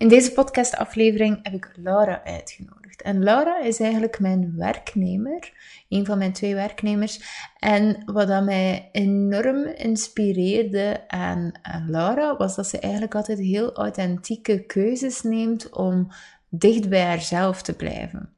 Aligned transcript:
In 0.00 0.08
deze 0.08 0.32
podcastaflevering 0.32 1.38
heb 1.42 1.52
ik 1.52 1.72
Laura 1.76 2.24
uitgenodigd. 2.24 3.02
En 3.02 3.22
Laura 3.22 3.60
is 3.60 3.80
eigenlijk 3.80 4.20
mijn 4.20 4.56
werknemer, 4.56 5.52
een 5.88 6.06
van 6.06 6.18
mijn 6.18 6.32
twee 6.32 6.54
werknemers. 6.54 7.20
En 7.58 8.02
wat 8.06 8.28
dat 8.28 8.44
mij 8.44 8.88
enorm 8.92 9.66
inspireerde 9.66 11.08
aan, 11.08 11.52
Laura, 11.86 12.36
was 12.36 12.56
dat 12.56 12.66
ze 12.66 12.78
eigenlijk 12.78 13.14
altijd 13.14 13.38
heel 13.38 13.74
authentieke 13.74 14.66
keuzes 14.66 15.22
neemt 15.22 15.70
om 15.70 16.08
dicht 16.48 16.88
bij 16.88 17.04
haarzelf 17.04 17.62
te 17.62 17.76
blijven. 17.76 18.34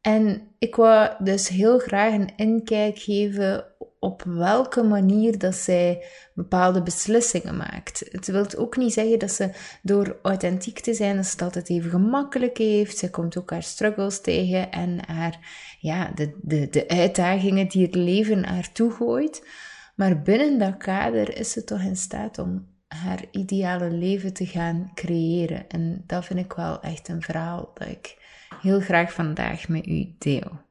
En 0.00 0.48
ik 0.58 0.74
wou 0.74 1.24
dus 1.24 1.48
heel 1.48 1.78
graag 1.78 2.12
een 2.12 2.36
inkijk 2.36 2.98
geven 2.98 3.64
op 4.06 4.22
welke 4.22 4.82
manier 4.82 5.38
dat 5.38 5.54
zij 5.54 6.04
bepaalde 6.34 6.82
beslissingen 6.82 7.56
maakt. 7.56 8.08
Het 8.10 8.26
wil 8.26 8.46
ook 8.56 8.76
niet 8.76 8.92
zeggen 8.92 9.18
dat 9.18 9.30
ze 9.30 9.50
door 9.82 10.16
authentiek 10.22 10.80
te 10.80 10.94
zijn, 10.94 11.16
dat 11.16 11.24
ze 11.24 11.30
het 11.30 11.42
altijd 11.42 11.70
even 11.70 11.90
gemakkelijk 11.90 12.58
heeft. 12.58 12.98
Ze 12.98 13.10
komt 13.10 13.38
ook 13.38 13.50
haar 13.50 13.62
struggles 13.62 14.20
tegen 14.20 14.70
en 14.70 14.98
haar, 15.06 15.38
ja, 15.80 16.10
de, 16.14 16.38
de, 16.42 16.68
de 16.70 16.88
uitdagingen 16.88 17.68
die 17.68 17.86
het 17.86 17.94
leven 17.94 18.44
haar 18.44 18.72
toegooit. 18.72 19.48
Maar 19.96 20.22
binnen 20.22 20.58
dat 20.58 20.76
kader 20.76 21.36
is 21.36 21.50
ze 21.50 21.64
toch 21.64 21.80
in 21.80 21.96
staat 21.96 22.38
om 22.38 22.66
haar 22.86 23.24
ideale 23.30 23.90
leven 23.90 24.32
te 24.32 24.46
gaan 24.46 24.90
creëren. 24.94 25.68
En 25.68 26.04
dat 26.06 26.24
vind 26.24 26.38
ik 26.38 26.52
wel 26.52 26.80
echt 26.80 27.08
een 27.08 27.22
verhaal 27.22 27.70
dat 27.74 27.88
ik 27.88 28.16
heel 28.60 28.80
graag 28.80 29.12
vandaag 29.12 29.68
met 29.68 29.86
u 29.86 30.14
deel. 30.18 30.64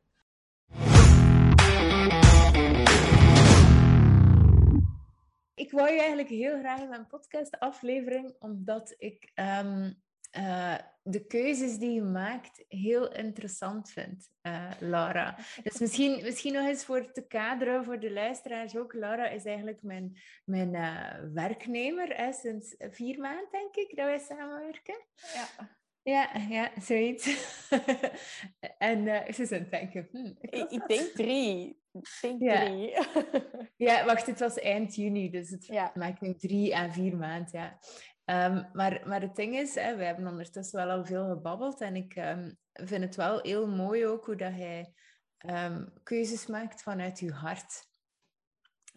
Ik 5.56 5.72
wou 5.72 5.92
je 5.92 6.00
eigenlijk 6.00 6.30
heel 6.30 6.60
graag 6.60 6.80
in 6.80 6.90
mijn 6.90 7.08
podcast-aflevering, 7.08 8.36
omdat 8.40 8.96
ik 8.98 9.32
um, 9.36 10.04
uh, 10.38 10.78
de 11.04 11.26
keuzes 11.28 11.78
die 11.78 11.92
je 11.92 12.02
maakt 12.02 12.64
heel 12.68 13.14
interessant 13.14 13.92
vind, 13.92 14.30
uh, 14.48 14.72
Laura. 14.80 15.38
Dus 15.64 15.80
misschien, 15.80 16.24
misschien 16.24 16.54
nog 16.54 16.68
eens 16.68 16.86
voor 16.86 17.12
te 17.12 17.28
kaderen 17.28 17.86
voor 17.86 18.00
de 18.00 18.12
luisteraars 18.12 18.78
ook. 18.78 18.94
Laura 18.94 19.28
is 19.28 19.46
eigenlijk 19.46 19.82
mijn, 19.82 20.22
mijn 20.46 20.74
uh, 20.74 21.34
werknemer 21.34 22.16
hè, 22.16 22.34
sinds 22.34 22.76
vier 22.78 23.20
maanden, 23.20 23.48
denk 23.52 23.76
ik, 23.76 23.96
dat 23.96 24.06
wij 24.06 24.20
samenwerken. 24.20 25.06
Ja. 25.34 25.78
Ja, 26.02 26.30
ja, 26.50 26.72
zoiets. 26.82 27.26
en 28.78 29.34
ze 29.34 29.46
zijn 29.46 29.68
denken... 29.70 30.08
Hm, 30.12 30.34
ik, 30.42 30.72
ik, 30.72 30.88
denk 30.88 31.08
drie. 31.08 31.84
Denk 32.22 32.42
ja. 32.42 32.66
drie. 32.66 32.98
ja, 33.88 34.06
wacht, 34.06 34.26
het 34.26 34.40
was 34.40 34.60
eind 34.60 34.96
juni, 34.96 35.30
dus 35.30 35.50
het 35.50 35.66
ja. 35.66 35.92
maakt 35.94 36.22
nu 36.22 36.36
drie 36.36 36.76
à 36.76 36.92
vier 36.92 37.18
maanden, 37.18 37.50
ja. 37.60 37.78
Um, 38.26 38.70
maar, 38.74 39.02
maar 39.06 39.22
het 39.22 39.36
ding 39.36 39.56
is, 39.56 39.76
hè, 39.76 39.96
we 39.96 40.04
hebben 40.04 40.28
ondertussen 40.28 40.86
wel 40.86 40.98
al 40.98 41.06
veel 41.06 41.30
gebabbeld 41.30 41.82
en 41.82 41.96
ik 41.96 42.16
um, 42.16 42.58
vind 42.74 43.04
het 43.04 43.16
wel 43.16 43.42
heel 43.42 43.68
mooi 43.68 44.06
ook 44.06 44.26
hoe 44.26 44.36
dat 44.36 44.52
hij 44.52 44.94
um, 45.38 45.94
keuzes 46.04 46.48
maakt 46.48 46.82
vanuit 46.84 47.20
je 47.20 47.32
hart. 47.32 47.94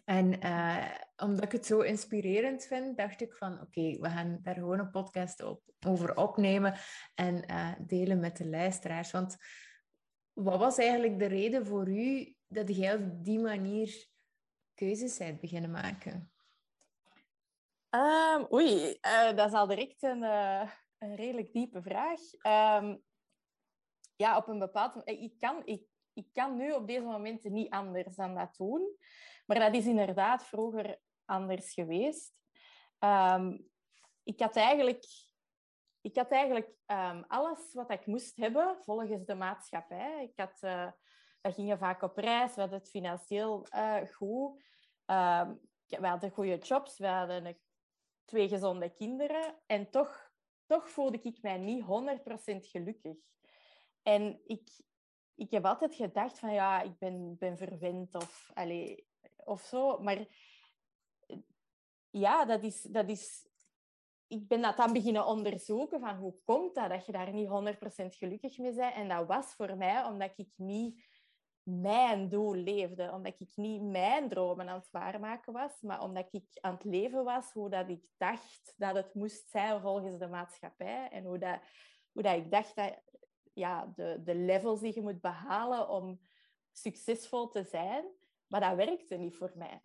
En 0.05 0.45
uh, 0.45 0.85
omdat 1.15 1.43
ik 1.43 1.51
het 1.51 1.65
zo 1.65 1.79
inspirerend 1.79 2.65
vind, 2.65 2.97
dacht 2.97 3.21
ik 3.21 3.33
van 3.33 3.61
oké, 3.61 3.99
we 3.99 4.09
gaan 4.09 4.39
daar 4.41 4.53
gewoon 4.53 4.79
een 4.79 4.91
podcast 4.91 5.43
op, 5.43 5.61
over 5.85 6.15
opnemen 6.15 6.73
en 7.15 7.43
uh, 7.51 7.71
delen 7.79 8.19
met 8.19 8.37
de 8.37 8.47
luisteraars. 8.47 9.11
Want 9.11 9.37
wat 10.33 10.59
was 10.59 10.77
eigenlijk 10.77 11.19
de 11.19 11.25
reden 11.25 11.65
voor 11.65 11.89
u 11.89 12.35
dat 12.49 12.75
jij 12.75 12.95
op 12.95 13.23
die 13.23 13.39
manier 13.39 14.07
keuzes 14.73 15.17
bent 15.17 15.39
beginnen 15.39 15.71
maken? 15.71 16.31
Um, 17.89 18.47
oei, 18.53 18.97
uh, 19.01 19.35
dat 19.35 19.47
is 19.47 19.53
al 19.53 19.67
direct 19.67 20.03
een, 20.03 20.21
een 20.97 21.15
redelijk 21.15 21.53
diepe 21.53 21.81
vraag. 21.81 22.19
Um, 22.81 23.03
ja, 24.15 24.37
op 24.37 24.47
een 24.47 24.59
bepaald 24.59 24.95
moment... 24.95 25.21
Ik 25.21 25.39
kan, 25.39 25.65
ik, 25.65 25.83
ik 26.13 26.27
kan 26.33 26.55
nu 26.55 26.71
op 26.71 26.87
deze 26.87 27.05
momenten 27.05 27.53
niet 27.53 27.69
anders 27.69 28.15
dan 28.15 28.35
dat 28.35 28.55
doen. 28.57 28.97
Maar 29.45 29.59
dat 29.59 29.73
is 29.73 29.85
inderdaad 29.85 30.45
vroeger 30.45 30.99
anders 31.25 31.73
geweest. 31.73 32.33
Um, 32.99 33.69
ik 34.23 34.39
had 34.39 34.55
eigenlijk, 34.55 35.05
ik 36.01 36.15
had 36.15 36.31
eigenlijk 36.31 36.69
alles 37.27 37.73
wat 37.73 37.91
ik 37.91 38.05
moest 38.05 38.37
hebben 38.37 38.81
volgens 38.85 39.25
de 39.25 39.35
maatschappij. 39.35 40.23
Ik 40.23 40.39
had, 40.39 40.57
uh, 40.61 40.91
we 41.41 41.51
gingen 41.51 41.77
vaak 41.77 42.01
op 42.01 42.17
reis, 42.17 42.55
we 42.55 42.61
hadden 42.61 42.79
het 42.79 42.89
financieel 42.89 43.67
uh, 43.75 44.01
goed. 44.13 44.61
Um, 45.05 45.59
we 45.87 46.07
hadden 46.07 46.31
goede 46.31 46.57
jobs, 46.57 46.97
we 46.97 47.07
hadden 47.07 47.57
twee 48.25 48.47
gezonde 48.47 48.89
kinderen. 48.89 49.55
En 49.65 49.89
toch, 49.89 50.31
toch 50.65 50.89
voelde 50.89 51.19
ik 51.21 51.41
mij 51.41 51.57
niet 51.57 51.83
100% 51.83 51.85
gelukkig. 52.45 53.17
En 54.03 54.41
ik, 54.45 54.69
ik 55.35 55.51
heb 55.51 55.65
altijd 55.65 55.95
gedacht 55.95 56.39
van 56.39 56.53
ja, 56.53 56.81
ik 56.81 56.97
ben, 56.97 57.37
ben 57.37 57.57
verwend 57.57 58.15
of, 58.15 58.51
of 59.35 59.61
zo. 59.61 59.97
Maar 59.97 60.27
ja, 62.09 62.45
dat 62.45 62.63
is, 62.63 62.81
dat 62.81 63.09
is... 63.09 63.47
Ik 64.27 64.47
ben 64.47 64.61
dat 64.61 64.77
dan 64.77 64.93
beginnen 64.93 65.25
onderzoeken 65.25 65.99
van 65.99 66.15
hoe 66.15 66.33
komt 66.43 66.75
dat 66.75 66.89
dat 66.89 67.05
je 67.05 67.11
daar 67.11 67.33
niet 67.33 67.47
100% 67.47 67.51
gelukkig 68.17 68.57
mee 68.57 68.73
bent. 68.73 68.93
En 68.93 69.07
dat 69.07 69.27
was 69.27 69.53
voor 69.53 69.77
mij 69.77 70.03
omdat 70.03 70.31
ik 70.35 70.49
niet 70.55 71.03
mijn 71.63 72.29
doel 72.29 72.55
leefde. 72.55 73.11
Omdat 73.11 73.33
ik 73.37 73.51
niet 73.55 73.81
mijn 73.81 74.29
dromen 74.29 74.69
aan 74.69 74.79
het 74.79 74.91
waarmaken 74.91 75.53
was, 75.53 75.81
maar 75.81 76.03
omdat 76.03 76.27
ik 76.31 76.43
aan 76.61 76.73
het 76.73 76.83
leven 76.83 77.23
was 77.23 77.51
hoe 77.51 77.69
dat 77.69 77.89
ik 77.89 78.05
dacht 78.17 78.73
dat 78.77 78.95
het 78.95 79.13
moest 79.13 79.49
zijn 79.49 79.81
volgens 79.81 80.19
de 80.19 80.27
maatschappij. 80.27 81.09
En 81.11 81.23
hoe, 81.23 81.37
dat, 81.37 81.59
hoe 82.11 82.21
dat 82.21 82.35
ik 82.35 82.51
dacht 82.51 82.75
dat 82.75 83.01
ja, 83.53 83.91
de, 83.95 84.21
de 84.23 84.35
levels 84.35 84.79
die 84.79 84.93
je 84.93 85.01
moet 85.01 85.21
behalen 85.21 85.89
om 85.89 86.19
succesvol 86.71 87.49
te 87.49 87.63
zijn. 87.63 88.05
Maar 88.47 88.61
dat 88.61 88.75
werkte 88.75 89.15
niet 89.15 89.35
voor 89.35 89.51
mij. 89.55 89.81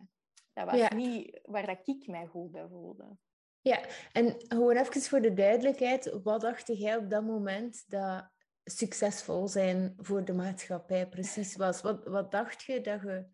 Dat 0.53 0.71
was 0.71 0.89
niet 0.89 1.39
waar 1.43 1.65
dat 1.65 1.87
ik 1.87 2.07
mij 2.07 2.25
goed 2.25 2.51
bij 2.51 2.67
voelde. 2.67 3.17
Ja, 3.61 3.79
en 4.11 4.35
gewoon 4.47 4.75
even 4.75 5.01
voor 5.01 5.21
de 5.21 5.33
duidelijkheid. 5.33 6.19
Wat 6.23 6.41
dacht 6.41 6.67
jij 6.67 6.97
op 6.97 7.09
dat 7.09 7.23
moment 7.23 7.83
dat 7.87 8.29
succesvol 8.65 9.47
zijn 9.47 9.93
voor 9.97 10.25
de 10.25 10.33
maatschappij 10.33 11.09
precies 11.09 11.55
was? 11.55 11.81
Wat, 11.81 12.03
wat 12.03 12.31
dacht 12.31 12.63
je 12.63 12.81
dat 12.81 13.01
je 13.01 13.27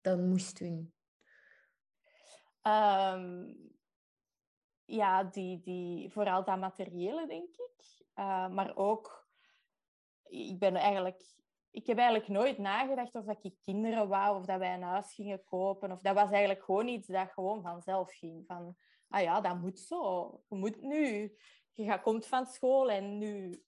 dan 0.00 0.28
moest 0.28 0.58
doen? 0.58 0.94
Um, 2.62 3.56
ja, 4.84 5.24
die, 5.24 5.60
die, 5.60 6.10
vooral 6.12 6.44
dat 6.44 6.58
materiële, 6.58 7.26
denk 7.26 7.56
ik. 7.56 8.04
Uh, 8.14 8.48
maar 8.48 8.76
ook, 8.76 9.28
ik 10.22 10.58
ben 10.58 10.74
eigenlijk 10.74 11.34
ik 11.74 11.86
heb 11.86 11.98
eigenlijk 11.98 12.28
nooit 12.28 12.58
nagedacht 12.58 13.14
of 13.14 13.24
dat 13.24 13.38
ik 13.42 13.54
kinderen 13.60 14.08
wou 14.08 14.38
of 14.38 14.44
dat 14.46 14.58
wij 14.58 14.74
een 14.74 14.82
huis 14.82 15.14
gingen 15.14 15.44
kopen. 15.44 15.92
Of 15.92 16.00
dat 16.00 16.14
was 16.14 16.30
eigenlijk 16.30 16.64
gewoon 16.64 16.88
iets 16.88 17.06
dat 17.06 17.32
gewoon 17.32 17.62
vanzelf 17.62 18.12
ging. 18.12 18.44
Van, 18.46 18.76
ah 19.08 19.22
ja, 19.22 19.40
dat 19.40 19.60
moet 19.60 19.78
zo. 19.78 20.30
Je 20.48 20.56
moet 20.56 20.82
nu. 20.82 21.36
Je 21.72 21.84
gaat, 21.84 22.02
komt 22.02 22.26
van 22.26 22.46
school 22.46 22.90
en 22.90 23.18
nu... 23.18 23.62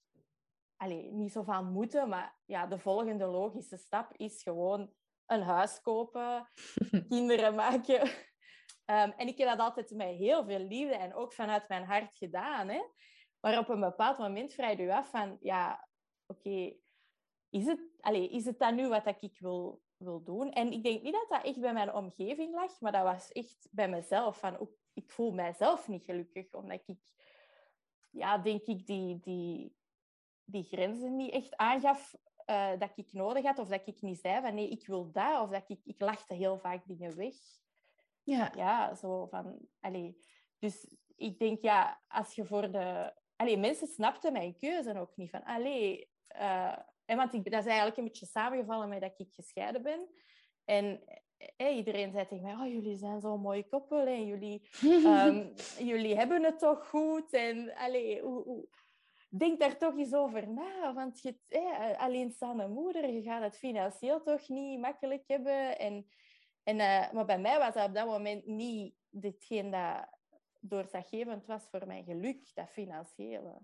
Allee, 0.77 1.13
niet 1.13 1.33
zo 1.33 1.43
van 1.43 1.73
moeten, 1.73 2.09
maar 2.09 2.39
ja, 2.45 2.67
de 2.67 2.79
volgende 2.79 3.27
logische 3.27 3.77
stap 3.77 4.13
is 4.17 4.43
gewoon 4.43 4.93
een 5.27 5.43
huis 5.43 5.81
kopen, 5.81 6.49
kinderen 7.09 7.55
maken. 7.55 8.01
Um, 8.91 9.13
en 9.17 9.27
ik 9.27 9.39
heb 9.39 9.49
dat 9.49 9.59
altijd 9.59 9.91
met 9.91 10.17
heel 10.17 10.45
veel 10.45 10.59
liefde 10.59 10.95
en 10.95 11.15
ook 11.15 11.33
vanuit 11.33 11.69
mijn 11.69 11.85
hart 11.85 12.17
gedaan. 12.17 12.69
Hè? 12.69 12.83
Maar 13.41 13.59
op 13.59 13.69
een 13.69 13.81
bepaald 13.81 14.19
moment 14.19 14.55
vraag 14.55 14.77
je 14.77 14.95
af 14.95 15.11
van, 15.11 15.37
ja, 15.41 15.89
oké, 16.27 16.77
is 17.51 17.67
het, 17.67 17.81
is 18.31 18.45
het 18.45 18.59
dan 18.59 18.75
nu 18.75 18.89
wat 18.89 19.23
ik 19.23 19.39
wil, 19.39 19.83
wil 19.97 20.23
doen? 20.23 20.51
En 20.51 20.73
ik 20.73 20.83
denk 20.83 21.03
niet 21.03 21.13
dat 21.13 21.29
dat 21.29 21.45
echt 21.45 21.61
bij 21.61 21.73
mijn 21.73 21.95
omgeving 21.95 22.55
lag, 22.55 22.81
maar 22.81 22.93
dat 22.93 23.03
was 23.03 23.33
echt 23.33 23.69
bij 23.71 23.89
mezelf. 23.89 24.39
Van, 24.39 24.69
ik 24.93 25.11
voel 25.11 25.33
mijzelf 25.33 25.89
niet 25.89 26.05
gelukkig, 26.05 26.53
omdat 26.53 26.83
ik, 26.87 26.99
ja, 28.11 28.39
denk 28.39 28.63
ik, 28.63 28.87
die, 28.87 29.19
die, 29.21 29.77
die 30.47 30.65
grenzen 30.65 31.17
niet 31.17 31.33
echt 31.33 31.57
aangaf 31.57 32.15
uh, 32.47 32.71
dat 32.79 32.93
ik 32.97 33.13
nodig 33.13 33.45
had. 33.45 33.59
Of 33.59 33.69
dat 33.69 33.87
ik 33.87 34.03
niet 34.03 34.21
zei 34.21 34.41
van, 34.41 34.55
nee, 34.55 34.69
ik 34.69 34.87
wil 34.87 35.13
dat. 35.13 35.41
Of 35.43 35.51
dat 35.51 35.65
ik, 35.67 35.81
ik 35.85 36.01
lachte 36.01 36.35
heel 36.35 36.59
vaak 36.59 36.87
dingen 36.87 37.17
weg. 37.17 37.35
Ja. 38.23 38.53
Ja, 38.57 38.95
zo 38.95 39.27
van, 39.27 39.59
allez. 39.81 40.15
Dus 40.59 40.87
ik 41.17 41.39
denk, 41.39 41.63
ja, 41.63 42.01
als 42.09 42.35
je 42.35 42.45
voor 42.45 42.71
de... 42.71 43.13
Allee, 43.37 43.57
mensen 43.57 43.87
snapten 43.87 44.33
mijn 44.33 44.57
keuze 44.57 44.99
ook 44.99 45.17
niet. 45.17 45.31
Van, 45.31 45.45
allee, 45.45 46.11
uh, 46.37 46.79
en 47.05 47.17
want 47.17 47.35
ik, 47.35 47.51
dat 47.51 47.61
is 47.61 47.67
eigenlijk 47.67 47.97
een 47.97 48.05
beetje 48.05 48.27
samengevallen 48.27 48.89
met 48.89 49.01
dat 49.01 49.15
ik 49.17 49.33
gescheiden 49.33 49.83
ben. 49.83 50.09
En 50.65 51.01
eh, 51.57 51.77
iedereen 51.77 52.13
zei 52.13 52.27
tegen 52.27 52.45
mij, 52.45 52.55
oh, 52.55 52.73
jullie 52.73 52.97
zijn 52.97 53.21
zo'n 53.21 53.41
mooi 53.41 53.67
koppel 53.69 54.07
en 54.07 54.27
jullie, 54.27 54.69
um, 54.83 55.53
jullie 55.93 56.17
hebben 56.17 56.43
het 56.43 56.59
toch 56.59 56.89
goed. 56.89 57.33
En 57.33 57.75
allee, 57.75 58.21
hoe, 58.21 58.43
hoe, 58.43 58.69
denk 59.39 59.61
daar 59.61 59.77
toch 59.77 59.97
eens 59.99 60.15
over 60.15 60.49
na. 60.49 60.95
Want 60.95 61.23
je, 61.23 61.37
eh, 61.49 61.99
alleenstaande 61.99 62.69
moeder, 62.69 63.11
je 63.11 63.23
gaat 63.23 63.43
het 63.43 63.59
financieel 63.59 64.23
toch 64.23 64.49
niet 64.49 64.81
makkelijk 64.81 65.25
hebben. 65.27 65.79
En, 65.79 66.07
en, 66.63 66.77
uh, 66.77 67.13
maar 67.13 67.25
bij 67.25 67.39
mij 67.39 67.59
was 67.59 67.75
dat 67.75 67.89
op 67.89 67.95
dat 67.95 68.07
moment 68.07 68.47
niet 68.47 68.95
ditgene 69.11 69.71
dat, 69.71 70.09
doorslaggevend 70.61 71.47
was 71.47 71.67
voor 71.71 71.87
mijn 71.87 72.05
geluk, 72.05 72.51
dat 72.55 72.69
financiële. 72.69 73.59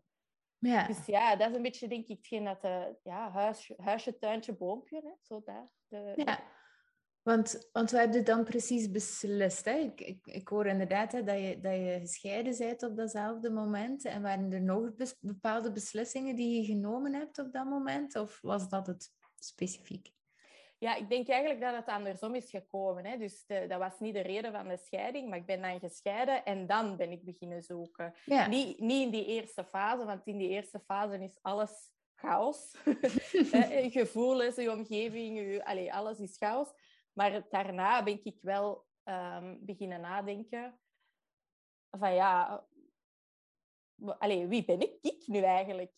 Ja. 0.58 0.86
Dus 0.86 1.06
ja, 1.06 1.36
dat 1.36 1.50
is 1.50 1.56
een 1.56 1.62
beetje, 1.62 1.88
denk 1.88 2.06
ik, 2.06 2.16
hetgeen 2.16 2.44
dat... 2.44 2.60
De, 2.60 2.96
ja, 3.02 3.30
huisje, 3.30 3.74
huisje, 3.76 4.18
tuintje, 4.18 4.52
boompje, 4.52 5.00
hè, 5.00 5.12
zo 5.20 5.42
daar. 5.44 5.70
De, 5.88 6.12
ja. 6.16 6.42
Want, 7.22 7.68
want 7.72 7.90
wat 7.90 8.00
heb 8.00 8.14
je 8.14 8.22
dan 8.22 8.44
precies 8.44 8.90
beslist? 8.90 9.64
Hè? 9.64 9.76
Ik, 9.76 10.00
ik, 10.00 10.26
ik 10.26 10.48
hoor 10.48 10.66
inderdaad 10.66 11.12
hè, 11.12 11.22
dat, 11.22 11.38
je, 11.38 11.60
dat 11.60 11.74
je 11.74 11.98
gescheiden 12.00 12.58
bent 12.58 12.82
op 12.82 12.96
datzelfde 12.96 13.50
moment. 13.50 14.04
En 14.04 14.22
waren 14.22 14.52
er 14.52 14.62
nog 14.62 14.90
bepaalde 15.20 15.72
beslissingen 15.72 16.36
die 16.36 16.60
je 16.60 16.66
genomen 16.66 17.14
hebt 17.14 17.38
op 17.38 17.52
dat 17.52 17.64
moment? 17.64 18.16
Of 18.16 18.38
was 18.40 18.68
dat 18.68 18.86
het 18.86 19.12
specifiek? 19.38 20.12
Ja, 20.78 20.94
ik 20.94 21.08
denk 21.08 21.28
eigenlijk 21.28 21.60
dat 21.60 21.74
het 21.74 21.86
andersom 21.86 22.34
is 22.34 22.50
gekomen. 22.50 23.04
Hè. 23.04 23.16
Dus 23.16 23.44
de, 23.46 23.66
dat 23.68 23.78
was 23.78 23.98
niet 23.98 24.14
de 24.14 24.20
reden 24.20 24.52
van 24.52 24.68
de 24.68 24.76
scheiding, 24.76 25.28
maar 25.28 25.38
ik 25.38 25.46
ben 25.46 25.62
dan 25.62 25.78
gescheiden 25.78 26.44
en 26.44 26.66
dan 26.66 26.96
ben 26.96 27.10
ik 27.10 27.24
beginnen 27.24 27.62
zoeken. 27.62 28.14
Ja. 28.24 28.46
Niet, 28.46 28.80
niet 28.80 29.04
in 29.04 29.10
die 29.10 29.26
eerste 29.26 29.64
fase, 29.64 30.04
want 30.04 30.26
in 30.26 30.38
die 30.38 30.48
eerste 30.48 30.80
fase 30.86 31.24
is 31.24 31.38
alles 31.42 31.90
chaos. 32.14 32.76
Gevoelens, 33.98 34.56
je 34.56 34.72
omgeving, 34.72 35.38
je, 35.38 35.64
allez, 35.64 35.90
alles 35.90 36.18
is 36.18 36.36
chaos. 36.36 36.68
Maar 37.12 37.48
daarna 37.50 38.02
ben 38.02 38.20
ik 38.24 38.38
wel 38.40 38.86
um, 39.04 39.58
beginnen 39.64 40.00
nadenken 40.00 40.80
van 41.90 42.14
ja, 42.14 42.64
allez, 44.18 44.48
wie 44.48 44.64
ben 44.64 44.80
ik, 44.80 44.98
ik 45.00 45.26
nu 45.26 45.38
eigenlijk? 45.38 45.92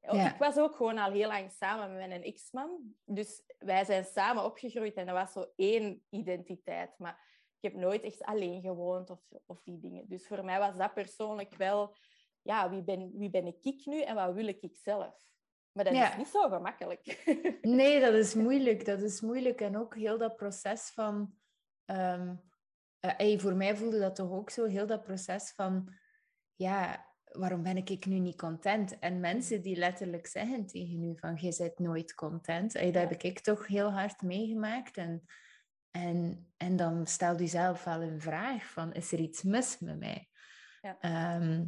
Ja. 0.00 0.32
Ik 0.32 0.38
was 0.38 0.58
ook 0.58 0.76
gewoon 0.76 0.98
al 0.98 1.10
heel 1.10 1.28
lang 1.28 1.50
samen 1.50 1.96
met 1.96 2.08
mijn 2.08 2.22
ex-man. 2.22 2.94
Dus 3.04 3.42
wij 3.58 3.84
zijn 3.84 4.04
samen 4.04 4.44
opgegroeid 4.44 4.94
en 4.94 5.06
dat 5.06 5.14
was 5.14 5.32
zo 5.32 5.52
één 5.56 6.04
identiteit. 6.10 6.98
Maar 6.98 7.12
ik 7.60 7.72
heb 7.72 7.80
nooit 7.80 8.02
echt 8.02 8.22
alleen 8.22 8.60
gewoond 8.60 9.10
of, 9.10 9.20
of 9.46 9.62
die 9.62 9.78
dingen. 9.78 10.08
Dus 10.08 10.26
voor 10.26 10.44
mij 10.44 10.58
was 10.58 10.76
dat 10.76 10.94
persoonlijk 10.94 11.54
wel... 11.54 11.96
Ja, 12.42 12.70
wie 12.70 12.82
ben, 12.82 13.18
wie 13.18 13.30
ben 13.30 13.46
ik 13.46 13.86
nu 13.86 14.02
en 14.02 14.14
wat 14.14 14.34
wil 14.34 14.46
ik 14.46 14.76
zelf? 14.76 15.14
Maar 15.74 15.84
dat 15.84 15.94
Ja. 15.94 16.10
is 16.10 16.16
niet 16.16 16.26
zo 16.28 16.48
gemakkelijk. 16.48 17.22
Nee, 17.62 18.00
dat 18.00 18.14
is 18.14 18.34
moeilijk. 18.34 18.84
Dat 18.84 19.00
is 19.02 19.20
moeilijk. 19.20 19.60
En 19.60 19.76
ook 19.76 19.94
heel 19.96 20.18
dat 20.18 20.36
proces 20.36 20.90
van... 20.90 21.34
hey, 23.00 23.38
voor 23.38 23.54
mij 23.54 23.76
voelde 23.76 23.98
dat 23.98 24.14
toch 24.14 24.30
ook 24.30 24.50
zo, 24.50 24.64
heel 24.64 24.86
dat 24.86 25.02
proces 25.02 25.52
van... 25.52 25.92
Ja, 26.54 27.06
waarom 27.24 27.62
ben 27.62 27.76
ik 27.76 28.06
nu 28.06 28.18
niet 28.18 28.36
content? 28.36 28.98
En 28.98 29.20
mensen 29.20 29.62
die 29.62 29.76
letterlijk 29.76 30.26
zeggen 30.26 30.66
tegen 30.66 31.02
u 31.04 31.18
van, 31.18 31.36
je 31.40 31.54
bent 31.58 31.78
nooit 31.78 32.14
content. 32.14 32.72
Hey, 32.72 32.84
dat 32.92 33.02
Ja. 33.02 33.08
heb 33.08 33.22
ik 33.22 33.40
toch 33.40 33.66
heel 33.66 33.92
hard 33.92 34.22
meegemaakt. 34.22 34.96
En, 34.96 35.24
en, 35.90 36.46
en 36.56 36.76
dan 36.76 37.06
stelt 37.06 37.40
u 37.40 37.46
zelf 37.46 37.84
wel 37.84 38.02
een 38.02 38.20
vraag 38.20 38.64
van, 38.70 38.92
is 38.92 39.12
er 39.12 39.18
iets 39.18 39.42
mis 39.42 39.78
met 39.78 39.98
mij? 39.98 40.28
Ja. 40.80 40.98
Ehm, 41.00 41.64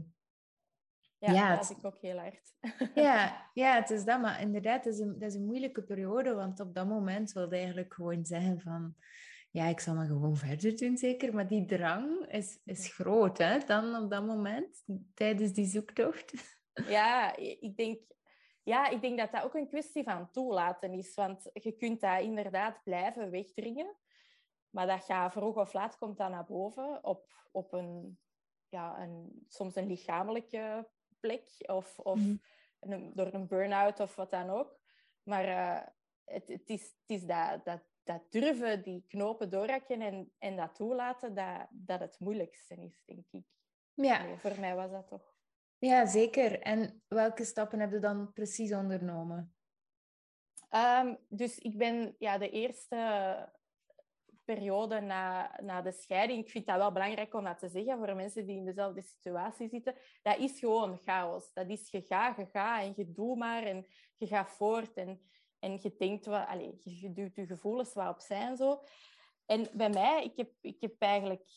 Ja, 1.27 1.33
Ja, 1.33 1.57
dat 1.57 1.71
ik 1.71 1.85
ook 1.85 1.99
heel 2.01 2.19
hard. 2.19 2.55
ja, 2.95 3.51
ja, 3.55 3.75
het 3.75 3.91
is 3.91 4.05
dat. 4.05 4.21
Maar 4.21 4.41
inderdaad, 4.41 4.85
het 4.85 4.95
is 4.95 5.01
een, 5.01 5.19
dat 5.19 5.29
is 5.29 5.35
een 5.35 5.47
moeilijke 5.47 5.83
periode. 5.83 6.35
Want 6.35 6.61
op 6.61 6.75
dat 6.75 6.87
moment 6.87 7.33
wilde 7.33 7.57
eigenlijk 7.57 7.95
gewoon 7.95 8.25
zeggen 8.25 8.61
van... 8.61 8.95
Ja, 9.51 9.67
ik 9.67 9.81
zal 9.81 9.95
maar 9.95 10.07
gewoon 10.07 10.37
verder 10.37 10.77
doen, 10.77 10.97
zeker. 10.97 11.35
Maar 11.35 11.49
die 11.49 11.65
drang 11.65 12.27
is, 12.29 12.61
is 12.65 12.95
groot, 12.95 13.39
hè? 13.39 13.59
Dan 13.59 14.03
op 14.03 14.11
dat 14.11 14.27
moment, 14.27 14.85
tijdens 15.15 15.53
die 15.53 15.67
zoektocht. 15.67 16.33
Ja, 16.89 17.37
ik 17.37 17.77
denk, 17.77 18.01
ja, 18.63 18.89
ik 18.89 19.01
denk 19.01 19.19
dat 19.19 19.33
dat 19.33 19.43
ook 19.43 19.55
een 19.55 19.69
kwestie 19.69 20.05
van 20.05 20.31
toelaten 20.31 20.93
is. 20.93 21.15
Want 21.15 21.51
je 21.53 21.73
kunt 21.73 22.01
dat 22.01 22.21
inderdaad 22.21 22.81
blijven 22.85 23.31
wegdringen. 23.31 23.97
Maar 24.71 24.87
dat 24.87 25.05
gaat 25.05 25.33
vroeg 25.33 25.57
of 25.57 25.73
laat 25.73 25.99
komt 25.99 26.19
dat 26.19 26.31
naar 26.31 26.45
boven 26.45 27.05
op, 27.05 27.33
op 27.53 27.73
een, 27.73 28.19
ja, 28.69 29.03
een, 29.03 29.45
soms 29.49 29.77
een 29.77 29.87
lichamelijke 29.87 30.89
plek 31.21 31.51
of, 31.67 31.99
of 31.99 32.19
Mhm. 32.19 32.37
een, 32.81 33.13
door 33.15 33.35
een 33.35 33.47
burn-out 33.47 34.01
of 34.01 34.15
wat 34.17 34.31
dan 34.31 34.51
ook. 34.51 34.79
Maar 35.23 35.45
eh, 35.45 35.87
het, 36.25 36.49
het, 36.49 36.69
is, 36.69 36.83
het 36.83 37.11
is 37.21 37.23
dat, 37.27 37.65
dat, 37.65 37.81
dat 38.05 38.33
durven, 38.33 38.83
die 38.83 39.05
knopen 39.09 39.51
doorhakken 39.51 40.01
en, 40.01 40.33
en 40.39 40.57
dat 40.57 40.75
toelaten, 40.75 41.35
dat, 41.35 41.67
dat 41.71 42.01
het 42.01 42.19
moeilijkste 42.21 42.75
is, 42.75 43.03
denk 43.05 43.27
ik. 43.31 43.45
Ja, 43.95 44.37
voor 44.37 44.61
mij 44.61 44.75
was 44.75 44.91
dat 44.91 45.09
toch. 45.09 45.35
ja, 45.79 46.07
zeker. 46.07 46.61
En 46.61 47.03
welke 47.09 47.45
stappen 47.45 47.81
heb 47.81 47.91
je 47.93 47.99
dan 47.99 48.33
precies 48.33 48.73
ondernomen? 48.73 49.55
Ehm, 50.69 51.15
dus 51.29 51.59
ik 51.59 51.79
ben 51.79 52.15
ja, 52.19 52.39
de 52.39 52.51
eerste 52.51 52.97
periode 54.47 55.01
na, 55.01 55.51
na 55.63 55.83
de 55.83 55.93
scheiding, 55.93 56.45
ik 56.45 56.51
vind 56.51 56.67
dat 56.67 56.77
wel 56.77 56.93
belangrijk 56.93 57.35
om 57.35 57.45
dat 57.45 57.59
te 57.59 57.69
zeggen 57.69 57.99
voor 57.99 58.15
mensen 58.15 58.47
die 58.47 58.57
in 58.57 58.65
dezelfde 58.65 59.03
situatie 59.03 59.69
zitten, 59.69 59.95
dat 60.23 60.39
is 60.39 60.59
gewoon 60.59 60.99
chaos. 61.05 61.53
Dat 61.53 61.69
is 61.69 61.91
je 61.91 62.03
gaat, 62.03 62.37
je 62.37 62.47
gaat 62.47 62.83
en 62.83 62.93
je 62.97 63.13
doet 63.13 63.37
maar 63.37 63.63
en 63.63 63.87
je 64.17 64.27
gaat 64.27 64.51
voort 64.51 64.95
en, 64.95 65.21
en 65.59 65.79
je 65.83 65.95
denkt 65.99 66.27
wel, 66.27 66.41
allez, 66.41 66.85
je, 66.85 67.01
je 67.01 67.13
duwt 67.13 67.35
je 67.35 67.47
gevoelens 67.47 67.95
wat 67.95 68.09
opzij 68.09 68.41
en 68.41 68.57
zo. 68.57 68.83
En 69.47 69.69
bij 69.73 69.91
mij, 69.91 70.25
ik 70.25 70.37
heb, 70.37 70.51
ik 70.61 70.81
heb 70.81 70.95
eigenlijk 70.99 71.49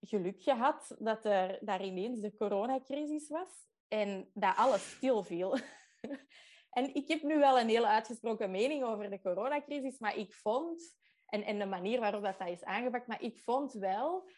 geluk 0.00 0.42
gehad 0.42 0.96
dat 0.98 1.24
er 1.24 1.58
daar 1.60 1.84
ineens 1.84 2.20
de 2.20 2.34
coronacrisis 2.36 3.28
was 3.28 3.66
en 3.88 4.30
dat 4.34 4.56
alles 4.56 4.90
stilviel. 4.90 5.58
En 6.70 6.94
ik 6.94 7.08
heb 7.08 7.22
nu 7.22 7.38
wel 7.38 7.60
een 7.60 7.68
hele 7.68 7.86
uitgesproken 7.86 8.50
mening 8.50 8.84
over 8.84 9.10
de 9.10 9.20
coronacrisis, 9.20 9.98
maar 9.98 10.16
ik 10.16 10.34
vond, 10.34 10.96
en, 11.28 11.42
en 11.44 11.58
de 11.58 11.66
manier 11.66 12.00
waarop 12.00 12.22
dat, 12.22 12.38
dat 12.38 12.48
is 12.48 12.64
aangepakt, 12.64 13.06
maar 13.06 13.22
ik 13.22 13.38
vond 13.38 13.72
wel, 13.72 14.30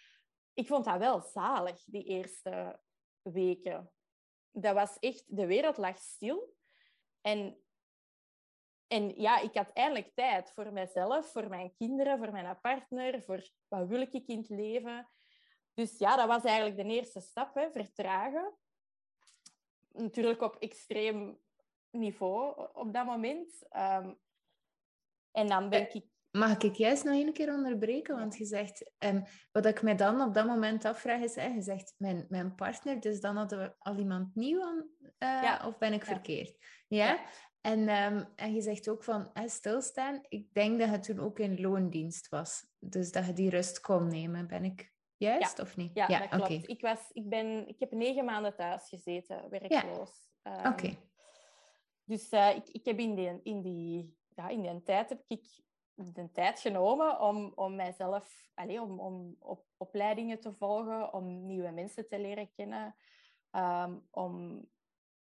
ik 0.54 0.66
vond 0.66 0.84
dat 0.84 0.98
wel 0.98 1.20
zalig, 1.20 1.84
die 1.84 2.04
eerste 2.04 2.80
weken. 3.22 3.90
Dat 4.50 4.74
was 4.74 4.98
echt, 4.98 5.24
de 5.26 5.46
wereld 5.46 5.76
lag 5.76 5.98
stil. 5.98 6.54
En, 7.20 7.60
en 8.86 9.20
ja, 9.20 9.40
ik 9.40 9.54
had 9.54 9.72
eindelijk 9.72 10.14
tijd 10.14 10.52
voor 10.52 10.72
mezelf, 10.72 11.32
voor 11.32 11.48
mijn 11.48 11.74
kinderen, 11.76 12.18
voor 12.18 12.32
mijn 12.32 12.60
partner, 12.60 13.22
voor 13.22 13.50
wat 13.68 13.86
wil 13.86 14.00
ik 14.00 14.12
in 14.12 14.38
het 14.38 14.48
leven. 14.48 15.08
Dus 15.74 15.98
ja, 15.98 16.16
dat 16.16 16.26
was 16.26 16.44
eigenlijk 16.44 16.76
de 16.76 16.94
eerste 16.94 17.20
stap, 17.20 17.54
hè, 17.54 17.70
vertragen. 17.70 18.56
Natuurlijk 19.92 20.42
op 20.42 20.56
extreem 20.56 21.38
niveau 21.90 22.68
op 22.72 22.92
dat 22.92 23.06
moment. 23.06 23.68
Ehm, 23.68 24.14
en 25.30 25.46
dan 25.46 25.70
denk 25.70 25.92
ik... 25.92 26.04
Mag 26.30 26.58
ik 26.58 26.74
juist 26.74 27.04
nog 27.04 27.14
een 27.14 27.32
keer 27.32 27.54
onderbreken? 27.54 28.16
Want 28.16 28.36
je 28.36 28.44
zegt, 28.44 28.92
ehm, 28.98 29.22
wat 29.52 29.66
ik 29.66 29.82
me 29.82 29.94
dan 29.94 30.20
op 30.20 30.34
dat 30.34 30.46
moment 30.46 30.84
afvraag 30.84 31.20
is, 31.20 31.34
hè, 31.34 31.46
je 31.46 31.62
zegt 31.62 31.94
mijn, 31.96 32.26
mijn 32.28 32.54
partner, 32.54 33.00
dus 33.00 33.20
dan 33.20 33.36
hadden 33.36 33.58
we 33.58 33.74
al 33.78 33.98
iemand 33.98 34.34
nieuw 34.34 34.62
aan, 34.62 34.88
eh, 35.18 35.42
Ja. 35.42 35.66
of 35.66 35.78
ben 35.78 35.92
ik 35.92 36.04
verkeerd? 36.04 36.56
Ja. 36.88 37.06
Ja. 37.06 37.20
En, 37.60 37.88
ehm, 37.88 38.24
en 38.36 38.54
je 38.54 38.60
zegt 38.60 38.88
ook 38.88 39.04
van 39.04 39.30
hè, 39.32 39.48
stilstaan. 39.48 40.20
Ik 40.28 40.54
denk 40.54 40.78
dat 40.78 40.88
het 40.88 41.02
toen 41.02 41.20
ook 41.20 41.38
in 41.38 41.60
loondienst 41.60 42.28
was. 42.28 42.66
Dus 42.78 43.12
dat 43.12 43.26
je 43.26 43.32
die 43.32 43.50
rust 43.50 43.80
kon 43.80 44.06
nemen. 44.08 44.46
Ben 44.46 44.64
ik 44.64 44.92
juist 45.16 45.58
of 45.58 45.76
niet? 45.76 45.90
Ja, 45.94 46.06
dat 46.06 46.28
klopt. 46.28 46.68
Ik, 46.68 46.80
was, 46.80 47.10
ik, 47.12 47.28
ben, 47.28 47.68
ik 47.68 47.80
heb 47.80 47.92
negen 47.92 48.24
maanden 48.24 48.54
thuis 48.56 48.88
gezeten, 48.88 49.50
werkloos. 49.50 50.30
Ehm, 50.42 50.66
Oké. 50.66 50.96
Dus 52.04 52.28
eh, 52.28 52.56
ik, 52.56 52.68
ik 52.68 52.84
heb 52.84 52.98
in 52.98 53.14
die, 53.14 53.40
in, 53.42 53.62
die, 53.62 54.16
ja, 54.34 54.48
in 54.48 54.62
die 54.62 54.82
tijd 54.82 55.08
heb 55.08 55.22
ik 55.26 55.60
de 56.04 56.30
tijd 56.32 56.60
genomen 56.60 57.20
om, 57.20 57.52
om 57.54 57.74
mijzelf, 57.74 58.50
allez, 58.54 58.78
om, 58.78 59.00
om 59.00 59.36
op, 59.38 59.64
opleidingen 59.76 60.40
te 60.40 60.52
volgen, 60.52 61.12
om 61.12 61.46
nieuwe 61.46 61.70
mensen 61.70 62.08
te 62.08 62.18
leren 62.18 62.52
kennen, 62.52 62.96
ehm, 63.50 63.98
om, 64.10 64.64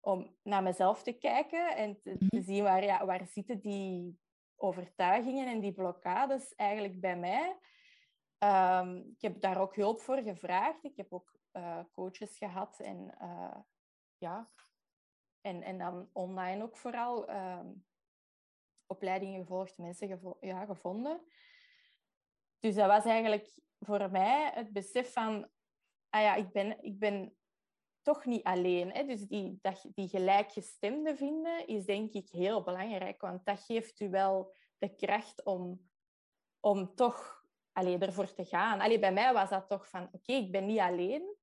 om 0.01 0.37
naar 0.43 0.63
mezelf 0.63 1.03
te 1.03 1.13
kijken 1.13 1.77
en 1.77 2.01
te, 2.01 2.17
te 2.29 2.43
zien 2.43 2.63
waar, 2.63 2.85
ja, 2.85 3.07
waar 3.07 3.27
zitten 3.27 3.61
die 3.61 4.19
overtuigingen 4.57 5.47
en 5.47 5.61
die 5.61 5.73
blokkades 5.73 6.55
eigenlijk 6.55 7.01
bij 7.01 7.17
mij. 7.17 7.57
Ehm, 8.39 8.97
ik 8.97 9.23
heb 9.23 9.41
daar 9.41 9.61
ook 9.61 9.77
hulp 9.77 10.01
voor 10.01 10.19
gevraagd. 10.19 10.85
Ik 10.85 10.97
heb 10.97 11.13
ook 11.13 11.35
eh, 11.51 11.81
coaches 11.93 12.39
gehad 12.39 12.81
en 12.81 13.15
eh, 13.19 13.57
ja, 14.19 14.51
en, 15.41 15.63
en 15.63 15.79
dan 15.79 16.09
online 16.13 16.63
ook 16.63 16.77
vooral 16.77 17.29
ehm, 17.29 17.67
opleidingen 18.95 19.41
gevolgd, 19.41 19.79
mensen 19.79 20.37
ja, 20.41 20.65
gevonden. 20.65 21.21
Dus 22.61 22.75
dat 22.75 22.87
was 22.87 23.05
eigenlijk 23.05 23.61
voor 23.81 24.11
mij 24.11 24.51
het 24.55 24.73
besef 24.73 25.13
van, 25.13 25.49
ah 26.09 26.21
ja, 26.21 26.35
ik 26.35 26.53
ben, 26.53 26.83
ik 26.83 26.99
ben 26.99 27.37
toch 28.03 28.25
niet 28.25 28.45
alleen. 28.45 28.93
Hè? 28.93 29.05
Dus 29.05 29.21
die, 29.21 29.59
dat, 29.63 29.87
die 29.95 30.09
gelijkgestemde 30.09 31.17
vinden 31.17 31.67
is 31.67 31.85
denk 31.85 32.13
ik 32.13 32.29
heel 32.29 32.63
belangrijk, 32.63 33.21
want 33.21 33.45
dat 33.45 33.61
geeft 33.61 34.01
u 34.01 34.11
wel 34.11 34.55
de 34.79 34.95
kracht 34.95 35.45
om, 35.45 35.91
om 36.61 36.95
toch 36.95 37.45
allee, 37.73 37.99
ervoor 37.99 38.33
te 38.33 38.45
gaan. 38.45 38.81
Allee, 38.81 38.99
bij 38.99 39.13
mij 39.13 39.33
was 39.33 39.51
dat 39.51 39.69
toch 39.69 39.89
van, 39.89 40.09
oké, 40.13 40.33
ik 40.33 40.53
ben 40.53 40.67
niet 40.67 40.79
alleen. 40.79 41.34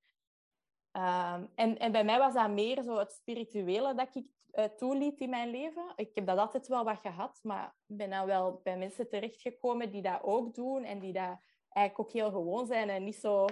Ehm, 0.91 1.45
en, 1.55 1.77
en 1.77 1.91
bij 1.91 2.03
mij 2.03 2.17
was 2.17 2.33
dat 2.33 2.49
meer 2.49 2.81
zo 2.83 2.97
het 2.97 3.11
spirituele 3.11 3.93
dat 3.93 4.15
ik 4.15 4.25
uh, 4.53 4.63
toeliet 4.65 5.19
in 5.19 5.29
mijn 5.29 5.49
leven. 5.49 5.93
Ik 5.95 6.15
heb 6.15 6.25
dat 6.25 6.37
altijd 6.37 6.67
wel 6.67 6.83
wat 6.83 6.99
gehad, 6.99 7.39
maar 7.43 7.75
ben 7.85 8.09
dan 8.09 8.25
wel 8.25 8.59
bij 8.63 8.77
mensen 8.77 9.09
terechtgekomen 9.09 9.91
die 9.91 10.01
dat 10.01 10.23
ook 10.23 10.53
doen 10.55 10.83
en 10.83 10.99
die 10.99 11.13
dat 11.13 11.39
eigenlijk 11.69 11.99
ook 11.99 12.11
heel 12.11 12.31
gewoon 12.31 12.65
zijn 12.65 12.89
en 12.89 13.03
niet 13.03 13.15
zo, 13.15 13.45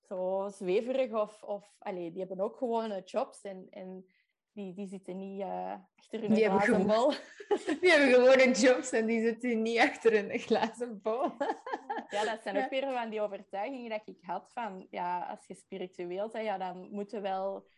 zo 0.00 0.48
zweverig 0.48 1.12
of... 1.12 1.42
of 1.42 1.74
allee, 1.78 2.10
die 2.10 2.24
hebben 2.26 2.40
ook 2.40 2.56
gewone 2.56 3.02
jobs 3.02 3.42
en... 3.42 3.66
en 3.70 4.06
die, 4.52 4.74
die 4.74 4.86
zitten 4.86 5.18
niet 5.18 5.40
uh, 5.40 5.74
achter 5.96 6.20
hun 6.20 6.36
glazen 6.36 6.86
bol. 6.86 7.12
Die 7.80 7.90
hebben 7.90 8.08
gewone 8.08 8.50
jobs 8.52 8.90
en 8.90 9.06
die 9.06 9.20
zitten 9.20 9.62
niet 9.62 9.78
achter 9.78 10.14
een 10.14 10.38
glazen 10.38 11.00
bol. 11.00 11.22
ja, 12.14 12.24
dat 12.24 12.42
zijn 12.42 12.64
ook 12.64 12.70
weer 12.70 12.92
van 12.92 13.10
die 13.10 13.20
overtuigingen 13.20 13.90
dat 13.90 14.02
ik 14.04 14.18
had 14.22 14.50
van... 14.52 14.86
Ja, 14.90 15.20
als 15.20 15.46
je 15.46 15.54
spiritueel 15.54 16.28
bent, 16.28 16.44
ja, 16.44 16.58
dan 16.58 16.88
moeten 16.90 17.22
wel... 17.22 17.68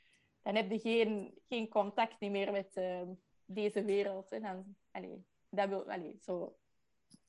Dan 0.43 0.55
heb 0.55 0.71
je 0.71 0.79
geen, 0.79 1.38
geen 1.49 1.69
contact 1.69 2.21
meer 2.21 2.52
met 2.52 2.76
uh, 2.76 3.00
deze 3.45 3.85
wereld. 3.85 4.33
En 4.33 4.43
dan, 4.43 4.76
allee, 4.91 5.26
dat, 5.49 5.69
wil, 5.69 5.91
allee, 5.91 6.19
zo, 6.23 6.57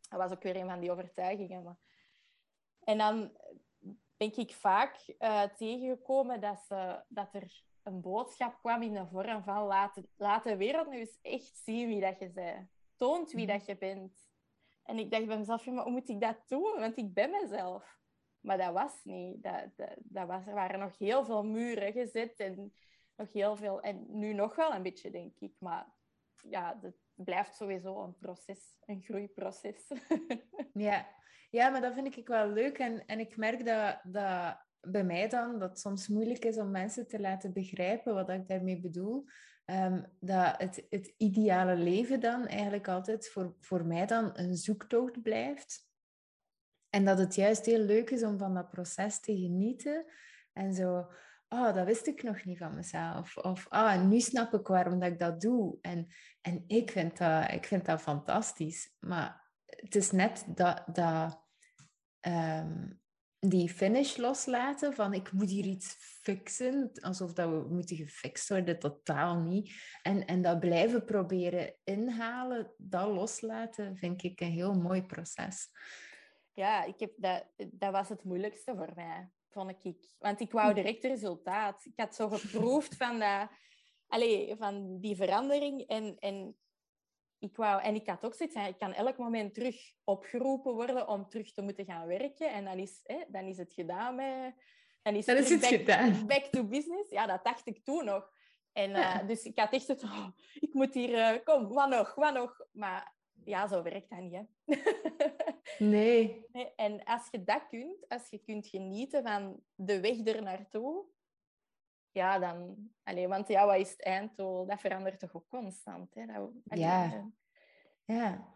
dat 0.09 0.19
was 0.19 0.31
ook 0.31 0.43
weer 0.43 0.55
een 0.55 0.69
van 0.69 0.79
die 0.79 0.91
overtuigingen. 0.91 1.63
Maar... 1.63 1.77
En 2.83 2.97
dan 2.97 3.37
denk 4.17 4.35
ik 4.35 4.53
vaak 4.53 5.13
uh, 5.19 5.43
tegengekomen 5.43 6.41
dat, 6.41 6.59
ze, 6.67 7.03
dat 7.07 7.33
er 7.33 7.63
een 7.83 8.01
boodschap 8.01 8.59
kwam 8.59 8.81
in 8.81 8.93
de 8.93 9.07
vorm 9.07 9.43
van 9.43 9.63
laat, 9.63 10.01
laat 10.15 10.43
de 10.43 10.57
wereld 10.57 10.89
nu 10.89 10.97
eens 10.97 11.19
echt 11.21 11.57
zien 11.57 11.87
wie 11.87 12.01
dat 12.01 12.19
je 12.19 12.29
bent. 12.29 12.69
Toont 12.95 13.31
wie 13.31 13.47
dat 13.47 13.65
je 13.65 13.77
bent. 13.77 14.31
En 14.83 14.97
ik 14.97 15.11
dacht 15.11 15.25
bij 15.25 15.37
mezelf, 15.37 15.65
maar 15.65 15.83
hoe 15.83 15.91
moet 15.91 16.09
ik 16.09 16.21
dat 16.21 16.43
doen? 16.47 16.79
Want 16.79 16.97
ik 16.97 17.13
ben 17.13 17.31
mezelf. 17.31 17.99
Maar 18.39 18.57
dat 18.57 18.73
was 18.73 19.03
niet. 19.03 19.43
Dat, 19.43 19.67
dat, 19.75 19.95
dat 19.97 20.27
was, 20.27 20.47
er 20.47 20.53
waren 20.53 20.79
nog 20.79 20.97
heel 20.97 21.25
veel 21.25 21.43
muren 21.43 21.91
gezet 21.91 22.39
en 22.39 22.73
nog 23.15 23.33
heel 23.33 23.55
veel... 23.55 23.81
En 23.81 24.05
nu 24.07 24.33
nog 24.33 24.55
wel 24.55 24.73
een 24.73 24.83
beetje, 24.83 25.11
denk 25.11 25.39
ik. 25.39 25.53
Maar 25.59 25.93
ja, 26.49 26.79
het 26.81 26.95
blijft 27.13 27.55
sowieso 27.55 28.03
een 28.03 28.17
proces, 28.17 28.77
een 28.85 29.01
groeiproces. 29.01 29.87
ja. 30.73 31.07
ja, 31.49 31.69
maar 31.69 31.81
dat 31.81 31.93
vind 31.93 32.17
ik 32.17 32.27
wel 32.27 32.47
leuk. 32.47 32.77
En, 32.77 33.05
en 33.05 33.19
ik 33.19 33.37
merk 33.37 33.65
dat, 33.65 33.99
dat 34.03 34.57
bij 34.87 35.03
mij 35.03 35.29
dan, 35.29 35.59
dat 35.59 35.69
het 35.69 35.79
soms 35.79 36.07
moeilijk 36.07 36.45
is 36.45 36.57
om 36.57 36.71
mensen 36.71 37.07
te 37.07 37.19
laten 37.19 37.53
begrijpen 37.53 38.13
wat 38.13 38.29
ik 38.29 38.47
daarmee 38.47 38.79
bedoel. 38.79 39.25
Um, 39.65 40.05
dat 40.19 40.55
het, 40.57 40.85
het 40.89 41.13
ideale 41.17 41.75
leven 41.75 42.19
dan 42.19 42.47
eigenlijk 42.47 42.87
altijd 42.87 43.29
voor, 43.29 43.55
voor 43.59 43.85
mij 43.85 44.05
dan 44.05 44.29
een 44.33 44.55
zoektocht 44.55 45.21
blijft. 45.21 45.87
En 46.89 47.05
dat 47.05 47.17
het 47.17 47.35
juist 47.35 47.65
heel 47.65 47.79
leuk 47.79 48.09
is 48.09 48.23
om 48.23 48.37
van 48.37 48.53
dat 48.53 48.69
proces 48.69 49.19
te 49.19 49.37
genieten. 49.37 50.05
En 50.53 50.73
zo, 50.73 51.11
oh, 51.49 51.73
dat 51.73 51.85
wist 51.85 52.07
ik 52.07 52.23
nog 52.23 52.43
niet 52.43 52.57
van 52.57 52.75
mezelf. 52.75 53.37
Of, 53.37 53.65
ah, 53.69 54.03
nu 54.03 54.19
snap 54.19 54.53
ik 54.53 54.67
waarom 54.67 54.99
dat 54.99 55.11
ik 55.11 55.19
dat 55.19 55.41
doe. 55.41 55.77
En, 55.81 56.07
en 56.41 56.63
ik, 56.67 56.91
vind 56.91 57.17
dat, 57.17 57.51
ik 57.51 57.65
vind 57.65 57.85
dat 57.85 58.01
fantastisch. 58.01 58.95
Maar 58.99 59.51
het 59.65 59.95
is 59.95 60.11
net 60.11 60.45
dat, 60.47 60.83
dat 60.93 61.41
um, 62.21 63.01
die 63.49 63.69
finish 63.69 64.15
loslaten 64.15 64.93
van 64.93 65.13
ik 65.13 65.31
moet 65.31 65.49
hier 65.49 65.65
iets 65.65 65.95
fixen, 65.99 66.91
alsof 67.01 67.33
dat 67.33 67.49
we 67.49 67.67
moeten 67.69 67.95
gefixt 67.95 68.49
worden, 68.49 68.79
totaal 68.79 69.39
niet. 69.39 69.71
En, 70.01 70.25
en 70.25 70.41
dat 70.41 70.59
blijven 70.59 71.05
proberen 71.05 71.75
inhalen, 71.83 72.73
dat 72.77 73.07
loslaten, 73.07 73.97
vind 73.97 74.23
ik 74.23 74.41
een 74.41 74.51
heel 74.51 74.73
mooi 74.73 75.03
proces. 75.03 75.69
Ja, 76.53 76.83
ik 76.83 76.99
heb 76.99 77.11
dat, 77.15 77.45
dat 77.71 77.91
was 77.91 78.09
het 78.09 78.23
moeilijkste 78.23 78.75
voor 78.75 78.91
mij, 78.95 79.29
vond 79.49 79.69
ik. 79.83 80.15
Want 80.19 80.39
ik 80.39 80.51
wou 80.51 80.73
direct 80.73 81.03
resultaat. 81.03 81.85
Ik 81.85 81.93
had 81.95 82.15
zo 82.15 82.29
geproefd 82.29 82.95
van, 82.95 83.19
dat, 83.19 83.49
allez, 84.07 84.53
van 84.57 84.99
die 84.99 85.15
verandering 85.15 85.87
en, 85.87 86.17
en 86.19 86.57
ik 87.43 87.55
wou, 87.55 87.81
en 87.81 87.95
ik 87.95 88.07
had 88.07 88.25
ook 88.25 88.33
zoiets 88.33 88.55
ik 88.55 88.77
kan 88.77 88.93
elk 88.93 89.17
moment 89.17 89.53
terug 89.53 89.75
opgeroepen 90.03 90.73
worden 90.73 91.07
om 91.07 91.29
terug 91.29 91.53
te 91.53 91.61
moeten 91.61 91.85
gaan 91.85 92.07
werken. 92.07 92.51
En 92.51 92.65
dan 92.65 92.77
is, 92.77 92.99
hè, 93.03 93.17
dan 93.27 93.43
is 93.43 93.57
het 93.57 93.73
gedaan 93.73 94.15
met... 94.15 94.53
Dan 95.01 95.15
is, 95.15 95.25
dan 95.25 95.37
is 95.37 95.49
het 95.49 95.59
back, 95.59 95.69
gedaan. 95.69 96.27
Back 96.27 96.43
to 96.43 96.63
business. 96.63 97.09
Ja, 97.09 97.25
dat 97.25 97.43
dacht 97.43 97.67
ik 97.67 97.83
toen 97.83 98.05
nog. 98.05 98.31
En, 98.71 98.89
uh, 98.89 99.27
Dus 99.27 99.43
ik 99.43 99.59
had 99.59 99.73
echt 99.73 99.87
het, 99.87 100.03
oh, 100.03 100.27
ik 100.53 100.73
moet 100.73 100.93
hier, 100.93 101.09
uh, 101.09 101.43
kom, 101.43 101.67
wat 101.67 101.89
nog, 101.89 102.15
wat 102.15 102.33
nog. 102.33 102.61
Maar 102.71 103.15
ja, 103.45 103.67
zo 103.67 103.81
werkt 103.81 104.09
dat 104.09 104.19
niet, 104.19 104.33
hè. 104.33 104.75
nee. 105.93 106.45
nee. 106.51 106.75
En 106.75 107.03
als 107.03 107.27
je 107.31 107.43
dat 107.43 107.67
kunt, 107.67 108.07
als 108.07 108.29
je 108.29 108.37
kunt 108.37 108.67
genieten 108.67 109.23
van 109.23 109.59
de 109.75 109.99
weg 109.99 110.25
er 110.25 110.41
naartoe, 110.41 111.05
ja, 112.13 112.39
dan... 112.39 112.75
Allee, 113.03 113.27
want 113.27 113.47
ja, 113.47 113.65
wat 113.65 113.79
is 113.79 113.91
het 113.91 114.03
einddoel? 114.03 114.65
Dat 114.65 114.79
verandert 114.79 115.19
toch 115.19 115.35
ook 115.35 115.47
constant, 115.49 116.13
hè? 116.13 116.25
Dat, 116.25 116.51
ja. 116.63 117.29
ja. 118.05 118.47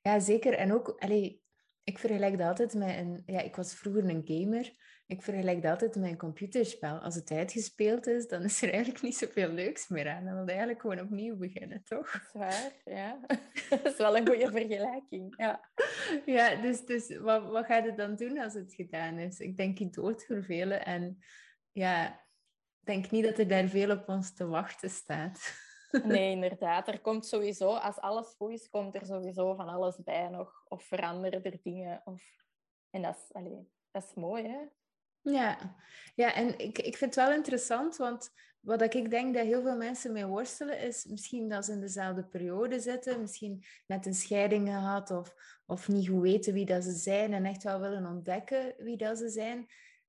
Ja, 0.00 0.18
zeker. 0.18 0.54
En 0.54 0.72
ook, 0.72 0.88
allee, 0.98 1.42
ik 1.84 1.98
vergelijk 1.98 2.38
dat 2.38 2.48
altijd 2.48 2.74
met 2.74 2.96
een... 2.96 3.22
Ja, 3.26 3.40
ik 3.40 3.56
was 3.56 3.74
vroeger 3.74 4.08
een 4.08 4.22
gamer. 4.24 4.72
Ik 5.06 5.22
vergelijk 5.22 5.62
dat 5.62 5.70
altijd 5.70 5.96
met 5.96 6.10
een 6.10 6.16
computerspel. 6.16 6.98
Als 6.98 7.14
het 7.14 7.30
uitgespeeld 7.30 8.06
is, 8.06 8.28
dan 8.28 8.42
is 8.42 8.62
er 8.62 8.72
eigenlijk 8.72 9.02
niet 9.02 9.16
zoveel 9.16 9.48
leuks 9.48 9.88
meer 9.88 10.08
aan. 10.08 10.24
Dan 10.24 10.34
wil 10.34 10.44
je 10.44 10.50
eigenlijk 10.50 10.80
gewoon 10.80 11.00
opnieuw 11.00 11.36
beginnen, 11.36 11.82
toch? 11.84 12.12
Dat 12.12 12.22
is 12.22 12.32
waar, 12.32 12.72
ja. 12.84 13.20
dat 13.70 13.84
is 13.84 13.96
wel 13.96 14.16
een 14.16 14.26
goede 14.26 14.50
vergelijking, 14.50 15.34
ja. 15.36 15.70
Ja, 16.26 16.54
dus, 16.62 16.84
dus 16.84 17.18
wat, 17.18 17.46
wat 17.46 17.66
ga 17.66 17.76
je 17.76 17.94
dan 17.94 18.16
doen 18.16 18.38
als 18.38 18.54
het 18.54 18.74
gedaan 18.74 19.18
is? 19.18 19.38
Ik 19.38 19.56
denk 19.56 19.78
je 19.78 19.90
doodvervelen 19.90 20.84
en 20.84 21.18
ja, 21.72 22.23
denk 22.86 23.10
niet 23.10 23.24
dat 23.24 23.38
er 23.38 23.48
daar 23.48 23.68
veel 23.68 23.90
op 23.90 24.08
ons 24.08 24.34
te 24.34 24.46
wachten 24.46 24.90
staat. 24.90 25.52
Nee, 26.02 26.30
inderdaad. 26.30 26.88
Er 26.88 27.00
komt 27.00 27.26
sowieso, 27.26 27.74
als 27.74 27.98
alles 27.98 28.34
goed 28.36 28.50
is, 28.50 28.70
komt 28.70 28.94
er 28.94 29.06
sowieso 29.06 29.54
van 29.54 29.68
alles 29.68 29.96
bij 30.04 30.28
nog. 30.28 30.64
Of 30.68 30.82
veranderen 30.84 31.42
er 31.42 31.58
dingen. 31.62 32.02
Of... 32.04 32.22
En 32.90 33.02
dat 33.02 33.16
is, 33.16 33.32
allez, 33.32 33.64
dat 33.90 34.04
is 34.04 34.14
mooi, 34.14 34.48
hè? 34.48 34.60
Ja, 35.20 35.76
ja 36.14 36.34
en 36.34 36.58
ik, 36.58 36.78
ik 36.78 36.96
vind 36.96 37.14
het 37.14 37.24
wel 37.24 37.34
interessant, 37.34 37.96
want 37.96 38.30
wat 38.60 38.94
ik 38.94 39.10
denk 39.10 39.34
dat 39.34 39.44
heel 39.44 39.62
veel 39.62 39.76
mensen 39.76 40.12
mee 40.12 40.26
worstelen, 40.26 40.78
is 40.78 41.04
misschien 41.04 41.48
dat 41.48 41.64
ze 41.64 41.72
in 41.72 41.80
dezelfde 41.80 42.24
periode 42.24 42.80
zitten, 42.80 43.20
misschien 43.20 43.64
net 43.86 44.06
een 44.06 44.14
scheiding 44.14 44.68
gehad 44.68 45.10
of, 45.10 45.34
of 45.66 45.88
niet 45.88 46.08
goed 46.08 46.22
weten 46.22 46.52
wie 46.52 46.64
dat 46.64 46.84
ze 46.84 46.92
zijn 46.92 47.32
en 47.32 47.44
echt 47.44 47.62
wel 47.62 47.80
willen 47.80 48.06
ontdekken 48.06 48.74
wie 48.78 48.96
dat 48.96 49.18
ze 49.18 49.28
zijn. 49.28 49.66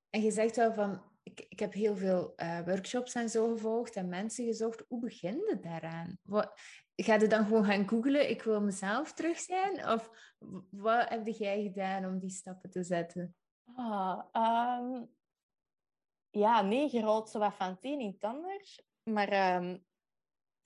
En 0.10 0.22
je 0.22 0.32
zegt 0.32 0.56
wel 0.56 0.74
van, 0.74 1.02
ik, 1.26 1.46
ik 1.50 1.60
heb 1.60 1.74
heel 1.74 1.96
veel 1.98 2.34
uh, 2.38 2.60
workshops 2.66 3.14
en 3.14 3.30
zo 3.30 3.50
gevolgd 3.50 3.96
en 3.96 4.10
mensen 4.10 4.46
gezocht. 4.46 4.84
Hoe 4.88 5.00
begin 5.00 5.36
je 5.36 5.60
daaraan? 5.62 6.18
Wat, 6.24 6.60
ga 6.96 7.16
je 7.16 7.28
dan 7.28 7.46
gewoon 7.46 7.66
gaan 7.66 7.88
googlen, 7.88 8.30
ik 8.30 8.44
wil 8.44 8.62
mezelf 8.62 9.14
terug 9.14 9.38
zijn? 9.38 9.90
Of 9.90 10.10
wat 10.70 11.10
heb 11.10 11.28
jij 11.28 11.64
gedaan 11.64 12.06
om 12.06 12.20
die 12.20 12.30
stappen 12.30 12.70
te 12.70 12.84
zetten? 12.84 13.36
Ah, 13.76 14.20
um, 14.80 15.10
ja, 16.30 16.62
nee, 16.62 16.90
je 16.92 17.02
rolt 17.02 17.30
zo 17.30 17.40
wat 17.40 17.54
van 17.54 17.70
het 17.70 17.84
een 17.86 18.00
in. 18.00 18.18
Maar 19.04 19.56
um, 19.56 19.86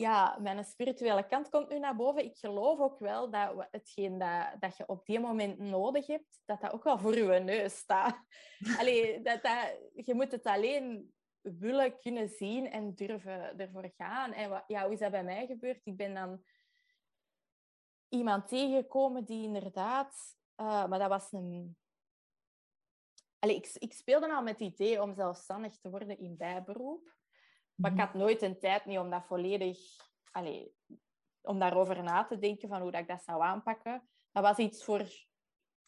ja, 0.01 0.37
mijn 0.39 0.63
spirituele 0.63 1.27
kant 1.27 1.49
komt 1.49 1.69
nu 1.69 1.79
naar 1.79 1.95
boven. 1.95 2.23
Ik 2.23 2.37
geloof 2.37 2.79
ook 2.79 2.99
wel 2.99 3.29
dat 3.29 3.67
hetgeen 3.71 4.17
dat, 4.17 4.55
dat 4.59 4.77
je 4.77 4.87
op 4.87 5.05
die 5.05 5.19
moment 5.19 5.57
nodig 5.57 6.07
hebt, 6.07 6.41
dat 6.45 6.61
dat 6.61 6.73
ook 6.73 6.83
wel 6.83 6.99
voor 6.99 7.15
je 7.15 7.39
neus 7.39 7.77
staat. 7.77 8.23
Allee, 8.79 9.21
dat, 9.21 9.43
dat, 9.43 9.75
je 9.93 10.13
moet 10.13 10.31
het 10.31 10.45
alleen 10.45 11.13
willen 11.41 11.99
kunnen 11.99 12.29
zien 12.29 12.71
en 12.71 12.95
durven 12.95 13.59
ervoor 13.59 13.91
gaan. 13.97 14.33
En 14.33 14.49
wat, 14.49 14.63
ja, 14.67 14.83
hoe 14.83 14.93
is 14.93 14.99
dat 14.99 15.11
bij 15.11 15.23
mij 15.23 15.45
gebeurd? 15.45 15.81
Ik 15.83 15.97
ben 15.97 16.13
dan 16.13 16.43
iemand 18.09 18.47
tegengekomen 18.47 19.25
die 19.25 19.43
inderdaad... 19.43 20.37
Uh, 20.57 20.87
maar 20.87 20.99
dat 20.99 21.09
was 21.09 21.31
een... 21.31 21.77
Allee, 23.39 23.55
ik, 23.55 23.69
ik 23.73 23.93
speelde 23.93 24.33
al 24.33 24.43
met 24.43 24.59
het 24.59 24.73
idee 24.73 25.01
om 25.01 25.13
zelfstandig 25.13 25.77
te 25.77 25.89
worden 25.89 26.19
in 26.19 26.37
bijberoep. 26.37 27.17
Maar 27.79 27.91
ik 27.91 27.97
mhm. 27.97 28.05
had 28.05 28.13
nooit 28.13 28.41
een 28.41 28.59
tijd 28.59 28.85
niet 28.85 28.99
om 28.99 29.09
dat 29.09 29.25
volledig... 29.25 29.77
Allez, 30.31 30.67
om 31.41 31.59
daarover 31.59 32.03
na 32.03 32.23
te 32.23 32.39
denken 32.39 32.69
van 32.69 32.81
hoe 32.81 32.91
dat 32.91 33.01
ik 33.01 33.07
dat 33.07 33.23
zou 33.23 33.41
aanpakken. 33.41 34.09
Dat 34.31 34.43
was 34.43 34.57
iets 34.57 34.83
voor 34.83 35.07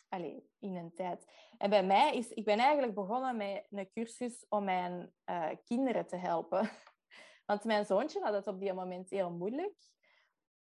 allez, 0.09 0.43
in 0.59 0.75
een 0.75 0.93
tijd. 0.93 1.25
En 1.57 1.69
bij 1.69 1.85
mij 1.85 2.15
is... 2.15 2.29
Ik 2.29 2.45
ben 2.45 2.59
eigenlijk 2.59 2.93
begonnen 2.95 3.37
met 3.37 3.67
een 3.69 3.91
cursus 3.91 4.45
om 4.49 4.63
mijn 4.63 5.13
uh, 5.25 5.49
kinderen 5.65 6.07
te 6.07 6.15
helpen. 6.15 6.69
Want 7.45 7.63
mijn 7.63 7.85
zoontje 7.85 8.21
had 8.21 8.33
het 8.33 8.47
op 8.47 8.59
die 8.59 8.73
moment 8.73 9.09
heel 9.09 9.31
moeilijk. 9.31 9.75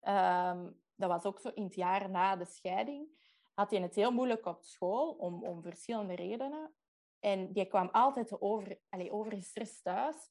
Um, 0.00 0.80
dat 0.94 1.08
was 1.08 1.24
ook 1.24 1.40
zo 1.40 1.48
in 1.48 1.64
het 1.64 1.74
jaar 1.74 2.10
na 2.10 2.36
de 2.36 2.44
scheiding. 2.44 3.08
Had 3.54 3.70
hij 3.70 3.80
het 3.80 3.94
heel 3.94 4.12
moeilijk 4.12 4.46
op 4.46 4.62
school, 4.62 5.12
om, 5.12 5.44
om 5.44 5.62
verschillende 5.62 6.14
redenen. 6.14 6.74
En 7.20 7.52
die 7.52 7.66
kwam 7.66 7.88
altijd 7.88 8.40
over, 8.40 8.78
allez, 8.88 9.10
overgestrest 9.10 9.82
thuis. 9.82 10.30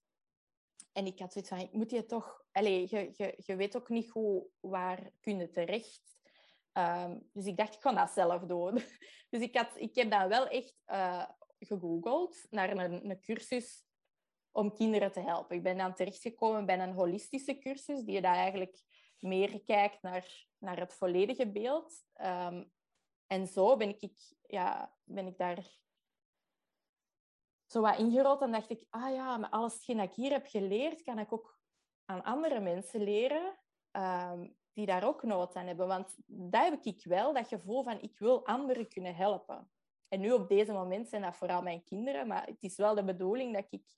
En 0.97 1.05
ik 1.05 1.19
had 1.19 1.31
zoiets 1.31 1.49
van, 1.51 1.59
ik 1.59 1.73
moet 1.73 1.91
je 1.91 2.05
toch... 2.05 2.45
Allez, 2.51 2.89
je, 2.89 3.11
je, 3.13 3.33
je 3.37 3.55
weet 3.55 3.75
ook 3.75 3.89
niet 3.89 4.09
hoe, 4.09 4.47
waar 4.59 5.11
kun 5.21 5.37
je 5.37 5.49
terecht. 5.49 6.17
Um, 6.73 7.29
dus 7.33 7.45
ik 7.45 7.57
dacht, 7.57 7.73
ik 7.73 7.81
ga 7.81 7.93
dat 7.93 8.11
zelf 8.11 8.41
doen. 8.41 8.81
Dus 9.29 9.41
ik, 9.41 9.55
had, 9.55 9.71
ik 9.75 9.95
heb 9.95 10.11
dan 10.11 10.27
wel 10.27 10.47
echt 10.47 10.75
uh, 10.87 11.25
gegoogeld 11.59 12.47
naar 12.49 12.77
een, 12.77 13.09
een 13.09 13.21
cursus 13.21 13.85
om 14.51 14.73
kinderen 14.73 15.11
te 15.11 15.19
helpen. 15.19 15.55
Ik 15.55 15.63
ben 15.63 15.77
dan 15.77 15.93
terechtgekomen 15.93 16.65
bij 16.65 16.79
een 16.79 16.93
holistische 16.93 17.57
cursus, 17.57 18.03
die 18.03 18.21
daar 18.21 18.35
eigenlijk 18.35 18.83
meer 19.19 19.63
kijkt 19.63 20.01
naar, 20.01 20.45
naar 20.57 20.79
het 20.79 20.93
volledige 20.93 21.51
beeld. 21.51 22.03
Um, 22.21 22.71
en 23.27 23.47
zo 23.47 23.77
ben 23.77 23.95
ik, 23.99 24.17
ja, 24.41 24.95
ben 25.03 25.27
ik 25.27 25.37
daar 25.37 25.67
zo 27.67 27.81
wat 27.81 27.97
ingerold. 27.97 28.41
En 28.41 28.51
dacht 28.51 28.69
ik, 28.69 28.85
ah 28.89 29.13
ja, 29.13 29.37
maar 29.37 29.49
alles 29.49 29.85
wat 29.85 29.97
ik 29.97 30.13
hier 30.13 30.31
heb 30.31 30.47
geleerd, 30.47 31.03
kan 31.03 31.19
ik 31.19 31.33
ook 31.33 31.59
aan 32.05 32.23
andere 32.23 32.59
mensen 32.59 33.03
leren 33.03 33.57
ehm, 33.91 34.47
die 34.73 34.85
daar 34.85 35.03
ook 35.03 35.23
nood 35.23 35.55
aan 35.55 35.67
hebben. 35.67 35.87
Want 35.87 36.15
dat 36.25 36.63
heb 36.63 36.83
ik 36.83 37.03
wel, 37.03 37.33
dat 37.33 37.47
gevoel 37.47 37.83
van 37.83 38.01
ik 38.01 38.19
wil 38.19 38.45
anderen 38.45 38.87
kunnen 38.87 39.15
helpen. 39.15 39.71
En 40.07 40.19
nu 40.19 40.31
op 40.31 40.47
deze 40.47 40.71
moment 40.71 41.09
zijn 41.09 41.21
dat 41.21 41.35
vooral 41.35 41.61
mijn 41.61 41.83
kinderen, 41.83 42.27
maar 42.27 42.45
het 42.45 42.63
is 42.63 42.77
wel 42.77 42.95
de 42.95 43.03
bedoeling 43.03 43.53
dat 43.53 43.67
ik 43.69 43.95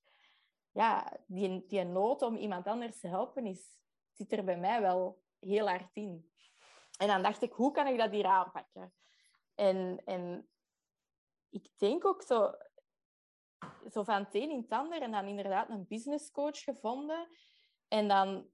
ja, 0.72 1.18
die, 1.26 1.66
die 1.68 1.84
nood 1.84 2.22
om 2.22 2.36
iemand 2.36 2.68
anders 2.68 3.00
te 3.00 3.08
helpen 3.08 3.46
is, 3.46 3.80
zit 4.14 4.32
er 4.32 4.44
bij 4.44 4.58
mij 4.58 4.82
wel 4.82 5.22
heel 5.40 5.68
hard 5.68 5.96
in. 5.96 6.32
En 6.98 7.08
dan 7.08 7.24
dacht 7.24 7.42
ik, 7.42 7.54
hoe 7.54 7.72
kan 7.72 7.88
ik 7.88 7.98
dat 7.98 8.12
hier 8.12 8.26
aanpakken? 8.26 8.94
En, 9.56 10.02
en 10.06 10.50
ik 11.50 11.68
denk 11.78 12.06
ook 12.06 12.22
zo, 12.22 12.52
zo 13.92 14.04
van 14.04 14.24
het 14.24 14.36
een 14.36 14.50
in 14.50 14.62
het 14.62 14.72
ander 14.72 15.02
en 15.02 15.12
dan 15.12 15.28
inderdaad 15.28 15.70
een 15.70 15.86
businesscoach 15.88 16.60
gevonden. 16.64 17.28
En 17.88 18.08
dan 18.08 18.50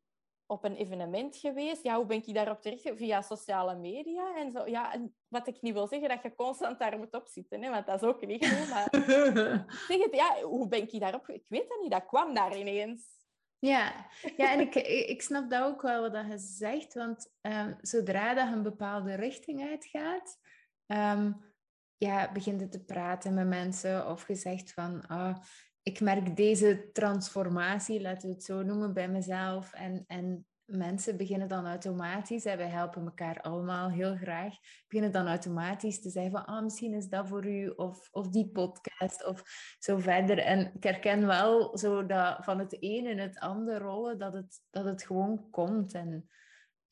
op 0.46 0.64
een 0.64 0.76
evenement 0.76 1.36
geweest. 1.36 1.84
Ja, 1.84 1.96
hoe 1.96 2.06
ben 2.06 2.18
ik 2.18 2.34
daarop 2.34 2.62
terecht? 2.62 2.92
Via 2.96 3.22
sociale 3.22 3.76
media 3.76 4.36
en 4.36 4.52
zo. 4.52 4.68
Ja, 4.68 4.94
en 4.94 5.16
wat 5.28 5.48
ik 5.48 5.62
niet 5.62 5.74
wil 5.74 5.88
zeggen, 5.88 6.10
dat 6.10 6.22
je 6.22 6.36
constant 6.36 6.80
daar 6.80 6.98
moet 6.98 7.14
op 7.14 7.28
zitten, 7.28 7.62
hè, 7.62 7.70
want 7.70 7.86
dat 7.86 8.02
is 8.02 8.08
ook 8.08 8.26
niet 8.26 8.48
goed. 8.48 8.70
Maar 8.70 8.88
zeg 9.88 10.04
het, 10.04 10.16
ja, 10.16 10.42
hoe 10.42 10.68
ben 10.68 10.82
ik 10.82 11.00
daarop? 11.00 11.30
Ik 11.30 11.46
weet 11.48 11.70
dat 11.70 11.82
niet, 11.82 11.92
dat 11.92 12.06
kwam 12.06 12.34
daar 12.34 12.58
ineens. 12.58 13.14
Ja, 13.60 14.08
ja 14.38 14.52
en 14.52 14.60
ik, 14.60 14.76
ik 15.10 15.22
snap 15.22 15.50
dat 15.50 15.64
ook 15.64 15.82
wel 15.82 16.12
wat 16.12 16.26
je 16.28 16.38
zegt, 16.38 16.94
want 16.94 17.32
um, 17.42 17.76
zodra 17.82 18.34
dat 18.34 18.48
je 18.48 18.54
een 18.54 18.64
bepaalde 18.64 19.16
richting 19.16 19.70
uitgaat, 19.70 20.40
um, 20.86 21.55
ja, 21.98 22.32
begint 22.32 22.62
het 22.62 22.72
te 22.72 22.84
praten 22.84 23.34
met 23.34 23.48
mensen 23.48 24.08
of 24.10 24.22
gezegd 24.22 24.74
van, 24.74 25.04
oh, 25.12 25.36
ik 25.82 26.00
merk 26.00 26.36
deze 26.36 26.90
transformatie, 26.94 28.02
laten 28.02 28.30
we 28.30 28.34
het 28.34 28.44
zo 28.44 28.64
noemen, 28.64 28.94
bij 28.94 29.10
mezelf. 29.10 29.74
En, 29.74 30.04
en 30.08 30.46
mensen 30.66 31.18
beginnen 31.18 31.48
dan 31.48 31.68
automatisch, 31.68 32.46
en 32.46 32.58
wij 32.58 32.70
helpen 32.70 33.06
elkaar 33.06 33.42
allemaal 33.42 33.90
heel 33.90 34.16
graag, 34.16 34.56
beginnen 34.88 35.12
dan 35.12 35.28
automatisch 35.28 36.02
te 36.02 36.10
zeggen 36.10 36.32
van, 36.32 36.46
ah, 36.46 36.64
misschien 36.64 36.94
is 36.94 37.08
dat 37.08 37.28
voor 37.28 37.46
u, 37.46 37.68
of, 37.68 38.10
of 38.12 38.28
die 38.28 38.48
podcast, 38.48 39.26
of 39.26 39.44
zo 39.80 39.98
verder. 39.98 40.38
En 40.38 40.72
ik 40.74 40.84
herken 40.84 41.28
wel 41.28 41.78
zo 41.78 42.06
dat 42.06 42.46
van 42.46 42.60
het 42.60 42.78
een 42.80 43.06
in 43.06 43.20
het 43.20 43.40
andere 43.40 43.78
rollen, 43.78 44.20
dat 44.20 44.34
het, 44.34 44.62
dat 44.70 44.86
het 44.86 45.04
gewoon 45.04 45.50
komt. 45.50 45.94
En, 45.94 46.30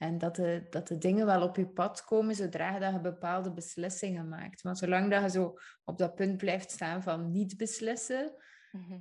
en 0.04 0.18
dat 0.18 0.36
de, 0.36 0.68
dat 0.70 0.88
de 0.88 0.98
dingen 0.98 1.26
wel 1.26 1.42
op 1.42 1.56
je 1.56 1.68
pad 1.68 2.04
komen 2.04 2.36
zodra 2.36 2.80
dat 2.80 2.94
je 2.94 3.00
bepaalde 3.00 3.54
beslissingen 3.54 4.30
maakt. 4.30 4.64
Maar 4.64 4.76
zolang 4.76 5.12
dat 5.12 5.22
je 5.22 5.30
zo 5.30 5.58
op 5.84 5.98
dat 5.98 6.16
punt 6.16 6.38
blijft 6.38 6.72
staan 6.72 7.04
van 7.04 7.32
niet 7.32 7.58
beslissen, 7.58 8.36
mhm. 8.72 9.00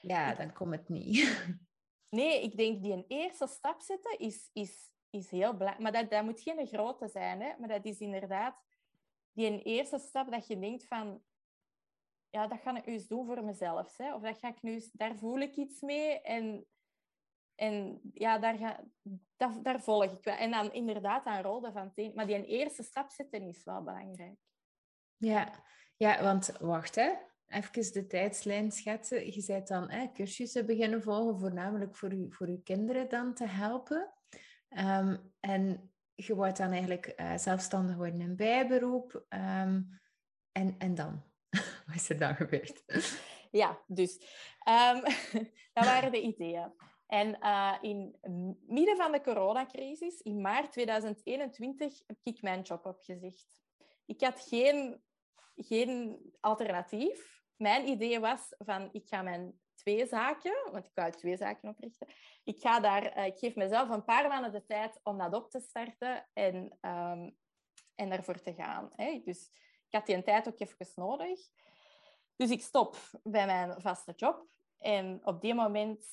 ja, 0.00 0.34
dan 0.34 0.52
komt 0.52 0.74
het 0.74 0.88
niet. 0.88 1.18
Nee, 2.10 2.42
ik 2.42 2.56
denk 2.56 2.82
die 2.82 2.92
een 2.92 3.04
eerste 3.08 3.46
stap 3.46 3.80
zetten 3.80 4.18
is, 4.18 4.50
is, 4.52 4.92
is 5.10 5.30
heel 5.30 5.56
belangrijk. 5.56 5.78
Maar 5.78 5.92
dat, 5.92 6.10
dat 6.10 6.24
moet 6.24 6.40
geen 6.40 6.66
grote 6.66 7.08
zijn, 7.08 7.40
hè? 7.40 7.52
maar 7.58 7.68
dat 7.68 7.84
is 7.84 7.98
inderdaad 7.98 8.56
die 9.32 9.46
een 9.46 9.62
eerste 9.62 9.98
stap 9.98 10.30
dat 10.30 10.46
je 10.46 10.58
denkt 10.58 10.86
van, 10.86 11.22
ja, 12.30 12.46
dat 12.46 12.60
ga 12.60 12.76
ik 12.76 12.86
nu 12.86 12.92
eens 12.92 13.06
doen 13.06 13.26
voor 13.26 13.44
mezelf. 13.44 13.96
Hè? 13.96 14.14
Of 14.14 14.22
dat 14.22 14.38
ga 14.38 14.48
ik 14.48 14.62
nu 14.62 14.72
eens, 14.72 14.90
daar 14.92 15.16
voel 15.16 15.38
ik 15.38 15.56
iets 15.56 15.80
mee 15.80 16.20
en, 16.20 16.66
en 17.60 18.00
ja, 18.14 18.38
daar, 18.38 18.56
ga, 18.56 18.80
daar 19.62 19.80
volg 19.80 20.04
ik 20.04 20.24
wel. 20.24 20.36
En 20.36 20.50
dan 20.50 20.72
inderdaad 20.72 21.24
aan 21.24 21.42
rollen 21.42 21.72
van 21.72 21.92
teen. 21.92 22.12
Maar 22.14 22.26
die 22.26 22.36
een 22.36 22.44
eerste 22.44 22.82
stap 22.82 23.10
zetten 23.10 23.42
is 23.42 23.64
wel 23.64 23.82
belangrijk. 23.82 24.38
Ja, 25.16 25.64
ja 25.96 26.22
want 26.22 26.56
wacht 26.58 26.94
hè 26.94 27.10
even 27.50 27.92
de 27.92 28.06
tijdslijn 28.06 28.72
schetsen. 28.72 29.32
Je 29.32 29.44
bent 29.46 29.68
dan 29.68 29.90
hè, 29.90 30.12
cursussen 30.12 30.66
beginnen 30.66 31.02
volgen, 31.02 31.38
voornamelijk 31.40 31.96
voor, 31.96 32.12
u, 32.12 32.26
voor 32.30 32.46
uw 32.46 32.62
kinderen 32.62 33.08
dan 33.08 33.34
te 33.34 33.46
helpen. 33.46 34.12
Ehm, 34.68 35.16
en 35.40 35.92
je 36.14 36.34
wordt 36.34 36.56
dan 36.56 36.70
eigenlijk 36.70 37.12
uh, 37.16 37.36
zelfstandig 37.36 37.96
worden 37.96 38.20
in 38.20 38.36
bijberoep. 38.36 39.24
Um, 39.28 40.00
en, 40.52 40.74
en 40.78 40.94
dan? 40.94 41.22
Wat 41.86 41.94
is 41.94 42.08
er 42.08 42.18
dan 42.18 42.34
gebeurd? 42.34 42.84
Ja, 43.50 43.80
dus 43.86 44.14
um, 44.68 45.02
dat 45.74 45.84
waren 45.84 46.12
de 46.12 46.20
ideeën. 46.20 46.72
En 47.10 47.36
uh, 47.40 47.76
in 47.80 48.16
midden 48.66 48.96
van 48.96 49.12
de 49.12 49.20
coronacrisis, 49.20 50.20
in 50.20 50.40
maart 50.40 50.72
2021, 50.72 52.02
heb 52.06 52.18
ik 52.22 52.42
mijn 52.42 52.60
job 52.60 52.86
opgezegd. 52.86 53.60
Ik 54.06 54.20
had 54.20 54.40
geen, 54.40 55.02
geen 55.54 56.18
alternatief 56.40 57.40
mijn 57.60 57.88
idee 57.88 58.20
was 58.20 58.54
van, 58.58 58.88
ik 58.92 59.06
ga 59.06 59.22
mijn 59.22 59.60
twee 59.74 60.06
zaken, 60.06 60.70
want 60.72 60.86
ik 60.86 60.94
wou 60.94 61.10
twee 61.10 61.36
zaken 61.36 61.68
oprichten. 61.68 62.06
Ik, 62.44 62.60
ga 62.60 62.80
daar, 62.80 63.02
eh, 63.02 63.26
ik 63.26 63.38
geef 63.38 63.54
mezelf 63.54 63.88
een 63.88 64.04
paar 64.04 64.28
maanden 64.28 64.52
de 64.52 64.64
tijd 64.64 65.00
om 65.02 65.18
dat 65.18 65.34
op 65.34 65.50
te 65.50 65.60
starten 65.60 66.28
en, 66.32 66.78
um, 66.80 67.36
en 67.94 68.08
daarvoor 68.08 68.40
te 68.40 68.54
gaan. 68.54 68.90
Hè. 68.96 69.20
Dus 69.24 69.50
ik 69.86 69.94
had 69.94 70.06
die 70.06 70.22
tijd 70.22 70.48
ook 70.48 70.60
even 70.60 70.86
nodig. 70.94 71.40
Dus 72.36 72.50
ik 72.50 72.60
stop 72.60 72.96
bij 73.22 73.46
mijn 73.46 73.80
vaste 73.80 74.12
job. 74.16 74.46
En 74.78 75.20
op 75.24 75.40
die 75.40 75.54
moment 75.54 76.04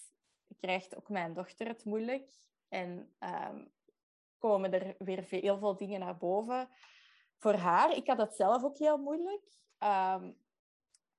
krijgt 0.59 0.95
ook 0.95 1.09
mijn 1.09 1.33
dochter 1.33 1.67
het 1.67 1.85
moeilijk. 1.85 2.31
En 2.67 3.15
um, 3.19 3.71
komen 4.37 4.73
er 4.73 4.95
weer 4.97 5.23
heel 5.23 5.57
veel 5.57 5.75
dingen 5.75 5.99
naar 5.99 6.17
boven 6.17 6.69
voor 7.37 7.53
haar. 7.53 7.95
Ik 7.95 8.07
had 8.07 8.17
het 8.17 8.35
zelf 8.35 8.63
ook 8.63 8.77
heel 8.77 8.97
moeilijk. 8.97 9.43
Um, 9.79 10.37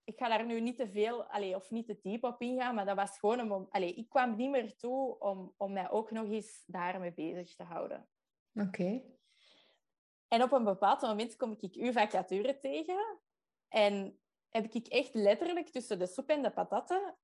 ik 0.09 0.19
ga 0.19 0.29
daar 0.29 0.47
nu 0.47 0.61
niet 0.61 0.77
te 0.77 0.89
veel 0.89 1.25
allez, 1.25 1.55
of 1.55 1.71
niet 1.71 1.87
te 1.87 1.99
diep 2.03 2.25
op 2.25 2.41
ingaan, 2.41 2.75
maar 2.75 2.85
dat 2.85 2.97
was 2.97 3.19
gewoon 3.19 3.39
een 3.39 3.71
allez, 3.71 3.97
ik 3.97 4.09
kwam 4.09 4.37
niet 4.37 4.51
meer 4.51 4.77
toe 4.77 5.19
om, 5.19 5.55
om 5.57 5.73
mij 5.73 5.91
ook 5.91 6.11
nog 6.11 6.31
eens 6.31 6.63
daarmee 6.67 7.13
bezig 7.13 7.55
te 7.55 7.63
houden. 7.63 8.09
Oké. 8.55 9.03
En 10.29 10.43
op 10.43 10.53
een 10.53 10.65
bepaald 10.65 11.01
moment 11.01 11.37
kom 11.37 11.57
ik 11.59 11.75
uw 11.75 11.93
vacature 11.93 12.59
tegen 12.59 13.19
en 13.69 14.19
heb 14.49 14.75
ik 14.75 14.87
echt 14.87 15.15
letterlijk 15.15 15.69
tussen 15.69 15.99
de 15.99 16.07
soep 16.07 16.29
en 16.29 16.43
de 16.43 16.51
patatten 16.51 17.17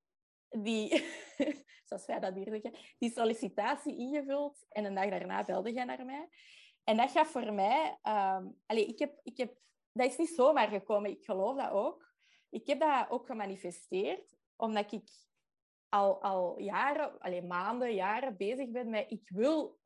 die, 0.63 1.05
zoals 1.89 2.07
wij 2.07 2.21
dat 2.21 2.35
hier 2.35 2.51
zeggen, 2.51 2.75
die 2.99 3.11
sollicitatie 3.11 3.99
ingevuld 3.99 4.67
en 4.69 4.85
een 4.85 4.95
dag 4.95 5.09
daarna 5.09 5.43
belde 5.43 5.73
jij 5.73 5.85
naar 5.85 6.05
mij. 6.05 6.29
En 6.85 6.97
dat 6.97 7.11
gaf 7.11 7.29
voor 7.29 7.53
mij... 7.53 7.99
Um, 8.03 8.57
ik 8.67 8.99
heb, 8.99 9.21
ik 9.23 9.37
heb, 9.37 9.55
dat 9.93 10.07
is 10.07 10.17
niet 10.17 10.35
zomaar 10.35 10.69
gekomen, 10.69 11.11
ik 11.11 11.25
geloof 11.25 11.57
dat 11.57 11.71
ook 11.71 12.15
ik 12.55 12.67
heb 12.67 12.81
dat 12.81 13.11
ook 13.11 13.27
gemanifesteerd, 13.27 14.37
omdat 14.57 14.93
ik 14.93 15.09
al, 15.89 16.23
al 16.23 16.59
jaren, 16.59 17.19
alleen 17.19 17.47
maanden, 17.47 17.95
jaren 17.95 18.37
bezig 18.37 18.71
ben 18.71 18.91
met 18.91 19.11
ik 19.11 19.29
wil 19.29 19.79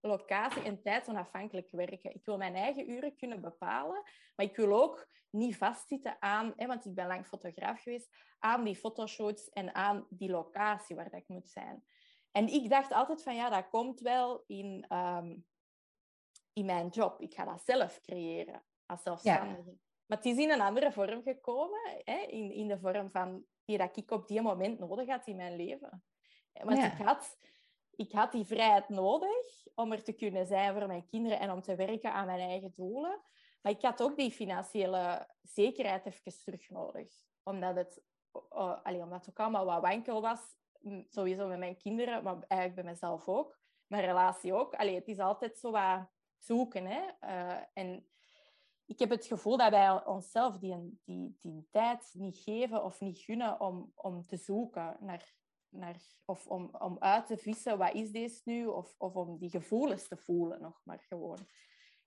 locatie 0.00 0.62
en 0.62 0.82
tijd 0.82 1.08
onafhankelijk 1.08 1.70
werken. 1.70 2.14
Ik 2.14 2.24
wil 2.24 2.36
mijn 2.36 2.54
eigen 2.54 2.90
uren 2.90 3.16
kunnen 3.16 3.40
bepalen, 3.40 4.02
maar 4.36 4.46
ik 4.46 4.56
wil 4.56 4.82
ook 4.82 5.08
niet 5.30 5.56
vastzitten 5.56 6.16
aan, 6.20 6.52
hè, 6.56 6.66
want 6.66 6.84
ik 6.84 6.94
ben 6.94 7.06
lang 7.06 7.26
fotograaf 7.26 7.82
geweest, 7.82 8.08
aan 8.38 8.64
die 8.64 8.76
fotoshoots 8.76 9.48
en 9.48 9.74
aan 9.74 10.06
die 10.10 10.30
locatie 10.30 10.96
waar 10.96 11.10
dat 11.10 11.20
ik 11.20 11.28
moet 11.28 11.48
zijn. 11.48 11.84
En 12.30 12.48
ik 12.48 12.70
dacht 12.70 12.92
altijd 12.92 13.22
van 13.22 13.34
ja, 13.34 13.50
dat 13.50 13.68
komt 13.68 14.00
wel 14.00 14.44
in, 14.46 14.86
um, 14.88 15.46
in 16.52 16.64
mijn 16.64 16.88
job. 16.88 17.20
Ik 17.20 17.34
ga 17.34 17.44
dat 17.44 17.62
zelf 17.64 18.00
creëren 18.00 18.64
als 18.86 19.02
zelfstandige. 19.02 19.78
Maar 20.06 20.18
het 20.18 20.26
is 20.26 20.36
in 20.36 20.50
een 20.50 20.60
andere 20.60 20.92
vorm 20.92 21.22
gekomen, 21.22 22.00
hè? 22.04 22.18
In, 22.18 22.52
in 22.52 22.68
de 22.68 22.78
vorm 22.78 23.10
van 23.10 23.44
die 23.64 23.78
dat 23.78 23.96
ik 23.96 24.10
op 24.10 24.28
die 24.28 24.42
moment 24.42 24.78
nodig 24.78 25.08
had 25.08 25.26
in 25.26 25.36
mijn 25.36 25.56
leven. 25.56 26.04
Want 26.52 26.78
ik, 26.78 26.92
had, 26.92 27.36
ik 27.96 28.12
had 28.12 28.32
die 28.32 28.44
vrijheid 28.44 28.88
nodig 28.88 29.66
om 29.74 29.92
er 29.92 30.02
te 30.02 30.12
kunnen 30.12 30.46
zijn 30.46 30.74
voor 30.74 30.86
mijn 30.86 31.06
kinderen 31.06 31.38
en 31.40 31.50
om 31.50 31.62
te 31.62 31.74
werken 31.74 32.12
aan 32.12 32.26
mijn 32.26 32.40
eigen 32.40 32.72
doelen. 32.74 33.20
Maar 33.62 33.72
ik 33.72 33.82
had 33.82 34.02
ook 34.02 34.16
die 34.16 34.30
financiële 34.30 35.28
zekerheid 35.42 36.06
even 36.06 36.42
terug 36.44 36.70
nodig. 36.70 37.08
Omdat 37.42 37.76
het, 37.76 38.02
omdat 38.82 39.10
het 39.10 39.28
ook 39.28 39.40
allemaal 39.40 39.64
wat 39.64 39.80
wankel 39.80 40.20
was, 40.20 40.40
sowieso 41.08 41.48
met 41.48 41.58
mijn 41.58 41.76
kinderen, 41.76 42.22
maar 42.22 42.36
eigenlijk 42.48 42.74
bij 42.74 42.92
mezelf 42.92 43.28
ook. 43.28 43.58
Mijn 43.86 44.04
relatie 44.04 44.54
ook. 44.54 44.74
Allee, 44.74 44.94
het 44.94 45.08
is 45.08 45.18
altijd 45.18 45.58
zo 45.58 45.70
wat 45.70 46.08
zoeken. 46.38 46.86
Hè? 46.86 47.02
Uh, 47.20 47.62
en 47.72 48.06
ik 48.86 48.98
heb 48.98 49.10
het 49.10 49.26
gevoel 49.26 49.56
dat 49.56 49.70
wij 49.70 50.04
onszelf 50.04 50.58
die, 50.58 51.00
die, 51.04 51.36
die 51.40 51.68
tijd 51.70 52.10
niet 52.12 52.38
geven 52.38 52.84
of 52.84 53.00
niet 53.00 53.18
gunnen 53.18 53.60
om, 53.60 53.92
om 53.94 54.26
te 54.26 54.36
zoeken 54.36 54.96
naar, 55.00 55.34
naar, 55.78 55.96
of 56.24 56.46
om, 56.46 56.70
om 56.78 56.96
uit 56.98 57.26
te 57.26 57.36
vissen, 57.36 57.78
wat 57.78 57.94
is 57.94 58.10
deze 58.10 58.40
nu? 58.44 58.66
Of, 58.66 58.94
of 58.98 59.14
om 59.14 59.38
die 59.38 59.50
gevoelens 59.50 60.08
te 60.08 60.16
voelen 60.16 60.60
nog 60.60 60.80
maar 60.84 61.00
gewoon. 61.08 61.48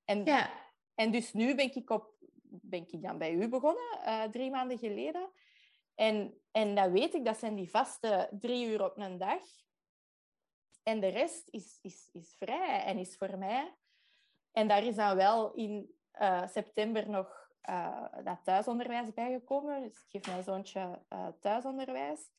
En, 0.05 0.25
ja. 0.25 0.51
en 0.95 1.11
dus 1.11 1.33
nu 1.33 1.55
ben 1.55 1.75
ik, 1.75 1.89
op, 1.89 2.13
ben 2.43 2.87
ik 2.87 3.01
dan 3.01 3.17
bij 3.17 3.33
u 3.33 3.47
begonnen, 3.47 3.99
uh, 4.05 4.23
drie 4.23 4.49
maanden 4.49 4.77
geleden. 4.77 5.29
En, 5.95 6.41
en 6.51 6.75
dat 6.75 6.91
weet 6.91 7.13
ik, 7.13 7.25
dat 7.25 7.37
zijn 7.37 7.55
die 7.55 7.69
vaste 7.69 8.29
drie 8.39 8.67
uur 8.67 8.83
op 8.83 8.97
een 8.97 9.17
dag. 9.17 9.41
En 10.83 10.99
de 10.99 11.07
rest 11.07 11.49
is, 11.49 11.79
is, 11.81 12.09
is 12.13 12.35
vrij 12.37 12.83
en 12.83 12.97
is 12.97 13.15
voor 13.15 13.37
mij. 13.37 13.75
En 14.51 14.67
daar 14.67 14.83
is 14.83 14.95
dan 14.95 15.15
wel 15.15 15.53
in 15.53 15.95
uh, 16.21 16.47
september 16.47 17.09
nog 17.09 17.49
uh, 17.69 18.05
dat 18.23 18.39
thuisonderwijs 18.43 19.13
bijgekomen. 19.13 19.81
Dus 19.81 19.93
ik 19.93 20.09
geef 20.09 20.25
mijn 20.25 20.43
zoontje 20.43 21.01
uh, 21.09 21.27
thuisonderwijs. 21.39 22.29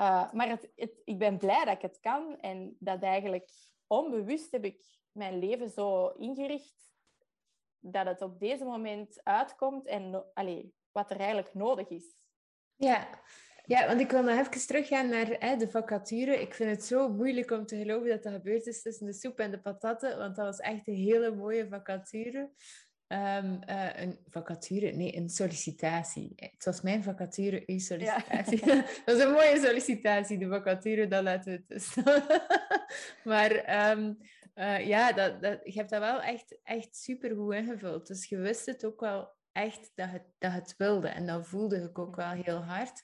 Uh, 0.00 0.32
maar 0.32 0.48
het, 0.48 0.70
het, 0.76 1.02
ik 1.04 1.18
ben 1.18 1.38
blij 1.38 1.64
dat 1.64 1.74
ik 1.74 1.82
het 1.82 2.00
kan. 2.00 2.40
En 2.40 2.76
dat 2.78 3.02
eigenlijk 3.02 3.50
onbewust 3.86 4.52
heb 4.52 4.64
ik 4.64 4.84
mijn 5.12 5.38
leven 5.38 5.70
zo 5.70 6.08
ingericht 6.08 6.92
dat 7.78 8.06
het 8.06 8.22
op 8.22 8.40
deze 8.40 8.64
moment 8.64 9.20
uitkomt 9.22 9.86
en 9.86 10.24
allee, 10.34 10.74
wat 10.92 11.10
er 11.10 11.16
eigenlijk 11.16 11.54
nodig 11.54 11.88
is. 11.88 12.16
Ja, 12.74 13.08
ja, 13.66 13.86
want 13.86 14.00
ik 14.00 14.10
wil 14.10 14.22
nog 14.22 14.38
even 14.38 14.66
teruggaan 14.66 15.08
naar 15.08 15.26
hè, 15.26 15.56
de 15.56 15.68
vacature. 15.68 16.40
Ik 16.40 16.54
vind 16.54 16.70
het 16.70 16.84
zo 16.84 17.08
moeilijk 17.08 17.50
om 17.50 17.66
te 17.66 17.76
geloven 17.76 18.08
dat 18.08 18.22
dat 18.22 18.32
gebeurd 18.32 18.66
is 18.66 18.82
tussen 18.82 19.06
de 19.06 19.12
soep 19.12 19.38
en 19.38 19.50
de 19.50 19.60
patatten, 19.60 20.18
want 20.18 20.36
dat 20.36 20.44
was 20.44 20.58
echt 20.58 20.88
een 20.88 20.94
hele 20.94 21.34
mooie 21.34 21.68
vacature. 21.68 22.50
Um, 23.14 23.60
uh, 23.68 23.88
een 23.96 24.18
vacature, 24.28 24.90
nee, 24.90 25.16
een 25.16 25.28
sollicitatie. 25.28 26.32
Het 26.36 26.64
was 26.64 26.80
mijn 26.80 27.02
vacature, 27.02 27.62
uw 27.66 27.78
sollicitatie. 27.78 28.66
Ja. 28.66 28.74
dat 29.04 29.16
is 29.16 29.22
een 29.22 29.32
mooie 29.32 29.60
sollicitatie, 29.64 30.38
de 30.38 30.48
vacature, 30.48 31.08
dat 31.08 31.22
laten 31.22 31.52
we 31.52 31.58
het 31.58 31.68
dus. 31.68 31.94
maar 33.30 33.90
um, 33.90 34.18
uh, 34.54 34.86
ja, 34.86 35.12
dat, 35.12 35.42
dat, 35.42 35.60
je 35.64 35.72
hebt 35.72 35.90
dat 35.90 36.00
wel 36.00 36.20
echt, 36.20 36.58
echt 36.62 36.96
super 36.96 37.36
goed 37.36 37.54
ingevuld. 37.54 38.06
Dus 38.06 38.28
je 38.28 38.36
wist 38.36 38.66
het 38.66 38.84
ook 38.84 39.00
wel 39.00 39.32
echt 39.52 39.90
dat 39.94 40.10
het, 40.10 40.24
dat 40.38 40.52
het 40.52 40.74
wilde. 40.78 41.08
En 41.08 41.26
dat 41.26 41.46
voelde 41.46 41.76
ik 41.76 41.98
ook 41.98 42.16
wel 42.16 42.30
heel 42.30 42.64
hard. 42.64 43.02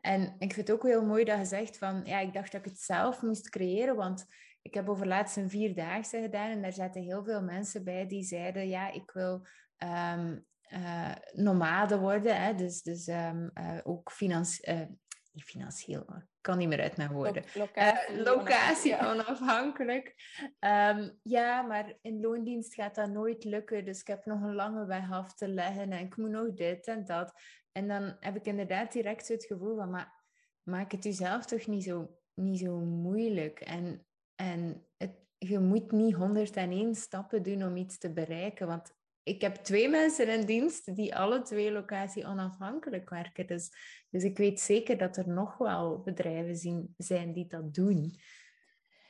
En 0.00 0.34
ik 0.38 0.52
vind 0.52 0.68
het 0.68 0.76
ook 0.76 0.82
heel 0.82 1.04
mooi 1.04 1.24
dat 1.24 1.38
je 1.38 1.44
zegt 1.44 1.78
van, 1.78 2.00
ja, 2.04 2.18
ik 2.18 2.32
dacht 2.32 2.52
dat 2.52 2.60
ik 2.60 2.70
het 2.70 2.80
zelf 2.80 3.22
moest 3.22 3.50
creëren, 3.50 3.96
want 3.96 4.26
ik 4.66 4.74
heb 4.74 4.88
over 4.88 5.06
laatst 5.06 5.36
een 5.36 5.50
vierdaagse 5.50 6.20
gedaan 6.20 6.50
en 6.50 6.62
daar 6.62 6.72
zaten 6.72 7.02
heel 7.02 7.24
veel 7.24 7.42
mensen 7.42 7.84
bij 7.84 8.06
die 8.06 8.22
zeiden, 8.22 8.68
ja, 8.68 8.92
ik 8.92 9.10
wil 9.10 9.46
um, 9.78 10.46
uh, 10.72 11.14
nomade 11.32 11.98
worden, 11.98 12.42
hè, 12.42 12.54
dus, 12.54 12.82
dus 12.82 13.06
um, 13.06 13.50
uh, 13.54 13.78
ook 13.84 14.12
financieel, 14.12 14.74
uh, 14.74 14.86
niet 15.32 15.44
financieel, 15.44 16.00
ik 16.00 16.24
kan 16.40 16.58
niet 16.58 16.68
meer 16.68 16.80
uit 16.80 16.96
mijn 16.96 17.12
woorden. 17.12 17.44
Locatie, 17.54 18.22
locatie 18.22 18.98
onafhankelijk. 18.98 20.14
Um, 20.60 21.18
ja, 21.22 21.62
maar 21.62 21.94
in 22.02 22.20
loondienst 22.20 22.74
gaat 22.74 22.94
dat 22.94 23.10
nooit 23.10 23.44
lukken, 23.44 23.84
dus 23.84 24.00
ik 24.00 24.06
heb 24.06 24.24
nog 24.24 24.42
een 24.42 24.54
lange 24.54 24.86
weg 24.86 25.12
af 25.12 25.34
te 25.34 25.48
leggen 25.48 25.92
en 25.92 26.04
ik 26.04 26.16
moet 26.16 26.30
nog 26.30 26.52
dit 26.52 26.86
en 26.86 27.04
dat. 27.04 27.32
En 27.72 27.88
dan 27.88 28.16
heb 28.20 28.36
ik 28.36 28.46
inderdaad 28.46 28.92
direct 28.92 29.28
het 29.28 29.44
gevoel 29.44 29.76
van, 29.76 29.90
maar 29.90 30.24
maak 30.62 30.92
het 30.92 31.04
jezelf 31.04 31.44
toch 31.44 31.66
niet 31.66 31.84
zo, 31.84 32.18
niet 32.34 32.58
zo 32.58 32.78
moeilijk. 32.78 33.60
En, 33.60 34.05
en 34.36 34.86
het, 34.96 35.16
je 35.38 35.58
moet 35.58 35.92
niet 35.92 36.14
101 36.14 36.94
stappen 36.94 37.42
doen 37.42 37.62
om 37.62 37.76
iets 37.76 37.98
te 37.98 38.12
bereiken. 38.12 38.66
Want 38.66 38.94
ik 39.22 39.40
heb 39.40 39.54
twee 39.54 39.88
mensen 39.88 40.28
in 40.28 40.46
dienst 40.46 40.94
die 40.94 41.16
alle 41.16 41.42
twee 41.42 41.72
locatie 41.72 42.26
onafhankelijk 42.26 43.10
werken. 43.10 43.46
Dus, 43.46 43.70
dus 44.10 44.24
ik 44.24 44.36
weet 44.38 44.60
zeker 44.60 44.98
dat 44.98 45.16
er 45.16 45.28
nog 45.28 45.56
wel 45.56 46.00
bedrijven 46.02 46.56
zien, 46.56 46.94
zijn 46.96 47.32
die 47.32 47.46
dat 47.46 47.74
doen. 47.74 48.10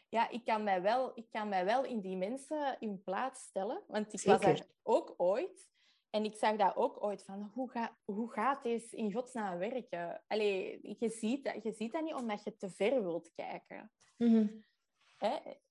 Ja, 0.08 0.30
ik 0.30 0.44
kan, 0.44 0.62
mij 0.62 0.82
wel, 0.82 1.12
ik 1.14 1.26
kan 1.30 1.48
mij 1.48 1.64
wel 1.64 1.84
in 1.84 2.00
die 2.00 2.16
mensen 2.16 2.76
in 2.80 3.02
plaats 3.02 3.40
stellen. 3.40 3.82
Want 3.86 4.12
ik 4.12 4.20
was 4.20 4.42
er 4.42 4.66
ook 4.82 5.14
ooit. 5.16 5.68
En 6.10 6.24
ik 6.24 6.36
zag 6.36 6.56
dat 6.56 6.76
ook 6.76 7.04
ooit 7.04 7.22
van, 7.24 7.50
hoe, 7.54 7.70
ga, 7.70 7.98
hoe 8.04 8.32
gaat 8.32 8.62
deze 8.62 8.96
in 8.96 9.12
godsnaam 9.12 9.58
werken? 9.58 10.22
Allee, 10.26 10.78
je 10.98 11.08
ziet, 11.08 11.44
dat, 11.44 11.62
je 11.62 11.72
ziet 11.72 11.92
dat 11.92 12.02
niet 12.02 12.14
omdat 12.14 12.44
je 12.44 12.56
te 12.56 12.70
ver 12.70 13.02
wilt 13.02 13.32
kijken. 13.34 13.92
Mm 14.16 14.64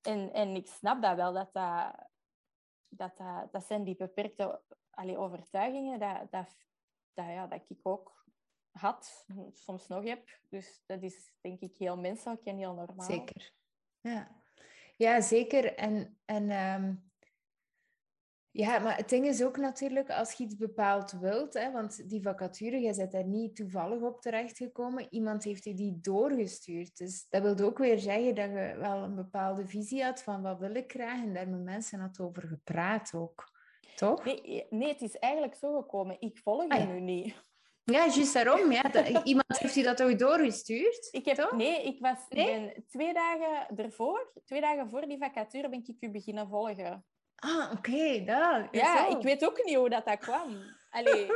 en, 0.01 0.33
en 0.33 0.55
ik 0.55 0.67
snap 0.67 1.01
dat 1.01 1.15
wel, 1.15 1.33
dat 1.33 1.53
dat, 1.53 1.95
dat, 2.89 3.51
dat, 3.51 3.65
zijn 3.65 3.83
die 3.83 3.95
beperkte 3.95 4.61
overtuigingen 4.95 5.99
dat, 5.99 6.31
dat, 6.31 6.55
dat, 7.13 7.25
ja, 7.25 7.47
dat 7.47 7.61
ik 7.67 7.79
ook 7.83 8.25
had, 8.71 9.25
soms 9.53 9.87
nog 9.87 10.03
heb. 10.03 10.39
Dus 10.49 10.83
dat 10.85 11.01
is 11.01 11.33
denk 11.41 11.59
ik 11.59 11.77
heel 11.77 11.97
menselijk 11.97 12.45
en 12.45 12.57
heel 12.57 12.73
normaal. 12.73 13.05
Zeker. 13.09 13.53
Ja, 14.01 14.27
ja 14.95 15.21
zeker. 15.21 15.75
En, 15.75 16.17
en 16.25 16.51
um 16.51 17.11
ja, 18.57 18.79
maar 18.79 18.97
het 18.97 19.09
ding 19.09 19.25
is 19.25 19.43
ook 19.43 19.57
natuurlijk, 19.57 20.09
als 20.09 20.31
je 20.33 20.43
iets 20.43 20.55
bepaald 20.55 21.11
wilt, 21.11 21.53
hè, 21.53 21.71
want 21.71 22.09
die 22.09 22.21
vacature, 22.21 22.79
je 22.79 22.95
bent 22.95 23.11
daar 23.11 23.25
niet 23.25 23.55
toevallig 23.55 24.01
op 24.01 24.21
terechtgekomen, 24.21 25.07
iemand 25.09 25.43
heeft 25.43 25.63
je 25.63 25.73
die 25.73 25.99
doorgestuurd. 26.01 26.97
Dus 26.97 27.25
dat 27.29 27.41
wil 27.41 27.67
ook 27.67 27.77
weer 27.77 27.99
zeggen 27.99 28.35
dat 28.35 28.45
je 28.45 28.75
wel 28.79 29.03
een 29.03 29.15
bepaalde 29.15 29.67
visie 29.67 30.03
had 30.03 30.23
van 30.23 30.41
wat 30.41 30.59
wil 30.59 30.75
ik 30.75 30.91
graag 30.91 31.23
en 31.23 31.33
daar 31.33 31.49
met 31.49 31.63
mensen 31.63 31.99
had 31.99 32.19
over 32.19 32.47
gepraat 32.47 33.13
ook. 33.15 33.51
Toch? 33.95 34.25
Nee, 34.25 34.65
nee 34.69 34.89
het 34.89 35.01
is 35.01 35.17
eigenlijk 35.17 35.55
zo 35.55 35.79
gekomen. 35.81 36.21
Ik 36.21 36.37
volg 36.37 36.67
ah, 36.67 36.79
je 36.79 36.85
nu 36.85 36.99
niet. 36.99 37.43
Ja, 37.83 38.07
juist 38.07 38.33
daarom. 38.33 38.71
Ja. 38.71 39.03
iemand 39.23 39.57
heeft 39.57 39.75
je 39.75 39.83
dat 39.83 40.03
ook 40.03 40.19
doorgestuurd? 40.19 41.07
Ik 41.11 41.25
heb, 41.25 41.53
nee, 41.55 41.83
ik 41.83 41.99
was 41.99 42.17
nee? 42.29 42.45
Ben 42.45 42.83
twee 42.87 43.13
dagen 43.13 43.77
ervoor, 43.77 44.31
twee 44.45 44.61
dagen 44.61 44.89
voor 44.89 45.07
die 45.07 45.17
vacature, 45.17 45.69
ben 45.69 45.83
ik 45.85 45.95
u 45.99 46.09
beginnen 46.09 46.47
volgen. 46.47 47.05
Ah, 47.45 47.71
oké, 47.71 47.89
okay, 47.89 48.25
dat. 48.25 48.67
Ja, 48.71 49.07
ik 49.07 49.21
weet 49.21 49.45
ook 49.45 49.63
niet 49.63 49.75
hoe 49.75 49.89
dat, 49.89 50.05
dat 50.05 50.17
kwam. 50.17 50.57
Allee. 50.89 51.27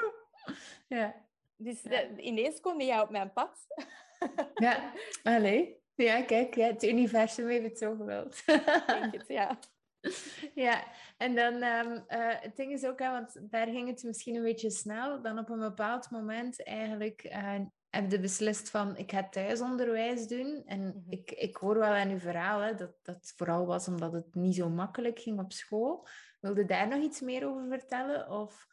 ja. 0.88 1.16
Dus 1.56 1.82
ja. 1.82 2.08
ineens 2.16 2.60
kom 2.60 2.82
je 2.82 3.02
op 3.02 3.10
mijn 3.10 3.34
pad. 3.34 3.68
ja, 4.56 4.94
allee. 5.24 5.78
Ja, 5.96 6.22
kijk, 6.22 6.56
ja, 6.56 6.68
het 6.68 6.84
universum 6.84 7.48
heeft 7.48 7.64
het 7.64 7.78
zo 7.78 7.96
gewild. 7.96 8.46
Denk 8.46 9.14
het, 9.14 9.28
ja. 9.28 9.60
Ja, 10.56 10.84
en 11.18 11.36
dan 11.36 11.54
um, 11.54 11.92
uh, 11.94 12.42
het 12.42 12.56
ding 12.56 12.72
is 12.72 12.86
ook, 12.86 13.00
hè, 13.00 13.12
want 13.12 13.40
daar 13.42 13.68
ging 13.68 13.88
het 13.88 14.04
misschien 14.04 14.36
een 14.36 14.44
beetje 14.44 14.70
snel. 14.70 15.22
Dan 15.22 15.40
op 15.40 15.50
een 15.50 15.60
bepaald 15.60 16.10
moment 16.10 16.64
eigenlijk 16.64 17.24
uh, 17.24 17.60
heb 17.90 18.12
je 18.12 18.20
beslist 18.20 18.70
van 18.70 18.98
ik 18.98 19.12
ga 19.12 19.30
thuisonderwijs 19.30 20.28
doen. 20.28 20.64
En 20.66 20.80
mm 20.80 20.92
-hmm. 20.92 21.06
ik, 21.10 21.32
ik 21.32 21.56
hoor 21.56 21.78
wel 21.78 21.94
aan 21.94 22.10
uw 22.10 22.20
verhaal 22.20 22.60
hè, 22.60 22.76
dat 22.76 22.92
dat 23.04 23.34
vooral 23.36 23.66
was 23.66 23.88
omdat 23.88 24.14
het 24.14 24.36
niet 24.36 24.56
zo 24.56 24.70
makkelijk 24.70 25.20
ging 25.20 25.40
op 25.40 25.52
school. 25.52 26.08
Wilde 26.40 26.66
daar 26.66 26.88
nog 26.88 27.04
iets 27.04 27.22
meer 27.22 27.48
over 27.48 27.68
vertellen? 27.68 28.30
Of 28.30 28.68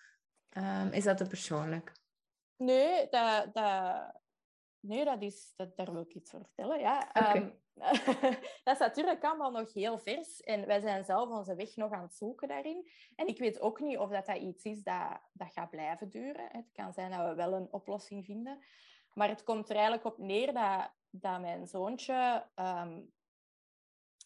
um, 0.57 0.93
is 0.93 1.05
dat 1.05 1.17
te 1.17 1.27
persoonlijk? 1.27 1.93
Nee, 2.57 3.09
dat, 3.09 3.55
dat, 3.55 4.21
nee 4.81 5.05
dat 5.05 5.23
is, 5.23 5.53
dat, 5.57 5.77
daar 5.77 5.93
wil 5.93 6.03
ik 6.03 6.15
iets 6.15 6.31
voor 6.31 6.45
vertellen. 6.45 6.81
Ja. 6.81 7.11
Okay. 7.13 7.37
Um, 7.37 7.65
dat 8.65 8.75
is 8.75 8.79
natuurlijk 8.79 9.25
allemaal 9.25 9.51
nog 9.51 9.73
heel 9.73 9.99
vers. 9.99 10.41
En 10.41 10.67
wij 10.67 10.81
zijn 10.81 11.05
zelf 11.05 11.31
onze 11.31 11.55
weg 11.55 11.77
nog 11.77 11.93
aan 11.93 12.03
het 12.03 12.15
zoeken 12.15 12.49
daarin. 12.49 12.89
En 13.15 13.27
ik 13.27 13.39
weet 13.39 13.61
ook 13.61 13.81
niet 13.81 13.99
of 13.99 14.11
dat, 14.11 14.27
dat 14.27 14.37
iets 14.37 14.65
is 14.65 14.83
dat, 14.83 15.21
dat 15.33 15.53
gaat 15.53 15.71
blijven 15.71 16.09
duren. 16.09 16.49
Het 16.53 16.73
kan 16.73 16.93
zijn 16.93 17.11
dat 17.11 17.29
we 17.29 17.35
wel 17.35 17.53
een 17.53 17.73
oplossing 17.73 18.25
vinden. 18.25 18.59
Maar 19.17 19.29
het 19.29 19.43
komt 19.43 19.69
er 19.69 19.75
eigenlijk 19.75 20.05
op 20.05 20.19
neer 20.19 20.53
dat, 20.53 20.91
dat 21.11 21.41
mijn 21.41 21.67
zoontje 21.67 22.47
um, 22.55 23.13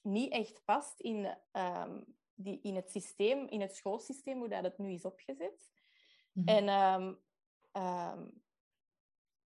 niet 0.02 0.32
echt 0.32 0.64
past 0.64 1.00
in, 1.00 1.36
um, 1.52 2.16
die, 2.34 2.60
in 2.62 2.74
het 2.74 2.90
systeem, 2.90 3.46
in 3.46 3.60
het 3.60 3.76
schoolsysteem, 3.76 4.38
hoe 4.38 4.48
dat 4.48 4.62
het 4.62 4.78
nu 4.78 4.92
is 4.92 5.04
opgezet. 5.04 5.70
Mm 6.32 6.42
-hmm. 6.46 6.56
En 6.56 6.68
um, 7.82 8.42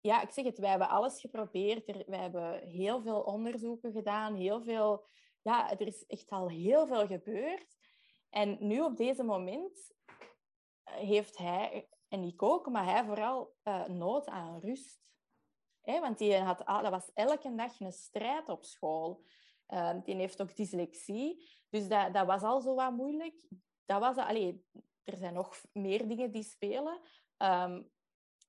ja, 0.00 0.22
ik 0.22 0.30
zeg 0.30 0.44
het, 0.44 0.58
wij 0.58 0.70
hebben 0.70 0.88
alles 0.88 1.20
geprobeerd. 1.20 1.88
Er, 1.88 2.04
wij 2.06 2.18
hebben 2.18 2.58
heel 2.58 3.02
veel 3.02 3.20
onderzoeken 3.20 3.92
gedaan, 3.92 4.34
heel 4.34 4.62
veel... 4.62 5.06
Ja, 5.42 5.70
er 5.70 5.86
is 5.86 6.06
echt 6.06 6.30
al 6.30 6.48
heel 6.48 6.86
veel 6.86 7.06
gebeurd. 7.06 7.76
En 8.30 8.56
nu 8.60 8.80
op 8.80 8.96
deze 8.96 9.22
moment 9.22 9.92
heeft 10.84 11.38
hij, 11.38 11.88
en 12.08 12.22
ik 12.22 12.42
ook, 12.42 12.68
maar 12.68 12.84
hij 12.84 13.04
vooral 13.04 13.54
uh, 13.64 13.86
nood 13.86 14.26
aan 14.26 14.60
rust. 14.60 15.02
Want 15.84 16.18
die 16.18 16.36
had, 16.36 16.58
dat 16.66 16.90
was 16.90 17.10
elke 17.14 17.54
dag 17.54 17.80
een 17.80 17.92
strijd 17.92 18.48
op 18.48 18.64
school. 18.64 19.24
Uh, 19.68 19.94
die 20.04 20.14
heeft 20.14 20.42
ook 20.42 20.56
dyslexie. 20.56 21.48
Dus 21.68 21.88
dat, 21.88 22.14
dat 22.14 22.26
was 22.26 22.42
al 22.42 22.60
zo 22.60 22.74
wat 22.74 22.92
moeilijk. 22.92 23.48
Dat 23.84 24.00
was, 24.00 24.16
allee, 24.16 24.64
er 25.04 25.16
zijn 25.16 25.34
nog 25.34 25.56
meer 25.72 26.08
dingen 26.08 26.30
die 26.30 26.42
spelen. 26.42 27.00
Um, 27.38 27.90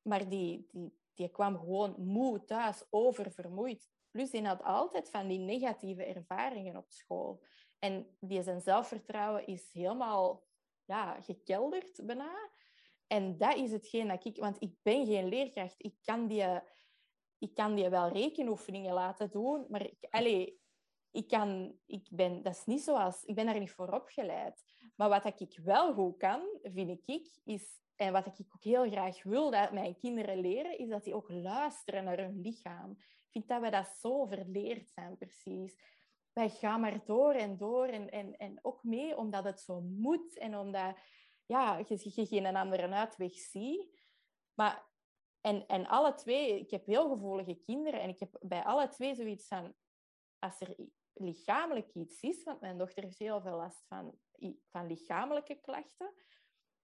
maar 0.02 0.30
die, 0.30 0.68
die, 0.72 0.98
die 1.14 1.30
kwam 1.30 1.58
gewoon 1.58 1.96
moe 1.98 2.44
thuis, 2.44 2.84
oververmoeid. 2.90 3.90
Plus, 4.12 4.30
die 4.30 4.46
had 4.46 4.64
altijd 4.64 5.10
van 5.10 5.28
die 5.28 5.40
negatieve 5.40 6.04
ervaringen 6.04 6.78
op 6.78 6.92
school. 6.92 7.44
En 7.80 8.18
die 8.20 8.44
zijn 8.44 8.62
zelfvertrouwen 8.62 9.48
is 9.48 9.70
helemaal 9.72 10.44
ja, 10.86 11.22
gekelderd 11.22 12.06
bijna. 12.06 12.50
En 13.08 13.38
dat 13.38 13.56
is 13.56 13.72
hetgeen 13.72 14.08
dat 14.08 14.26
ik... 14.26 14.38
Want 14.38 14.62
ik 14.62 14.76
ben 14.82 15.06
geen 15.06 15.28
leerkracht. 15.28 15.76
Ik 15.78 15.96
kan 16.04 16.28
die 16.28 16.44
ik 17.40 17.54
kan 17.54 17.76
die 17.76 17.90
wel 17.90 18.10
rekenoefeningen 18.10 18.94
laten 18.94 19.32
doen, 19.32 19.66
maar 19.70 19.82
ik, 20.12 20.58
ik, 21.12 21.28
kan, 21.28 21.78
ik 21.86 22.08
ben, 22.12 22.44
dat 22.44 22.56
is 22.56 22.66
niet 22.66 22.82
zoals, 22.82 23.24
ik 23.24 23.36
ben 23.36 23.46
daar 23.46 23.60
niet 23.60 23.72
voor 23.72 23.90
opgeleid. 23.90 24.64
Maar 24.96 25.10
wat 25.10 25.40
ik 25.40 25.60
wel 25.64 25.94
goed 25.94 26.18
kan, 26.18 26.42
vind 26.62 27.02
ik, 27.06 27.40
is, 27.44 27.82
en 27.96 28.12
wat 28.12 28.26
ik 28.26 28.48
ook 28.56 28.64
heel 28.64 28.90
graag 28.90 29.24
wil 29.24 29.52
dat 29.52 29.72
mijn 29.72 29.98
kinderen 29.98 30.40
leren, 30.40 30.78
is 30.78 30.90
dat 30.90 31.04
die 31.04 31.16
ook 31.16 31.30
luisteren 31.30 32.04
naar 32.04 32.18
hun 32.18 32.42
lichaam. 32.42 32.92
Ik 32.92 33.32
vind 33.32 33.48
dat 33.48 33.62
we 33.62 33.70
dat 33.70 33.88
zo 33.88 34.26
verleerd 34.26 34.90
zijn, 34.90 35.18
precies. 35.18 35.76
Wij 36.34 36.50
gaan 36.50 36.80
maar 36.80 37.06
door 37.06 37.34
en 37.34 37.58
door 37.58 37.86
en, 37.86 38.10
en, 38.10 38.38
en 38.38 38.60
ook 38.62 38.84
mee 38.84 39.18
omdat 39.18 39.44
het 39.44 39.62
zo 39.62 39.82
moet 39.82 40.38
en 40.38 40.58
omdat 40.58 40.98
ja, 41.46 41.78
je, 41.78 42.12
je 42.14 42.26
geen 42.26 42.56
andere 42.56 42.90
uitweg 42.90 43.34
ziet. 43.34 44.04
Maar, 44.54 44.86
en, 45.46 45.68
en 45.68 45.88
alle 45.88 46.14
twee, 46.14 46.60
ik 46.60 46.72
heb 46.72 46.86
heel 46.86 47.10
gevoelige 47.10 47.56
kinderen 47.56 48.02
en 48.02 48.10
ik 48.10 48.20
heb 48.20 48.38
bij 48.42 48.64
alle 48.64 48.88
twee 48.88 49.16
zoiets 49.16 49.48
van, 49.48 49.74
als 50.40 50.62
er 50.62 50.76
lichamelijk 51.14 51.94
iets 51.94 52.22
is, 52.22 52.44
want 52.44 52.62
mijn 52.62 52.78
dochter 52.78 53.04
heeft 53.04 53.20
heel 53.20 53.42
veel 53.42 53.56
last 53.56 53.86
van, 53.88 54.20
van 54.70 54.88
lichamelijke 54.88 55.56
klachten, 55.56 56.14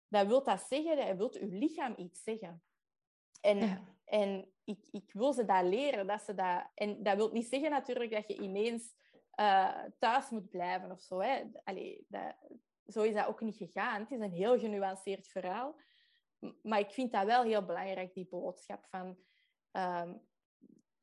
dan 0.08 0.28
wil 0.28 0.44
dat 0.44 0.62
zeggen, 0.62 0.98
dat 0.98 1.18
wil 1.18 1.42
uw 1.42 1.58
lichaam 1.58 1.94
iets 1.98 2.24
zeggen. 2.24 2.64
En, 3.42 3.88
en 4.06 4.54
ik, 4.64 4.88
ik 4.92 5.14
wil 5.14 5.34
ze 5.34 5.46
dat 5.46 5.64
leren. 5.64 6.08
Dat 6.08 6.22
ze 6.22 6.34
dat, 6.34 6.70
en 6.74 7.04
dat 7.04 7.16
wil 7.16 7.32
niet 7.32 7.48
zeggen 7.48 7.70
natuurlijk 7.70 8.12
dat 8.12 8.28
je 8.28 8.38
ineens 8.38 8.96
uh, 9.36 9.84
thuis 10.00 10.30
moet 10.30 10.50
blijven 10.50 10.92
of 10.92 11.02
zo. 11.02 11.20
Hè. 11.20 11.44
Allee, 11.64 12.06
dat, 12.08 12.36
zo 12.86 13.02
is 13.02 13.14
dat 13.14 13.28
ook 13.28 13.42
niet 13.42 13.58
gegaan. 13.58 14.02
Het 14.02 14.12
is 14.12 14.20
een 14.20 14.32
heel 14.32 14.60
genuanceerd 14.60 15.28
verhaal. 15.28 15.76
Maar 16.62 16.80
ik 16.80 16.92
vind 16.92 17.12
dat 17.12 17.26
wel 17.26 17.44
heel 17.44 17.66
belangrijk, 17.66 18.14
die 18.14 18.28
boodschap 18.28 18.86
van, 18.90 19.18
um, 19.72 20.22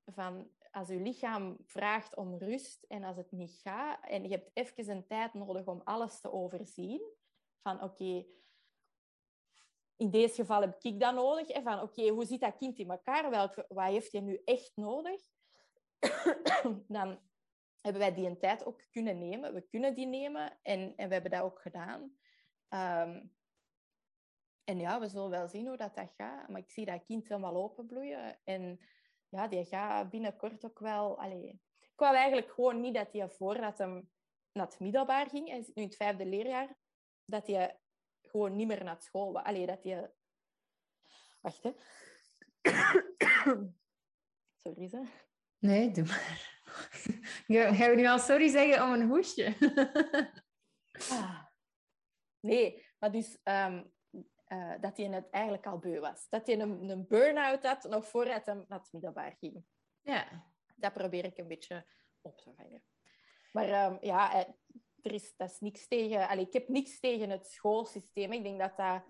van 0.05 0.51
als 0.71 0.89
je 0.89 1.01
lichaam 1.01 1.57
vraagt 1.65 2.17
om 2.17 2.39
rust 2.39 2.85
en 2.89 3.05
als 3.05 3.17
het 3.17 3.33
niet 3.33 3.61
gaat 3.63 4.05
en 4.05 4.23
je 4.23 4.29
hebt 4.29 4.51
even 4.53 4.89
een 4.89 5.07
tijd 5.07 5.35
nodig 5.35 5.67
om 5.67 5.81
alles 5.85 6.21
te 6.21 6.33
overzien, 6.33 7.03
van 7.63 7.83
oké, 7.83 8.25
in 9.97 10.11
deze 10.11 10.35
geval 10.35 10.61
heb 10.61 10.83
ik 10.83 11.01
dat 11.01 11.15
nodig, 11.15 11.49
en 11.49 11.63
van 11.63 11.81
oké, 11.81 12.09
hoe 12.09 12.25
zit 12.25 12.41
dat 12.41 12.57
kind 12.57 12.79
in 12.79 12.91
elkaar, 12.91 13.31
Welke, 13.31 13.65
wat 13.69 13.87
heeft 13.87 14.13
hij 14.13 14.21
nu 14.21 14.41
echt 14.45 14.73
nodig, 14.75 15.21
dan 16.89 17.21
hebben 17.81 18.01
wij 18.01 18.15
die 18.15 18.27
een 18.27 18.39
tijd 18.39 18.65
ook 18.65 18.85
kunnen 18.91 19.19
nemen. 19.19 19.55
We 19.55 19.61
kunnen 19.61 19.95
die 19.95 20.07
nemen 20.07 20.59
en, 20.63 20.97
en 20.97 21.09
we 21.09 21.13
hebben 21.13 21.31
dat 21.31 21.43
ook 21.43 21.61
gedaan. 21.61 22.13
Um, 22.69 23.37
en 24.69 24.79
ja, 24.79 25.01
we 25.01 25.09
zullen 25.09 25.31
wel 25.31 25.49
zien 25.49 25.67
hoe 25.67 25.77
dat, 25.77 25.95
dat 25.95 26.13
gaat. 26.17 26.49
Maar 26.49 26.61
ik 26.61 26.71
zie 26.71 26.85
dat 26.85 27.05
kind 27.05 27.29
helemaal 27.29 27.57
openbloeien. 27.57 28.39
En 28.45 28.81
ja, 29.29 29.49
die 29.49 29.65
gaat 29.65 30.11
binnenkort 30.11 30.65
ook 30.65 30.79
wel... 30.79 31.21
Allee, 31.21 31.61
ik 31.79 31.93
wou 31.97 32.15
eigenlijk 32.17 32.51
gewoon 32.51 32.81
niet 32.81 32.95
dat 32.95 33.13
hij 33.13 33.29
voordat 33.29 33.79
hij 33.79 34.05
naar 34.53 34.67
het 34.67 34.81
middelbaar 34.81 35.29
ging, 35.29 35.49
hij 35.49 35.63
zit 35.63 35.75
nu 35.75 35.83
in 35.83 35.89
het 35.89 35.97
vijfde 35.97 36.27
leerjaar, 36.27 36.77
dat 37.25 37.47
hij 37.47 37.79
gewoon 38.23 38.57
niet 38.57 38.67
meer 38.67 38.85
naar 38.85 39.01
school 39.01 39.33
was. 39.33 39.43
Allee, 39.43 39.67
dat 39.67 39.85
hij... 39.85 40.13
Wacht, 41.41 41.63
hè. 41.63 41.73
Sorry, 44.63 44.89
ze. 44.89 45.05
Nee, 45.59 45.91
doe 45.91 46.05
maar. 46.05 46.61
Gaan 47.77 47.91
we 47.91 47.97
nu 47.97 48.07
al 48.07 48.19
sorry 48.19 48.49
zeggen 48.49 48.83
om 48.83 48.93
een 48.93 49.09
hoesje? 49.09 49.57
ah. 51.11 51.47
Nee, 52.41 52.87
maar 52.99 53.13
dus 53.13 53.39
um, 53.45 53.93
uh, 54.49 54.75
dat 54.81 54.97
hij 54.97 55.07
het 55.07 55.31
eigenlijk 55.31 55.67
al 55.67 55.79
beu 55.79 56.01
was. 56.01 56.29
Dat 56.29 56.47
hij 56.47 56.61
een, 56.61 56.89
een 56.89 57.07
burn-out 57.07 57.67
had 57.67 57.85
nog 57.85 58.07
voordat 58.07 58.47
hij 58.47 58.55
naar 58.55 58.79
het 58.79 58.93
middelbaar 58.93 59.37
ging. 59.39 59.65
Ja. 60.03 60.47
Dat 60.77 60.93
probeer 60.93 61.25
ik 61.25 61.39
een 61.39 61.49
beetje 61.49 61.87
op 62.21 62.39
te 62.39 62.53
vangen. 62.57 62.83
Maar 63.53 63.93
um, 63.93 63.99
ja, 64.01 64.35
eh, 64.35 64.53
er 65.03 65.13
is, 65.13 65.37
dat 65.37 65.51
is 65.51 65.61
niks 65.61 65.89
tegen... 65.89 66.29
Allee, 66.29 66.47
ik 66.47 66.53
heb 66.53 66.69
niks 66.69 67.01
tegen 67.01 67.31
het 67.31 67.47
schoolsysteem. 67.47 68.33
Ik 68.33 68.43
denk 68.43 68.59
dat 68.59 68.77
dat... 68.77 69.03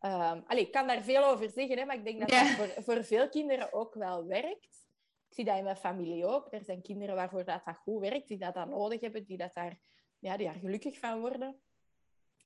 Um, 0.00 0.44
allee, 0.46 0.64
ik 0.66 0.72
kan 0.72 0.86
daar 0.86 1.02
veel 1.02 1.24
over 1.24 1.50
zeggen, 1.50 1.78
hè, 1.78 1.84
maar 1.84 1.96
ik 1.96 2.04
denk 2.04 2.20
dat 2.20 2.28
dat 2.28 2.46
voor, 2.46 2.82
voor 2.82 3.04
veel 3.04 3.28
kinderen 3.28 3.72
ook 3.72 3.94
wel 3.94 4.26
werkt. 4.26 4.86
Ik 5.28 5.34
zie 5.34 5.44
dat 5.44 5.56
in 5.56 5.64
mijn 5.64 5.76
familie 5.76 6.26
ook. 6.26 6.52
Er 6.52 6.64
zijn 6.64 6.82
kinderen 6.82 7.14
waarvoor 7.14 7.44
dat, 7.44 7.64
dat 7.64 7.76
goed 7.76 8.00
werkt, 8.00 8.28
die 8.28 8.38
dat, 8.38 8.54
dat 8.54 8.68
nodig 8.68 9.00
hebben, 9.00 9.24
die, 9.24 9.36
dat 9.36 9.54
daar, 9.54 9.78
ja, 10.18 10.36
die 10.36 10.46
daar 10.46 10.58
gelukkig 10.58 10.98
van 10.98 11.20
worden. 11.20 11.60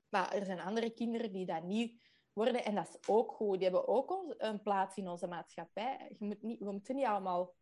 Maar 0.09 0.33
er 0.33 0.45
zijn 0.45 0.61
andere 0.61 0.91
kinderen 0.91 1.33
die 1.33 1.47
dat 1.47 1.63
niet 1.63 2.01
worden. 2.33 2.65
En 2.65 2.75
dat 2.75 2.89
is 2.89 3.09
ook 3.09 3.33
goed. 3.33 3.55
Die 3.55 3.63
hebben 3.63 3.89
ook 3.89 4.35
een 4.39 4.63
plaats 4.63 4.97
in 4.97 5.09
onze 5.09 5.27
maatschappij. 5.27 6.17
Je 6.19 6.25
moet 6.25 6.43
niet, 6.43 6.59
we 6.59 6.73
moeten 6.73 6.95
niet 6.95 7.07
allemaal 7.07 7.55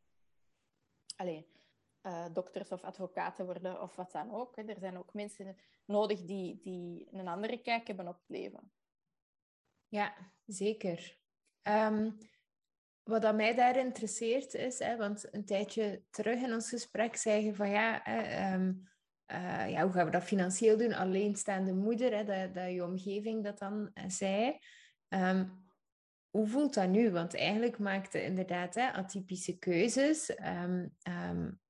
allez, 1.17 1.45
uh, 2.03 2.27
dokters 2.33 2.73
of 2.73 2.83
advocaten 2.83 3.45
worden 3.45 3.83
of 3.83 3.97
wat 3.97 4.13
dan 4.13 4.35
ook. 4.35 4.57
Hè. 4.57 4.63
Er 4.63 4.79
zijn 4.79 4.99
ook 4.99 5.15
mensen 5.15 5.57
nodig 5.85 6.25
die, 6.25 6.61
die 6.61 7.09
een 7.11 7.29
andere 7.29 7.59
kijk 7.59 7.87
hebben 7.87 8.09
op 8.09 8.19
het 8.19 8.29
leven. 8.29 8.73
Ja, 9.89 10.15
zeker. 10.47 11.19
Um, 11.63 12.19
wat 13.03 13.23
dat 13.23 13.35
mij 13.35 13.55
daar 13.55 13.77
interesseert 13.77 14.55
is, 14.55 14.79
hè, 14.79 14.97
want 14.97 15.35
een 15.35 15.45
tijdje 15.45 16.03
terug 16.11 16.43
in 16.43 16.53
ons 16.53 16.69
gesprek 16.69 17.17
zei 17.17 17.45
je 17.45 17.55
van 17.55 17.71
ja, 17.71 18.07
um, 18.55 18.89
uh, 19.33 19.71
ja, 19.71 19.83
hoe 19.83 19.93
gaan 19.93 20.05
we 20.05 20.11
dat 20.11 20.23
financieel 20.23 20.77
doen? 20.77 20.93
Alleenstaande 20.93 21.75
moeder, 21.75 22.17
hè, 22.17 22.25
dat, 22.25 22.55
dat 22.55 22.73
je 22.73 22.85
omgeving 22.85 23.45
dat 23.45 23.59
dan 23.59 23.91
uh, 23.95 24.05
zei. 24.07 24.59
Um, 25.09 25.69
hoe 26.31 26.47
voelt 26.47 26.75
dat 26.75 26.89
nu? 26.89 27.11
Want 27.11 27.37
eigenlijk 27.37 27.79
maakte 27.79 28.25
inderdaad 28.25 28.75
hè, 28.75 28.93
atypische 28.93 29.59
keuzes. 29.59 30.31
Um, 30.31 30.97
um, 31.09 31.61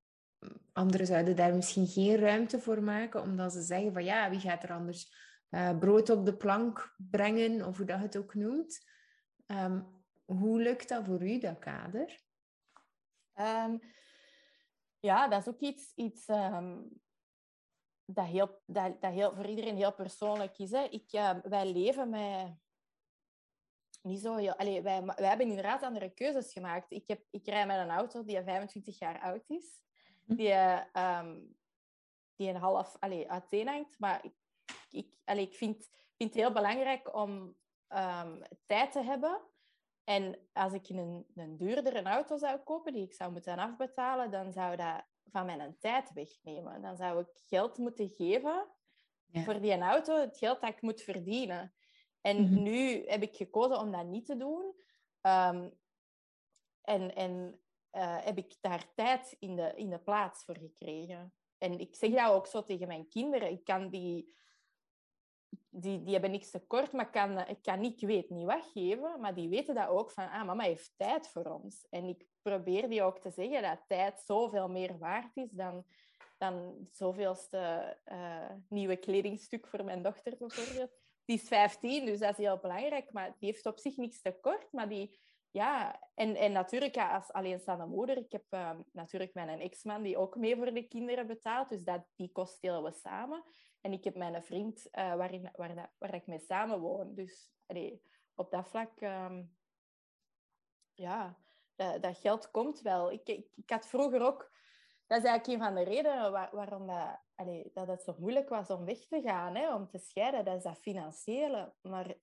anderen 0.73 1.07
zouden 1.07 1.37
daar 1.37 1.55
misschien 1.55 1.87
geen 1.87 2.16
ruimte 2.16 2.61
voor 2.61 2.83
maken, 2.83 3.23
omdat 3.23 3.53
ze 3.53 3.62
zeggen 3.62 3.92
van 3.92 4.05
ja, 4.05 4.31
wie 4.31 4.40
gaat 4.40 4.62
er 4.62 4.73
anders 4.73 5.12
uh, 5.51 5.79
brood 5.79 6.11
op 6.11 6.27
de 6.27 6.37
plank 6.37 6.94
brengen, 6.96 7.66
of 7.66 7.77
hoe 7.77 7.87
dat 7.87 8.01
het 8.01 8.16
ook 8.16 8.35
noemt. 8.35 8.88
hoe 10.25 10.62
lukt 10.62 10.88
dat 10.88 11.05
voor 11.05 11.23
u, 11.23 11.38
dat 11.38 11.59
kader? 11.59 12.20
ja, 15.01 15.29
dat 15.29 15.40
is 15.40 15.49
ook 15.49 15.61
iets, 15.61 15.92
iets 15.94 16.27
dat, 18.14 18.27
heel, 18.27 18.61
dat, 18.66 19.01
dat 19.01 19.12
heel, 19.12 19.35
voor 19.35 19.46
iedereen 19.46 19.77
heel 19.77 19.94
persoonlijk 19.94 20.59
is. 20.59 20.70
Hè. 20.70 20.83
Ik, 20.83 21.12
uh, 21.12 21.31
wij 21.42 21.73
leven 21.73 22.11
met... 22.11 22.59
Niet 24.03 24.20
zo 24.20 24.37
heel... 24.37 24.55
Allee, 24.55 24.83
wij, 24.83 25.05
wij 25.05 25.29
hebben 25.29 25.46
inderdaad 25.46 25.83
andere 25.83 26.11
keuzes 26.11 26.53
gemaakt. 26.53 26.90
Ik, 26.90 27.09
heb, 27.09 27.23
ik 27.31 27.46
rij 27.46 27.66
met 27.66 27.79
een 27.79 27.90
auto 27.90 28.25
die 28.25 28.42
25 28.42 28.99
jaar 28.99 29.20
oud 29.20 29.49
is. 29.49 29.83
Mhm. 30.25 30.37
Die, 30.37 30.53
um, 30.92 31.57
die 32.37 32.49
een 32.49 32.57
half 32.57 32.96
allee, 32.99 33.31
uiteenhangt. 33.31 33.99
Maar 33.99 34.25
ik, 34.25 34.35
ik, 34.90 35.14
allee, 35.25 35.46
ik 35.46 35.55
vind, 35.55 35.88
vind 36.16 36.35
het 36.35 36.35
heel 36.35 36.53
belangrijk 36.53 37.14
om 37.14 37.57
um, 37.88 38.42
tijd 38.66 38.92
te 38.92 39.03
hebben. 39.03 39.40
En 40.05 40.49
als 40.53 40.73
ik 40.73 40.88
een, 40.88 41.27
een 41.35 41.57
duurdere 41.57 42.03
auto 42.03 42.37
zou 42.37 42.59
kopen, 42.59 42.92
die 42.92 43.05
ik 43.05 43.14
zou 43.14 43.33
moeten 43.33 43.59
afbetalen, 43.59 44.31
dan 44.31 44.53
zou 44.53 44.77
dat 44.77 45.05
van 45.31 45.47
mijn 45.47 45.77
tijd 45.79 46.12
wegnemen. 46.12 46.83
Dan 46.83 46.97
zou 46.97 47.21
ik 47.21 47.43
geld 47.47 47.79
moeten 47.79 48.09
geven 48.09 48.69
voor 49.33 49.61
die 49.61 49.79
auto, 49.79 50.21
het 50.21 50.38
geld 50.38 50.61
dat 50.61 50.71
ik 50.71 50.83
moet 50.83 51.03
verdienen. 51.03 51.75
En 52.21 52.43
mhm. 52.43 52.62
nu 52.62 53.07
heb 53.07 53.23
ik 53.23 53.37
gekozen 53.37 53.79
om 53.79 53.93
dat 53.93 54.07
niet 54.07 54.27
te 54.27 54.37
doen. 54.37 54.75
Um, 55.23 55.79
en 56.83 57.14
en 57.14 57.61
uh, 57.93 58.25
heb 58.25 58.38
ik 58.38 58.57
daar 58.61 58.95
tijd 58.95 59.37
in 59.38 59.57
de, 59.57 59.73
in 59.77 59.90
de 59.90 59.99
plaats 59.99 60.45
voor 60.45 60.57
gekregen. 60.59 61.35
En 61.59 61.79
ik 61.79 61.95
zeg 61.95 62.11
dat 62.11 62.31
ook 62.31 62.47
zo 62.47 62.64
tegen 62.64 62.87
mijn 62.87 63.09
kinderen. 63.09 63.51
Ik 63.51 63.64
kan 63.64 63.88
die 63.88 64.35
die, 65.70 66.02
die 66.02 66.12
hebben 66.12 66.30
niks 66.30 66.50
tekort, 66.50 66.92
maar 66.92 67.11
kan, 67.11 67.38
ik 67.48 67.62
kan 67.62 67.80
niet, 67.80 68.02
ik 68.02 68.09
weet 68.09 68.30
niet 68.30 68.46
wat 68.46 68.70
geven, 68.72 69.20
maar 69.20 69.35
die 69.35 69.48
weten 69.48 69.74
dat 69.74 69.88
ook 69.88 70.11
van, 70.11 70.30
ah, 70.30 70.46
mama 70.46 70.62
heeft 70.62 70.92
tijd 70.96 71.28
voor 71.28 71.44
ons. 71.44 71.87
En 71.90 72.04
ik 72.04 72.26
probeer 72.42 72.88
die 72.88 73.02
ook 73.02 73.18
te 73.18 73.30
zeggen 73.30 73.62
dat 73.62 73.85
tijd 73.87 74.20
zoveel 74.20 74.68
meer 74.68 74.98
waard 74.98 75.37
is 75.37 75.50
dan, 75.50 75.85
dan 76.38 76.87
zoveelste 76.90 77.96
uh, 78.12 78.50
nieuwe 78.68 78.96
kledingstuk 78.96 79.66
voor 79.66 79.85
mijn 79.85 80.02
dochter 80.02 80.37
bijvoorbeeld. 80.38 80.92
Die 81.24 81.37
is 81.37 81.48
15, 81.48 82.04
dus 82.04 82.18
dat 82.18 82.30
is 82.30 82.37
heel 82.37 82.59
belangrijk, 82.59 83.12
maar 83.12 83.35
die 83.38 83.48
heeft 83.48 83.66
op 83.66 83.78
zich 83.78 83.96
niks 83.96 84.20
tekort, 84.20 84.72
maar 84.72 84.88
die... 84.88 85.18
Ja, 85.52 86.00
en, 86.14 86.37
en 86.37 86.52
natuurlijk 86.52 86.96
als 86.96 87.33
alleenstaande 87.33 87.87
moeder, 87.87 88.16
ik 88.16 88.33
heb 88.33 88.44
uh, 88.50 88.70
natuurlijk 88.92 89.35
mijn 89.35 89.61
ex-man 89.61 90.02
die 90.02 90.16
ook 90.16 90.37
mee 90.37 90.56
voor 90.56 90.74
de 90.74 90.88
kinderen 90.88 91.26
betaalt, 91.26 91.68
dus 91.68 91.85
dat, 91.85 92.04
die 92.16 92.33
kost 92.33 92.61
delen 92.61 92.83
we 92.83 92.92
samen. 92.92 93.44
En 93.81 93.93
ik 93.93 94.05
heb 94.05 94.16
mijn 94.16 94.43
vriend 94.43 94.88
uh, 94.93 95.14
waarin, 95.14 95.51
waar, 95.57 95.90
waar 95.99 96.14
ik 96.14 96.27
mee 96.27 96.38
samenwoon. 96.38 97.14
Dus 97.14 97.53
allee, 97.66 98.03
op 98.35 98.51
dat 98.51 98.69
vlak, 98.69 99.01
um, 99.01 99.57
ja, 100.95 101.38
dat, 101.75 102.03
dat, 102.03 102.19
geld 102.19 102.51
komt 102.51 102.81
wel. 102.81 103.12
Ik, 103.12 103.29
ik, 103.29 103.71
had 103.71 103.87
vroeger 103.87 104.21
ook, 104.21 104.53
dat 105.07 105.19
is 105.19 105.25
eigenlijk 105.25 105.47
een 105.47 105.66
van 105.66 105.75
de 105.75 105.90
redenen 105.90 106.33
waar, 106.33 106.51
waarom 106.53 106.87
dat, 106.87 107.21
dat 107.73 107.87
het 107.87 108.03
zo 108.03 108.14
moeilijk 108.19 108.49
was 108.49 108.71
om 108.71 108.85
weg 108.85 109.07
te 109.07 109.21
gaan, 109.21 109.55
hè, 109.55 109.75
om 109.75 109.88
te 109.88 109.99
scheiden. 109.99 110.45
Dat 110.45 110.57
is 110.57 110.62
dat 110.62 110.79
financiële. 110.79 111.75
Maar 111.81 112.14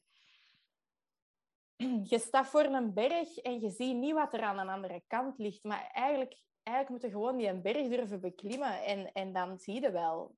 je 2.11 2.19
staat 2.19 2.47
voor 2.47 2.63
een 2.63 2.93
berg 2.93 3.37
en 3.37 3.59
je 3.59 3.69
ziet 3.69 3.95
niet 3.95 4.13
wat 4.13 4.33
er 4.33 4.41
aan 4.41 4.65
de 4.65 4.71
andere 4.71 5.03
kant 5.07 5.37
ligt. 5.37 5.63
Maar 5.63 5.89
eigenlijk, 5.93 6.41
eigenlijk 6.63 6.89
moet 6.89 7.11
je 7.11 7.17
gewoon 7.17 7.37
die 7.37 7.61
berg 7.61 7.87
durven 7.87 8.21
beklimmen 8.21 8.83
en, 8.83 9.11
en 9.11 9.33
dan 9.33 9.59
zie 9.59 9.81
je 9.81 9.91
wel 9.91 10.35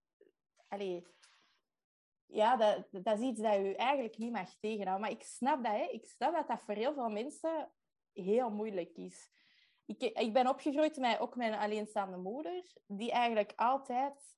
allee, 0.69 1.05
ja, 2.25 2.55
dat, 2.55 2.88
dat 3.03 3.19
is 3.19 3.25
iets 3.25 3.41
dat 3.41 3.53
je 3.53 3.75
eigenlijk 3.75 4.17
niet 4.17 4.32
mag 4.32 4.55
tegenhouden. 4.60 5.01
Maar 5.01 5.17
ik 5.17 5.23
snap 5.23 5.63
dat, 5.63 5.73
hè. 5.73 5.84
Ik 5.91 6.05
snap 6.05 6.34
dat 6.34 6.47
dat 6.47 6.62
voor 6.62 6.73
heel 6.73 6.93
veel 6.93 7.10
mensen 7.10 7.71
heel 8.13 8.49
moeilijk 8.49 8.97
is. 8.97 9.29
Ik, 9.86 10.01
ik 10.01 10.34
ben 10.34 10.47
opgegroeid 10.47 10.97
met 10.97 11.19
ook 11.19 11.36
mijn 11.36 11.53
alleenstaande 11.53 12.17
moeder, 12.17 12.63
die 12.88 13.12
eigenlijk 13.12 13.53
altijd 13.55 14.38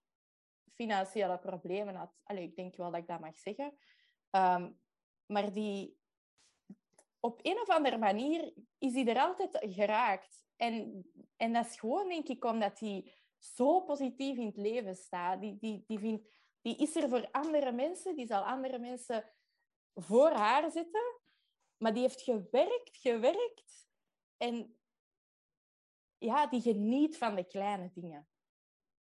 financiële 0.74 1.38
problemen 1.38 1.96
had. 1.96 2.14
Allee, 2.24 2.44
ik 2.44 2.56
denk 2.56 2.76
wel 2.76 2.92
dat 2.92 3.00
ik 3.00 3.08
dat 3.08 3.20
mag 3.20 3.38
zeggen. 3.38 3.78
Um, 4.32 4.80
maar 5.26 5.54
die, 5.54 6.00
op 7.20 7.40
een 7.42 7.60
of 7.62 7.70
andere 7.70 7.98
manier 7.98 8.54
is 8.78 8.94
hij 8.94 9.08
er 9.08 9.20
altijd 9.20 9.58
geraakt. 9.62 10.46
En, 10.56 11.06
en 11.38 11.54
dat 11.54 11.66
is 11.66 11.80
gewoon, 11.80 12.10
denk 12.10 12.28
ik, 12.28 12.46
omdat 12.46 12.80
hij 12.80 13.14
zo 13.42 13.82
positief 13.82 14.38
in 14.38 14.46
het 14.46 14.58
leven 14.58 14.96
staat. 14.96 15.42
Die, 15.42 15.58
die, 15.58 15.84
die, 15.88 16.00
vindt, 16.00 16.28
die 16.62 16.78
is 16.78 16.96
er 16.96 17.10
voor 17.10 17.32
andere 17.32 17.72
mensen, 17.72 18.16
die 18.16 18.26
zal 18.26 18.44
andere 18.44 18.80
mensen 18.80 19.32
voor 19.94 20.32
haar 20.32 20.72
zitten. 20.72 21.20
Maar 21.78 21.94
die 21.94 22.02
heeft 22.02 22.22
gewerkt, 22.22 22.98
gewerkt. 22.98 23.90
En 24.38 24.78
ja, 26.18 26.48
die 26.48 26.62
geniet 26.62 27.18
van 27.18 27.36
de 27.36 27.44
kleine 27.44 27.92
dingen. 27.94 28.28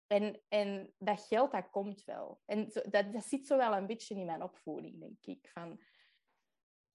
En, 0.08 0.42
en 0.48 0.94
dat 0.98 1.22
geld, 1.22 1.52
dat 1.52 1.70
komt 1.70 2.04
wel. 2.04 2.42
En 2.46 2.70
dat, 2.70 3.14
dat 3.14 3.26
zit 3.26 3.48
zo 3.48 3.58
wel 3.58 3.74
een 3.74 3.88
beetje 3.88 4.16
in 4.16 4.26
mijn 4.26 4.44
opvoeding, 4.44 5.00
denk 5.00 5.26
ik. 5.26 5.50
Van, 5.54 5.80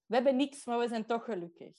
we 0.05 0.15
hebben 0.15 0.35
niks, 0.35 0.65
maar 0.65 0.79
we 0.79 0.87
zijn 0.87 1.05
toch 1.05 1.23
gelukkig. 1.23 1.77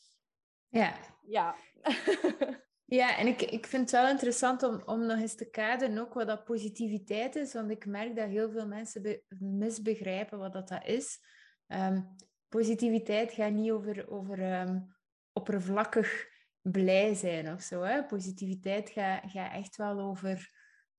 Ja. 0.68 0.98
Ja. 1.22 1.56
ja, 2.94 3.18
en 3.18 3.26
ik, 3.26 3.42
ik 3.42 3.66
vind 3.66 3.90
het 3.90 4.00
wel 4.00 4.10
interessant 4.10 4.62
om, 4.62 4.82
om 4.84 5.06
nog 5.06 5.18
eens 5.18 5.34
te 5.34 5.50
kaderen 5.50 5.98
ook 5.98 6.14
wat 6.14 6.26
dat 6.26 6.44
positiviteit 6.44 7.36
is, 7.36 7.52
want 7.52 7.70
ik 7.70 7.86
merk 7.86 8.16
dat 8.16 8.28
heel 8.28 8.50
veel 8.50 8.66
mensen 8.66 9.22
misbegrijpen 9.38 10.38
wat 10.38 10.52
dat, 10.52 10.68
dat 10.68 10.84
is. 10.84 11.18
Ehm, 11.66 12.02
positiviteit 12.48 13.32
gaat 13.32 13.52
niet 13.52 13.70
over, 13.70 14.10
over 14.10 14.60
um, 14.60 14.94
oppervlakkig 15.32 16.28
blij 16.60 17.14
zijn 17.14 17.52
of 17.52 17.62
zo. 17.62 17.82
Hè? 17.82 18.04
Positiviteit 18.04 18.90
gaat, 18.90 19.22
gaat 19.30 19.52
echt 19.52 19.76
wel 19.76 20.00
over 20.00 20.50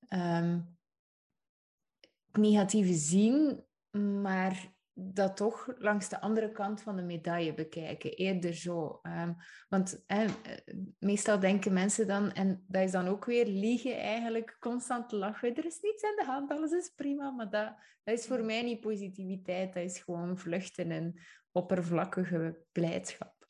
um, 0.10 0.77
negatieve 2.32 2.93
zien, 2.93 3.65
maar 4.21 4.72
dat 4.93 5.38
toch 5.38 5.73
langs 5.77 6.10
de 6.10 6.21
andere 6.21 6.51
kant 6.51 6.82
van 6.82 6.95
de 6.95 7.01
medaille 7.01 7.53
bekijken. 7.53 8.12
Eerder 8.12 8.53
zo. 8.53 8.99
Um, 9.03 9.36
want 9.69 10.06
meestal 10.99 11.39
denken 11.39 11.73
mensen 11.73 12.08
dan, 12.08 12.32
en 12.32 12.63
dat 12.67 12.84
is 12.84 12.91
dan 12.91 13.08
ook 13.08 13.25
weer 13.25 13.45
liegen 13.45 13.97
eigenlijk, 13.97 14.58
constant 14.60 15.12
lachen. 15.12 15.56
Er 15.56 15.65
is 15.65 15.79
niets 15.82 16.03
aan 16.03 16.15
de 16.15 16.25
hand, 16.25 16.51
alles 16.51 16.71
is 16.71 16.93
prima. 16.95 17.29
Maar 17.29 17.49
dat, 17.49 17.75
dat 18.03 18.17
is 18.17 18.25
voor 18.25 18.43
mij 18.43 18.63
niet 18.63 18.79
positiviteit. 18.82 19.73
Dat 19.73 19.84
is 19.84 19.99
gewoon 19.99 20.38
vluchten 20.38 20.91
en 20.91 21.19
oppervlakkige 21.51 22.58
blijdschap. 22.71 23.47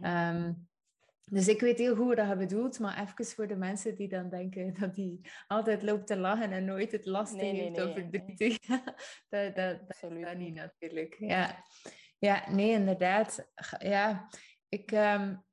Mm 0.00 0.74
dus 1.30 1.48
ik 1.48 1.60
weet 1.60 1.78
heel 1.78 1.96
goed 1.96 2.16
wat 2.16 2.28
je 2.28 2.36
bedoelt, 2.36 2.78
maar 2.78 3.02
even 3.02 3.24
voor 3.24 3.46
de 3.46 3.56
mensen 3.56 3.94
die 3.94 4.08
dan 4.08 4.28
denken 4.28 4.74
dat 4.80 4.94
die 4.94 5.20
altijd 5.46 5.82
loopt 5.82 6.06
te 6.06 6.16
lachen 6.16 6.52
en 6.52 6.64
nooit 6.64 6.92
het 6.92 7.06
lastig 7.06 7.40
nee, 7.40 7.54
heeft 7.54 7.76
nee, 7.76 7.88
of 7.88 7.94
verdrietig. 7.94 8.58
dat, 9.28 9.56
dat, 9.56 9.78
dat 10.00 10.36
niet 10.36 10.54
natuurlijk. 10.54 11.16
Ja. 11.18 11.64
ja, 12.18 12.50
nee, 12.50 12.70
inderdaad. 12.70 13.52
Ja, 13.78 14.28
ik, 14.68 14.90
um, 14.90 15.44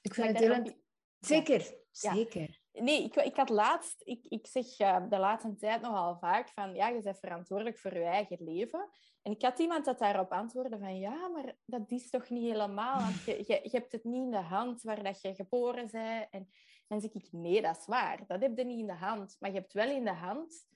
ik 0.00 0.14
vind 0.14 0.28
het 0.28 0.38
heel... 0.38 0.80
Zeker, 1.18 1.74
zeker. 1.90 2.60
Nee, 2.72 3.04
ik, 3.04 3.14
ik 3.14 3.36
had 3.36 3.48
laatst, 3.48 4.02
ik, 4.04 4.26
ik 4.28 4.46
zeg 4.46 4.80
uh, 4.80 5.08
de 5.08 5.18
laatste 5.18 5.56
tijd 5.56 5.80
nogal 5.80 6.18
vaak 6.18 6.48
van, 6.48 6.74
ja, 6.74 6.88
je 6.88 7.02
bent 7.02 7.18
verantwoordelijk 7.18 7.78
voor 7.78 7.94
je 7.94 8.04
eigen 8.04 8.44
leven. 8.44 8.88
En 9.22 9.32
ik 9.32 9.42
had 9.42 9.58
iemand 9.58 9.84
dat 9.84 9.98
daarop 9.98 10.32
antwoordde 10.32 10.78
van, 10.78 10.98
ja, 10.98 11.28
maar 11.28 11.56
dat 11.64 11.90
is 11.90 12.10
toch 12.10 12.30
niet 12.30 12.50
helemaal, 12.50 13.00
want 13.00 13.24
je, 13.24 13.36
je, 13.36 13.60
je 13.62 13.70
hebt 13.70 13.92
het 13.92 14.04
niet 14.04 14.22
in 14.22 14.30
de 14.30 14.36
hand 14.36 14.82
waar 14.82 15.02
dat 15.02 15.20
je 15.20 15.34
geboren 15.34 15.88
bent. 15.90 16.30
En 16.30 16.48
dan 16.86 17.00
zeg 17.00 17.12
ik, 17.12 17.28
nee, 17.32 17.62
dat 17.62 17.76
is 17.76 17.86
waar, 17.86 18.26
dat 18.26 18.40
heb 18.40 18.56
je 18.56 18.64
niet 18.64 18.78
in 18.78 18.86
de 18.86 18.92
hand. 18.92 19.36
Maar 19.40 19.50
je 19.50 19.58
hebt 19.58 19.72
wel 19.72 19.90
in 19.90 20.04
de 20.04 20.12
hand 20.12 20.66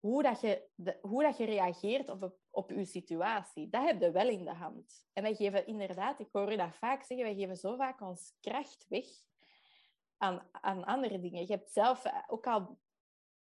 hoe, 0.00 0.22
dat 0.22 0.40
je, 0.40 0.68
hoe 1.00 1.22
dat 1.22 1.36
je 1.36 1.44
reageert 1.44 2.08
op, 2.08 2.36
op 2.50 2.70
je 2.70 2.84
situatie. 2.84 3.68
Dat 3.68 3.84
heb 3.84 4.00
je 4.00 4.10
wel 4.10 4.28
in 4.28 4.44
de 4.44 4.54
hand. 4.54 5.06
En 5.12 5.22
wij 5.22 5.34
geven 5.34 5.66
inderdaad, 5.66 6.20
ik 6.20 6.28
hoor 6.32 6.50
je 6.50 6.56
dat 6.56 6.74
vaak 6.74 7.02
zeggen, 7.02 7.26
wij 7.26 7.34
geven 7.34 7.56
zo 7.56 7.76
vaak 7.76 8.00
ons 8.00 8.36
kracht 8.40 8.86
weg 8.88 9.06
aan, 10.16 10.48
aan 10.50 10.84
andere 10.84 11.20
dingen. 11.20 11.40
Je 11.40 11.52
hebt 11.52 11.72
zelf, 11.72 12.04
ook 12.26 12.46
al 12.46 12.78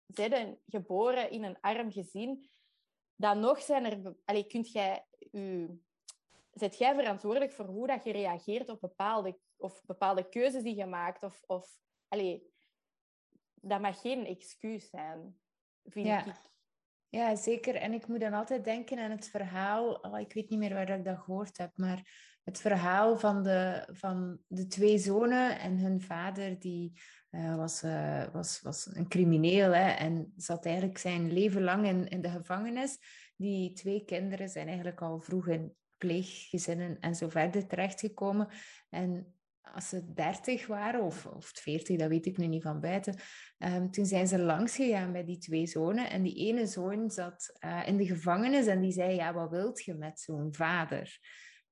zijn 0.07 0.59
geboren 0.65 1.31
in 1.31 1.43
een 1.43 1.59
arm 1.61 1.91
gezin, 1.91 2.49
dan 3.21 3.39
nog 3.39 3.61
zijn 3.61 3.85
er... 3.85 4.15
Allee, 4.25 4.47
kunt 4.47 4.71
jij 4.71 5.05
u, 5.31 5.69
zet 6.51 6.77
jij 6.77 6.95
verantwoordelijk 6.95 7.51
voor 7.51 7.65
hoe 7.65 7.87
dat 7.87 8.03
je 8.03 8.11
reageert 8.11 8.69
op 8.69 8.81
bepaalde, 8.81 9.39
of 9.57 9.81
bepaalde 9.85 10.29
keuzes 10.29 10.63
die 10.63 10.75
je 10.75 10.85
maakt? 10.85 11.23
Of, 11.23 11.43
of, 11.47 11.77
allee, 12.07 12.49
dat 13.53 13.81
mag 13.81 14.01
geen 14.01 14.25
excuus 14.25 14.89
zijn, 14.89 15.39
vind 15.83 16.07
ja. 16.07 16.25
ik. 16.25 16.49
Ja, 17.09 17.35
zeker. 17.35 17.75
En 17.75 17.93
ik 17.93 18.07
moet 18.07 18.19
dan 18.19 18.33
altijd 18.33 18.63
denken 18.63 18.99
aan 18.99 19.11
het 19.11 19.27
verhaal. 19.27 19.93
Oh, 19.93 20.19
ik 20.19 20.33
weet 20.33 20.49
niet 20.49 20.59
meer 20.59 20.73
waar 20.73 20.89
ik 20.89 21.05
dat 21.05 21.17
gehoord 21.17 21.57
heb, 21.57 21.71
maar 21.75 22.29
het 22.43 22.61
verhaal 22.61 23.17
van 23.17 23.43
de, 23.43 23.87
van 23.91 24.39
de 24.47 24.67
twee 24.67 24.97
zonen 24.97 25.59
en 25.59 25.77
hun 25.77 26.01
vader, 26.01 26.59
die 26.59 26.99
uh, 27.31 27.55
was, 27.55 27.83
uh, 27.83 28.23
was, 28.33 28.61
was 28.61 28.95
een 28.95 29.07
crimineel 29.07 29.71
hè, 29.71 29.89
en 29.89 30.33
zat 30.35 30.65
eigenlijk 30.65 30.97
zijn 30.97 31.33
leven 31.33 31.63
lang 31.63 31.85
in, 31.85 32.07
in 32.07 32.21
de 32.21 32.29
gevangenis. 32.29 32.97
Die 33.35 33.73
twee 33.73 34.05
kinderen 34.05 34.49
zijn 34.49 34.67
eigenlijk 34.67 35.01
al 35.01 35.19
vroeg 35.19 35.47
in 35.47 35.75
pleeggezinnen 35.97 36.99
en 36.99 37.15
zo 37.15 37.29
verder 37.29 37.67
terechtgekomen. 37.67 38.47
En 38.89 39.35
als 39.61 39.89
ze 39.89 40.13
dertig 40.13 40.67
waren, 40.67 41.01
of, 41.01 41.25
of 41.25 41.51
veertig, 41.53 41.97
dat 41.97 42.09
weet 42.09 42.25
ik 42.25 42.37
nu 42.37 42.47
niet 42.47 42.63
van 42.63 42.79
buiten, 42.79 43.15
um, 43.57 43.91
toen 43.91 44.05
zijn 44.05 44.27
ze 44.27 44.39
langs 44.39 44.75
gegaan 44.75 45.11
bij 45.11 45.25
die 45.25 45.37
twee 45.37 45.67
zonen. 45.67 46.09
En 46.09 46.23
die 46.23 46.35
ene 46.35 46.65
zoon 46.65 47.09
zat 47.09 47.57
uh, 47.65 47.87
in 47.87 47.97
de 47.97 48.05
gevangenis 48.05 48.67
en 48.67 48.81
die 48.81 48.91
zei, 48.91 49.15
ja, 49.15 49.33
wat 49.33 49.49
wilt 49.49 49.83
je 49.83 49.93
met 49.93 50.19
zo'n 50.19 50.53
vader? 50.53 51.19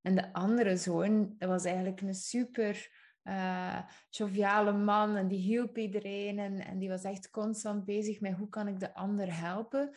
En 0.01 0.15
de 0.15 0.33
andere 0.33 0.77
zoon, 0.77 1.35
dat 1.37 1.49
was 1.49 1.63
eigenlijk 1.63 2.01
een 2.01 2.13
super 2.13 2.98
uh, 3.29 3.79
joviale 4.09 4.73
man 4.73 5.15
en 5.15 5.27
die 5.27 5.39
hielp 5.39 5.77
iedereen 5.77 6.39
en, 6.39 6.65
en 6.65 6.79
die 6.79 6.89
was 6.89 7.03
echt 7.03 7.29
constant 7.29 7.85
bezig 7.85 8.19
met 8.19 8.33
hoe 8.33 8.49
kan 8.49 8.67
ik 8.67 8.79
de 8.79 8.93
ander 8.93 9.39
helpen. 9.39 9.95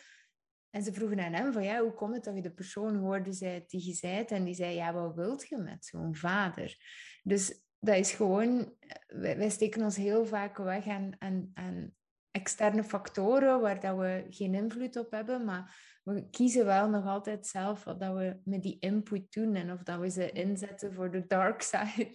En 0.69 0.83
ze 0.83 0.93
vroegen 0.93 1.19
aan 1.19 1.33
hem 1.33 1.53
van 1.53 1.63
ja, 1.63 1.81
hoe 1.81 1.93
komt 1.93 2.15
het 2.15 2.23
dat 2.23 2.35
je 2.35 2.41
de 2.41 2.53
persoon 2.53 2.95
hoorde 2.95 3.63
die 3.67 3.85
je 3.85 3.93
zei 3.93 4.23
en 4.23 4.43
die 4.43 4.53
zei 4.53 4.75
ja, 4.75 4.93
wat 4.93 5.15
wilt 5.15 5.47
je 5.47 5.57
met 5.57 5.85
zo'n 5.85 6.15
vader? 6.15 6.77
Dus 7.23 7.63
dat 7.79 7.95
is 7.95 8.11
gewoon, 8.11 8.75
wij, 9.07 9.49
steken 9.49 9.83
ons 9.83 9.95
heel 9.95 10.25
vaak 10.25 10.57
weg 10.57 10.87
aan, 10.87 11.11
aan, 11.19 11.51
aan 11.53 11.93
externe 12.31 12.83
factoren 12.83 13.61
waar 13.61 13.79
dat 13.79 13.97
we 13.97 14.25
geen 14.29 14.53
invloed 14.53 14.97
op 14.97 15.11
hebben, 15.11 15.45
maar 15.45 15.92
we 16.03 16.29
kiezen 16.29 16.65
wel 16.65 16.89
nog 16.89 17.05
altijd 17.05 17.47
zelf 17.47 17.83
wat 17.83 17.99
dat 17.99 18.13
we 18.15 18.39
met 18.43 18.61
die 18.61 18.77
input 18.79 19.33
doen 19.33 19.55
en 19.55 19.71
of 19.71 19.83
dat 19.83 19.99
we 19.99 20.09
ze 20.09 20.31
inzetten 20.31 20.93
voor 20.93 21.11
de 21.11 21.27
dark 21.27 21.61
side 21.71 22.11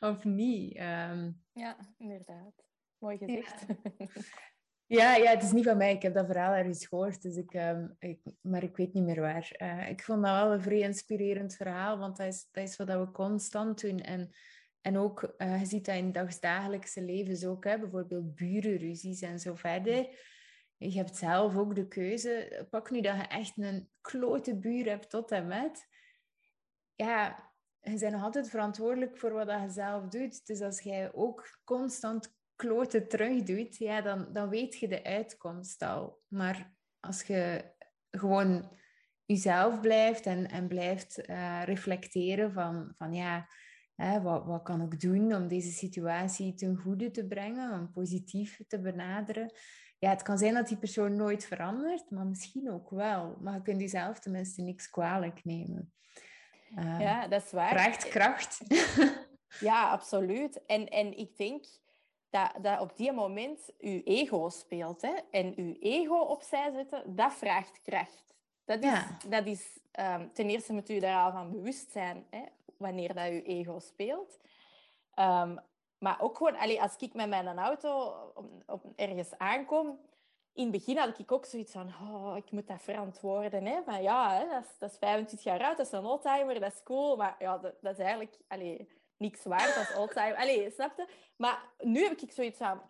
of 0.00 0.24
niet. 0.24 0.76
Um, 0.78 1.42
ja, 1.52 1.76
inderdaad. 1.98 2.64
Mooi 2.98 3.18
gezegd. 3.18 3.64
Ja. 4.86 5.14
ja. 5.14 5.30
het 5.30 5.42
is 5.42 5.52
niet 5.52 5.64
van 5.64 5.76
mij. 5.76 5.92
Ik 5.92 6.02
heb 6.02 6.14
dat 6.14 6.26
verhaal 6.26 6.54
ergens 6.54 6.86
gehoord, 6.86 7.22
dus 7.22 7.36
ik, 7.36 7.54
um, 7.54 7.96
ik, 7.98 8.20
maar 8.40 8.62
ik 8.62 8.76
weet 8.76 8.92
niet 8.92 9.04
meer 9.04 9.20
waar. 9.20 9.56
Uh, 9.58 9.88
ik 9.88 10.02
vond 10.02 10.22
dat 10.22 10.32
wel 10.32 10.52
een 10.52 10.62
vrij 10.62 10.78
inspirerend 10.78 11.56
verhaal, 11.56 11.98
want 11.98 12.16
dat 12.16 12.26
is, 12.26 12.48
dat 12.50 12.64
is 12.64 12.76
wat 12.76 12.88
we 12.88 13.10
constant 13.10 13.80
doen. 13.80 14.00
En 14.00 14.32
en 14.82 14.98
ook, 14.98 15.34
uh, 15.38 15.60
je 15.60 15.66
ziet 15.66 15.84
dat 15.84 15.96
in 15.96 16.12
dagdagelijkse 16.12 17.02
levens 17.02 17.44
ook, 17.44 17.64
hè, 17.64 17.78
bijvoorbeeld 17.78 18.34
burenruzies 18.34 19.20
en 19.20 19.38
zo 19.40 19.54
verder. 19.54 20.08
Je 20.90 20.96
hebt 20.96 21.16
zelf 21.16 21.56
ook 21.56 21.74
de 21.74 21.88
keuze. 21.88 22.66
Pak 22.70 22.90
nu 22.90 23.00
dat 23.00 23.16
je 23.16 23.22
echt 23.22 23.58
een 23.58 23.90
klote 24.00 24.58
buur 24.58 24.88
hebt 24.88 25.10
tot 25.10 25.30
en 25.30 25.46
met. 25.46 25.86
Ja, 26.94 27.50
je 27.80 27.98
bent 27.98 28.12
nog 28.12 28.22
altijd 28.22 28.50
verantwoordelijk 28.50 29.18
voor 29.18 29.32
wat 29.32 29.60
je 29.60 29.70
zelf 29.70 30.08
doet. 30.08 30.46
Dus 30.46 30.60
als 30.60 30.80
jij 30.80 31.12
ook 31.12 31.60
constant 31.64 32.36
kloten 32.56 33.08
terug 33.08 33.42
doet, 33.42 33.76
ja, 33.76 34.00
dan, 34.00 34.32
dan 34.32 34.48
weet 34.48 34.78
je 34.78 34.88
de 34.88 35.04
uitkomst 35.04 35.82
al. 35.82 36.22
Maar 36.28 36.74
als 37.00 37.22
je 37.22 37.72
gewoon 38.10 38.78
jezelf 39.24 39.80
blijft 39.80 40.26
en, 40.26 40.48
en 40.48 40.68
blijft 40.68 41.28
uh, 41.28 41.62
reflecteren 41.64 42.52
van, 42.52 42.92
van 42.96 43.12
ja 43.12 43.48
wat, 44.22 44.44
wat 44.44 44.62
kan 44.62 44.82
ik 44.82 45.00
doen 45.00 45.34
om 45.34 45.48
deze 45.48 45.70
situatie 45.70 46.54
ten 46.54 46.76
goede 46.76 47.10
te 47.10 47.26
brengen, 47.26 47.72
om 47.72 47.92
positief 47.92 48.60
te 48.68 48.80
benaderen? 48.80 49.52
Ja, 50.02 50.10
het 50.10 50.22
kan 50.22 50.38
zijn 50.38 50.54
dat 50.54 50.68
die 50.68 50.76
persoon 50.76 51.16
nooit 51.16 51.44
verandert, 51.44 52.10
maar 52.10 52.26
misschien 52.26 52.70
ook 52.72 52.90
wel. 52.90 53.36
Maar 53.40 53.54
je 53.54 53.62
kunt 53.62 53.80
jezelf 53.80 54.18
tenminste 54.18 54.62
niks 54.62 54.90
kwalijk 54.90 55.44
nemen. 55.44 55.92
Uh, 56.78 57.00
ja, 57.00 57.26
dat 57.26 57.42
is 57.42 57.50
waar. 57.50 57.68
Vraagt 57.68 58.08
kracht. 58.08 58.60
ja, 59.68 59.90
absoluut. 59.90 60.66
En, 60.66 60.88
en 60.88 61.18
ik 61.18 61.36
denk 61.36 61.64
dat, 62.30 62.52
dat 62.60 62.80
op 62.80 62.96
die 62.96 63.12
moment 63.12 63.70
uw 63.78 64.00
ego 64.04 64.48
speelt. 64.48 65.02
Hè? 65.02 65.14
En 65.30 65.52
uw 65.56 65.76
ego 65.80 66.16
opzij 66.16 66.72
zetten, 66.72 67.16
dat 67.16 67.34
vraagt 67.34 67.80
kracht. 67.82 68.34
Dat 68.64 68.84
is, 68.84 69.00
dat 69.28 69.46
is 69.46 69.78
um, 70.00 70.32
ten 70.32 70.50
eerste 70.50 70.72
moet 70.72 70.90
u 70.90 70.98
daar 70.98 71.24
al 71.24 71.32
van 71.32 71.50
bewust 71.50 71.90
zijn. 71.90 72.26
Hè? 72.30 72.42
wanneer 72.82 73.14
dat 73.14 73.26
je 73.26 73.42
ego 73.42 73.78
speelt. 73.78 74.38
Um, 75.14 75.58
maar 76.02 76.20
ook 76.20 76.36
gewoon, 76.36 76.56
allee, 76.56 76.82
als 76.82 76.96
ik 76.96 77.14
met 77.14 77.28
mijn 77.28 77.58
auto 77.58 78.12
op, 78.34 78.46
op, 78.66 78.84
ergens 78.96 79.38
aankom, 79.38 79.98
in 80.52 80.62
het 80.62 80.72
begin 80.72 80.96
had 80.96 81.18
ik 81.18 81.32
ook 81.32 81.44
zoiets 81.44 81.72
van, 81.72 81.86
oh, 81.88 82.36
ik 82.36 82.50
moet 82.50 82.66
dat 82.66 82.82
verantwoorden. 82.82 83.64
Hè? 83.64 83.82
Van, 83.84 84.02
ja, 84.02 84.38
hè, 84.38 84.48
dat, 84.48 84.62
is, 84.64 84.78
dat 84.78 84.90
is 84.90 84.98
25 84.98 85.42
jaar 85.42 85.62
oud, 85.62 85.76
dat 85.76 85.86
is 85.86 85.92
een 85.92 86.04
oldtimer, 86.04 86.60
dat 86.60 86.72
is 86.72 86.82
cool. 86.82 87.16
Maar 87.16 87.36
ja, 87.38 87.58
dat, 87.58 87.74
dat 87.80 87.92
is 87.92 87.98
eigenlijk 87.98 88.38
allee, 88.48 88.88
niks 89.16 89.44
waard 89.44 89.76
als 89.76 89.94
oldtimer. 89.94 90.36
Allee, 90.36 90.70
snap 90.70 90.96
je? 90.96 91.06
Maar 91.36 91.68
nu 91.78 92.02
heb 92.02 92.20
ik 92.20 92.32
zoiets 92.32 92.58
van, 92.58 92.80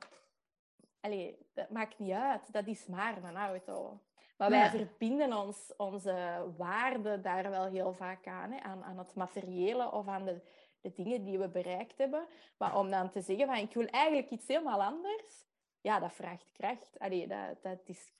allee, 1.00 1.38
dat 1.54 1.70
maakt 1.70 1.98
niet 1.98 2.12
uit. 2.12 2.52
Dat 2.52 2.66
is 2.66 2.86
maar 2.86 3.16
een 3.16 3.36
auto. 3.36 4.00
Maar 4.36 4.50
wij 4.50 4.70
verbinden 4.70 5.32
ons, 5.32 5.72
onze 5.76 6.44
waarden 6.56 7.22
daar 7.22 7.50
wel 7.50 7.66
heel 7.66 7.92
vaak 7.94 8.26
aan. 8.26 8.52
Hè? 8.52 8.60
Aan, 8.60 8.84
aan 8.84 8.98
het 8.98 9.14
materiële 9.14 9.92
of 9.92 10.08
aan 10.08 10.24
de, 10.24 10.40
de 10.82 10.92
dingen 10.92 11.24
die 11.24 11.38
we 11.38 11.48
bereikt 11.48 11.98
hebben. 11.98 12.26
Maar 12.58 12.78
om 12.78 12.90
dan 12.90 13.10
te 13.10 13.20
zeggen 13.20 13.46
van, 13.46 13.56
ik 13.56 13.74
wil 13.74 13.86
eigenlijk 13.86 14.30
iets 14.30 14.46
helemaal 14.46 14.82
anders 14.82 15.50
ja, 15.82 16.00
dat 16.00 16.12
vraagt 16.12 16.52
kracht. 16.52 16.98
Allee, 16.98 17.26
dat, 17.26 17.62
dat, 17.62 17.80
is, 17.84 18.12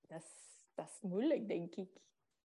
dat, 0.00 0.22
is, 0.22 0.66
dat 0.74 0.86
is 0.86 1.00
moeilijk, 1.00 1.48
denk 1.48 1.74
ik. 1.74 1.90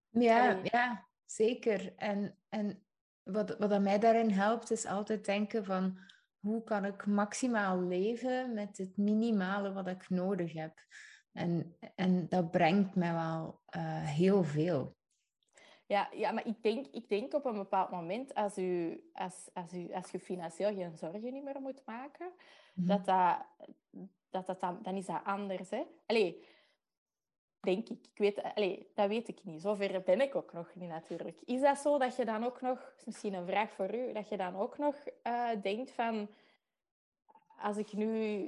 Ja, 0.10 0.60
ja 0.64 1.08
zeker. 1.26 1.96
En, 1.96 2.38
en 2.50 2.86
wat, 3.24 3.58
wat 3.58 3.82
mij 3.82 4.00
daarin 4.00 4.30
helpt, 4.30 4.72
is 4.72 4.86
altijd 4.86 5.26
denken 5.26 5.66
van... 5.66 6.12
Hoe 6.40 6.64
kan 6.64 6.86
ik 6.86 7.06
maximaal 7.06 7.82
leven 7.82 8.54
met 8.54 8.78
het 8.78 8.98
minimale 8.98 9.74
wat 9.74 9.88
ik 9.88 10.10
nodig 10.10 10.54
heb? 10.54 10.86
En, 11.32 11.78
en 11.96 12.30
dat 12.30 12.52
brengt 12.52 12.96
mij 12.96 13.14
wel 13.14 13.62
uh, 13.76 14.04
heel 14.04 14.44
veel. 14.44 14.96
Ja, 15.94 16.10
ja 16.12 16.32
maar 16.32 16.48
ik 16.48 16.64
denk, 16.64 16.88
ik 16.92 17.10
denk 17.10 17.34
op 17.34 17.46
een 17.46 17.58
bepaald 17.58 17.92
moment, 17.92 18.34
als, 18.34 18.58
u, 18.58 19.04
als, 19.14 19.50
als, 19.54 19.74
u, 19.74 19.94
als 19.94 20.12
je 20.12 20.20
financieel 20.20 20.74
geen 20.74 20.98
zorgen 20.98 21.34
niet 21.34 21.44
meer 21.44 21.62
moet 21.62 21.82
maken, 21.86 22.26
mm 22.26 22.34
-hmm. 22.74 22.88
dat, 22.88 23.06
dat 23.06 23.38
dat, 24.34 24.46
dat 24.46 24.60
dan, 24.60 24.80
dan 24.82 24.96
is 24.96 25.06
dat 25.06 25.24
anders. 25.24 25.70
Hè? 25.70 25.84
Allee, 26.06 26.44
denk 27.60 27.90
ik. 27.90 28.08
ik 28.12 28.18
weet, 28.18 28.44
allee, 28.56 28.92
dat 28.96 29.08
weet 29.08 29.28
ik 29.28 29.44
niet. 29.44 29.62
Zover 29.62 30.02
ben 30.02 30.22
ik 30.22 30.36
ook 30.36 30.54
nog 30.54 30.76
niet 30.76 30.90
natuurlijk. 30.90 31.42
Is 31.46 31.62
dat 31.62 31.78
zo 31.78 31.98
dat 31.98 32.16
je 32.16 32.26
dan 32.26 32.44
ook 32.44 32.62
nog, 32.62 32.94
misschien 33.06 33.34
een 33.34 33.46
vraag 33.46 33.72
voor 33.72 33.96
u, 33.96 34.14
dat 34.14 34.30
je 34.30 34.38
dan 34.38 34.56
ook 34.56 34.78
nog 34.78 34.96
uh, 35.24 35.50
denkt 35.62 35.92
van, 35.92 36.30
als 37.58 37.78
ik 37.78 37.94
nu 37.94 38.48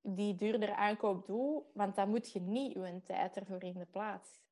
die 0.00 0.34
duurder 0.34 0.72
aankoop 0.74 1.26
doe, 1.26 1.62
want 1.72 1.94
dan 1.94 2.08
moet 2.08 2.32
je 2.32 2.40
niet 2.40 2.72
je 2.72 3.00
tijd 3.04 3.36
ervoor 3.36 3.62
in 3.62 3.78
de 3.78 3.86
plaats. 3.90 4.43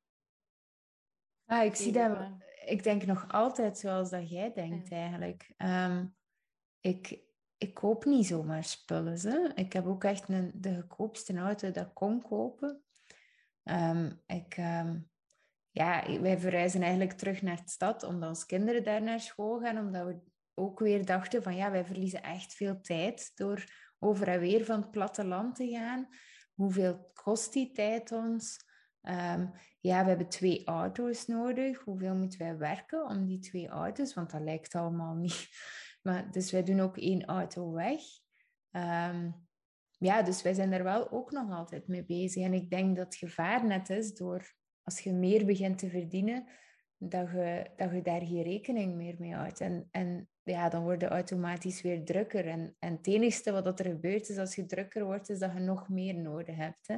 Ah, 1.45 1.65
ik 1.65 1.75
zie 1.75 1.91
dat, 1.91 2.17
ik 2.65 2.83
denk 2.83 3.05
nog 3.05 3.31
altijd 3.31 3.77
zoals 3.77 4.09
dat 4.09 4.29
jij 4.29 4.53
denkt 4.53 4.91
eigenlijk. 4.91 5.53
Um, 5.57 6.15
ik, 6.79 7.19
ik 7.57 7.73
koop 7.73 8.05
niet 8.05 8.25
zomaar 8.25 8.63
spullen. 8.63 9.19
Hè. 9.19 9.53
Ik 9.53 9.73
heb 9.73 9.85
ook 9.85 10.03
echt 10.03 10.29
een, 10.29 10.51
de 10.55 10.75
goedkoopste 10.75 11.37
auto 11.37 11.71
dat 11.71 11.85
ik 11.85 11.93
kon 11.93 12.21
kopen. 12.21 12.83
Um, 13.63 14.21
ik, 14.25 14.57
um, 14.57 15.09
ja, 15.71 16.19
wij 16.21 16.39
verhuizen 16.39 16.81
eigenlijk 16.81 17.11
terug 17.11 17.41
naar 17.41 17.63
de 17.63 17.69
stad, 17.69 18.03
omdat 18.03 18.29
onze 18.29 18.45
kinderen 18.45 18.83
daar 18.83 19.01
naar 19.01 19.19
school 19.19 19.59
gaan, 19.59 19.77
omdat 19.77 20.05
we 20.05 20.19
ook 20.53 20.79
weer 20.79 21.05
dachten 21.05 21.43
van 21.43 21.55
ja, 21.55 21.71
wij 21.71 21.85
verliezen 21.85 22.23
echt 22.23 22.53
veel 22.53 22.81
tijd 22.81 23.31
door 23.35 23.63
over 23.99 24.27
en 24.27 24.39
weer 24.39 24.65
van 24.65 24.81
het 24.81 24.91
platteland 24.91 25.55
te 25.55 25.67
gaan. 25.67 26.07
Hoeveel 26.53 27.11
kost 27.13 27.53
die 27.53 27.71
tijd 27.71 28.11
ons? 28.11 28.71
Um, 29.09 29.51
ja, 29.79 30.01
we 30.01 30.07
hebben 30.07 30.29
twee 30.29 30.65
auto's 30.65 31.27
nodig. 31.27 31.79
Hoeveel 31.79 32.15
moeten 32.15 32.39
wij 32.39 32.57
werken 32.57 33.07
om 33.07 33.25
die 33.25 33.39
twee 33.39 33.67
auto's? 33.67 34.13
Want 34.13 34.31
dat 34.31 34.41
lijkt 34.41 34.75
allemaal 34.75 35.15
niet 35.15 35.49
maar, 36.03 36.31
dus 36.31 36.51
wij 36.51 36.63
doen 36.63 36.79
ook 36.79 36.97
één 36.97 37.25
auto 37.25 37.71
weg. 37.71 38.01
Um, 38.71 39.47
ja, 39.97 40.21
dus 40.21 40.41
wij 40.41 40.53
zijn 40.53 40.71
er 40.71 40.83
wel 40.83 41.11
ook 41.11 41.31
nog 41.31 41.51
altijd 41.51 41.87
mee 41.87 42.05
bezig. 42.05 42.43
En 42.43 42.53
ik 42.53 42.69
denk 42.69 42.95
dat 42.95 43.05
het 43.05 43.15
gevaar 43.15 43.65
net 43.65 43.89
is 43.89 44.13
door, 44.13 44.53
als 44.83 44.99
je 44.99 45.13
meer 45.13 45.45
begint 45.45 45.77
te 45.77 45.89
verdienen, 45.89 46.47
dat 46.97 47.29
je, 47.29 47.71
dat 47.75 47.91
je 47.91 48.01
daar 48.01 48.21
geen 48.21 48.43
rekening 48.43 48.95
meer 48.95 49.15
mee 49.19 49.33
houdt. 49.33 49.61
En, 49.61 49.87
en 49.91 50.29
ja, 50.43 50.69
dan 50.69 50.83
worden 50.83 51.09
automatisch 51.09 51.81
weer 51.81 52.05
drukker. 52.05 52.47
En, 52.47 52.75
en 52.79 52.91
het 52.93 53.07
enige 53.07 53.51
wat 53.51 53.79
er 53.79 53.85
gebeurt 53.85 54.29
is 54.29 54.37
als 54.37 54.55
je 54.55 54.65
drukker 54.65 55.05
wordt, 55.05 55.29
is 55.29 55.39
dat 55.39 55.53
je 55.53 55.59
nog 55.59 55.89
meer 55.89 56.15
nodig 56.15 56.55
hebt. 56.55 56.87
Hè? 56.87 56.97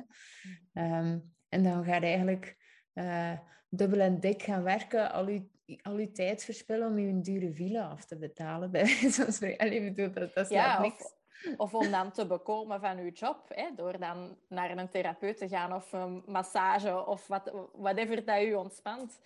Um, 1.00 1.35
en 1.56 1.64
dan 1.64 1.84
ga 1.84 1.96
je 1.96 2.02
eigenlijk 2.02 2.58
uh, 2.94 3.32
dubbel 3.70 4.00
en 4.00 4.20
dik 4.20 4.44
gaan 4.44 4.64
werken, 4.64 5.12
al 5.12 5.28
je 5.30 5.48
al 5.82 5.94
uw 5.94 6.12
tijd 6.12 6.44
verspillen 6.44 6.88
om 6.88 7.00
je 7.00 7.08
een 7.08 7.22
dure 7.22 7.54
villa 7.54 7.88
af 7.88 8.06
te 8.06 8.18
betalen. 8.18 8.72
Bij 9.40 9.58
Allee, 9.58 9.84
bedoel, 9.84 10.12
dat, 10.12 10.34
dat 10.34 10.50
ja, 10.50 10.82
niks. 10.82 11.14
Of, 11.58 11.74
of, 11.74 11.74
om 11.74 11.92
dan 11.92 12.12
te 12.12 12.28
bekomen 12.28 12.80
van 12.80 12.98
uw 12.98 13.12
job, 13.12 13.46
hè, 13.48 13.70
door 13.76 14.00
dan 14.00 14.38
naar 14.48 14.78
een 14.78 14.90
therapeut 14.90 15.38
te 15.38 15.48
gaan 15.48 15.74
of 15.74 15.92
een 15.92 16.24
massage 16.26 17.06
of 17.06 17.28
wat, 17.28 17.52
whatever 17.74 18.26
dat 18.26 18.42
u 18.42 18.54
ontspant. 18.54 19.20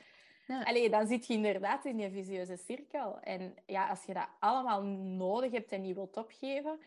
Ja. 0.47 0.63
Allee, 0.63 0.89
dan 0.89 1.07
zit 1.07 1.27
je 1.27 1.33
inderdaad 1.33 1.85
in 1.85 1.97
die 1.97 2.09
visieuze 2.09 2.57
cirkel. 2.57 3.19
En 3.19 3.55
ja, 3.65 3.89
als 3.89 4.03
je 4.03 4.13
dat 4.13 4.27
allemaal 4.39 4.83
nodig 4.83 5.51
hebt 5.51 5.71
en 5.71 5.81
niet 5.81 5.95
wilt 5.95 6.17
opgeven, 6.17 6.79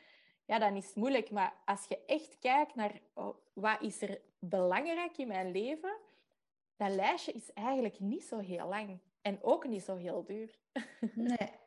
ja, 0.46 0.58
dan 0.58 0.76
is 0.76 0.86
het 0.86 0.96
moeilijk. 0.96 1.30
Maar 1.30 1.54
als 1.64 1.86
je 1.88 1.98
echt 2.06 2.38
kijkt 2.38 2.74
naar 2.74 3.00
oh, 3.14 3.36
wat 3.52 3.80
is 3.80 4.02
er 4.02 4.20
belangrijk 4.44 5.18
in 5.18 5.28
mijn 5.28 5.50
leven, 5.50 5.98
dat 6.76 6.94
lijstje 6.94 7.32
is 7.32 7.52
eigenlijk 7.52 8.00
niet 8.00 8.24
zo 8.24 8.38
heel 8.38 8.68
lang. 8.68 9.00
En 9.20 9.42
ook 9.42 9.66
niet 9.66 9.82
zo 9.82 9.96
heel 9.96 10.24
duur. 10.24 10.58
Nee. 11.14 11.60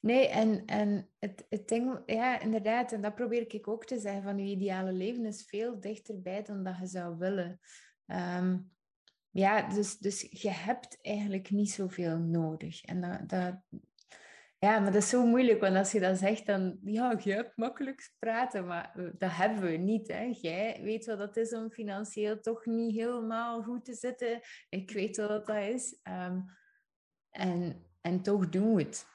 Nee, 0.00 0.28
en, 0.28 0.64
en 0.66 1.08
het, 1.18 1.46
het 1.48 1.68
ding, 1.68 2.02
ja, 2.06 2.40
inderdaad, 2.40 2.92
en 2.92 3.00
dat 3.00 3.14
probeer 3.14 3.54
ik 3.54 3.68
ook 3.68 3.84
te 3.84 3.98
zeggen, 3.98 4.22
van 4.22 4.38
je 4.38 4.44
ideale 4.44 4.92
leven 4.92 5.24
is 5.24 5.46
veel 5.46 5.80
dichterbij 5.80 6.42
dan 6.42 6.64
dat 6.64 6.78
je 6.78 6.86
zou 6.86 7.18
willen. 7.18 7.60
Um, 8.06 8.72
ja, 9.30 9.68
dus, 9.68 9.98
dus 9.98 10.26
je 10.30 10.50
hebt 10.50 10.98
eigenlijk 11.02 11.50
niet 11.50 11.70
zoveel 11.70 12.18
nodig. 12.18 12.84
En 12.84 13.00
dat, 13.00 13.28
dat, 13.28 13.54
ja, 14.64 14.78
maar 14.78 14.92
dat 14.92 15.02
is 15.02 15.08
zo 15.08 15.26
moeilijk, 15.26 15.60
want 15.60 15.76
als 15.76 15.92
je 15.92 16.00
dat 16.00 16.18
zegt, 16.18 16.46
dan, 16.46 16.78
ja, 16.84 17.16
je 17.22 17.32
hebt 17.32 17.56
makkelijk 17.56 18.12
praten, 18.18 18.66
maar 18.66 18.92
dat 19.18 19.30
hebben 19.32 19.62
we 19.62 19.76
niet. 19.76 20.08
Hè. 20.08 20.30
Jij 20.40 20.80
weet 20.82 21.06
wat 21.06 21.18
dat 21.18 21.36
is 21.36 21.54
om 21.54 21.70
financieel 21.70 22.40
toch 22.40 22.66
niet 22.66 22.94
helemaal 22.94 23.62
goed 23.62 23.84
te 23.84 23.94
zitten. 23.94 24.40
Ik 24.68 24.90
weet 24.90 25.16
wat 25.16 25.46
dat 25.46 25.56
is. 25.56 26.00
Um, 26.02 26.44
en, 27.30 27.86
en 28.00 28.22
toch 28.22 28.48
doen 28.48 28.74
we 28.74 28.82
het. 28.82 29.06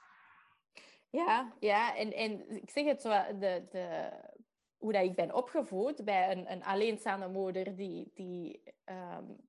Ja, 1.09 1.53
ja 1.59 1.95
en, 1.95 2.13
en 2.13 2.49
ik 2.49 2.69
zeg 2.69 2.85
het 2.85 3.01
zo, 3.01 3.09
de, 3.39 3.67
de, 3.69 4.11
hoe 4.77 4.93
dat 4.93 5.03
ik 5.03 5.15
ben 5.15 5.33
opgevoed 5.33 6.05
bij 6.05 6.31
een, 6.31 6.51
een 6.51 6.63
alleenstaande 6.63 7.27
moeder 7.27 7.75
die, 7.75 8.11
die, 8.13 8.63
um, 8.85 9.48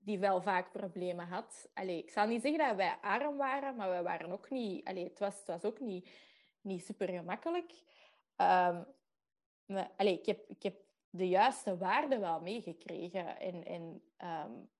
die 0.00 0.18
wel 0.18 0.42
vaak 0.42 0.72
problemen 0.72 1.26
had. 1.26 1.68
Allee, 1.74 1.98
ik 1.98 2.10
zal 2.10 2.26
niet 2.26 2.42
zeggen 2.42 2.66
dat 2.66 2.76
wij 2.76 2.96
arm 3.00 3.36
waren, 3.36 3.76
maar 3.76 3.96
we 3.96 4.02
waren 4.02 4.32
ook 4.32 4.50
niet... 4.50 4.84
Allee, 4.84 5.04
het, 5.04 5.18
was, 5.18 5.38
het 5.38 5.46
was 5.46 5.64
ook 5.64 5.80
niet, 5.80 6.08
niet 6.60 6.84
super 6.84 7.08
gemakkelijk. 7.08 7.72
Allee, 9.96 10.18
ik, 10.18 10.26
heb, 10.26 10.48
ik 10.48 10.62
heb 10.62 10.76
de 11.10 11.28
juiste 11.28 11.76
waarden 11.76 12.20
wel 12.20 12.40
meegekregen. 12.40 13.40
En, 13.40 13.64
en 13.64 14.02
um, 14.18 14.70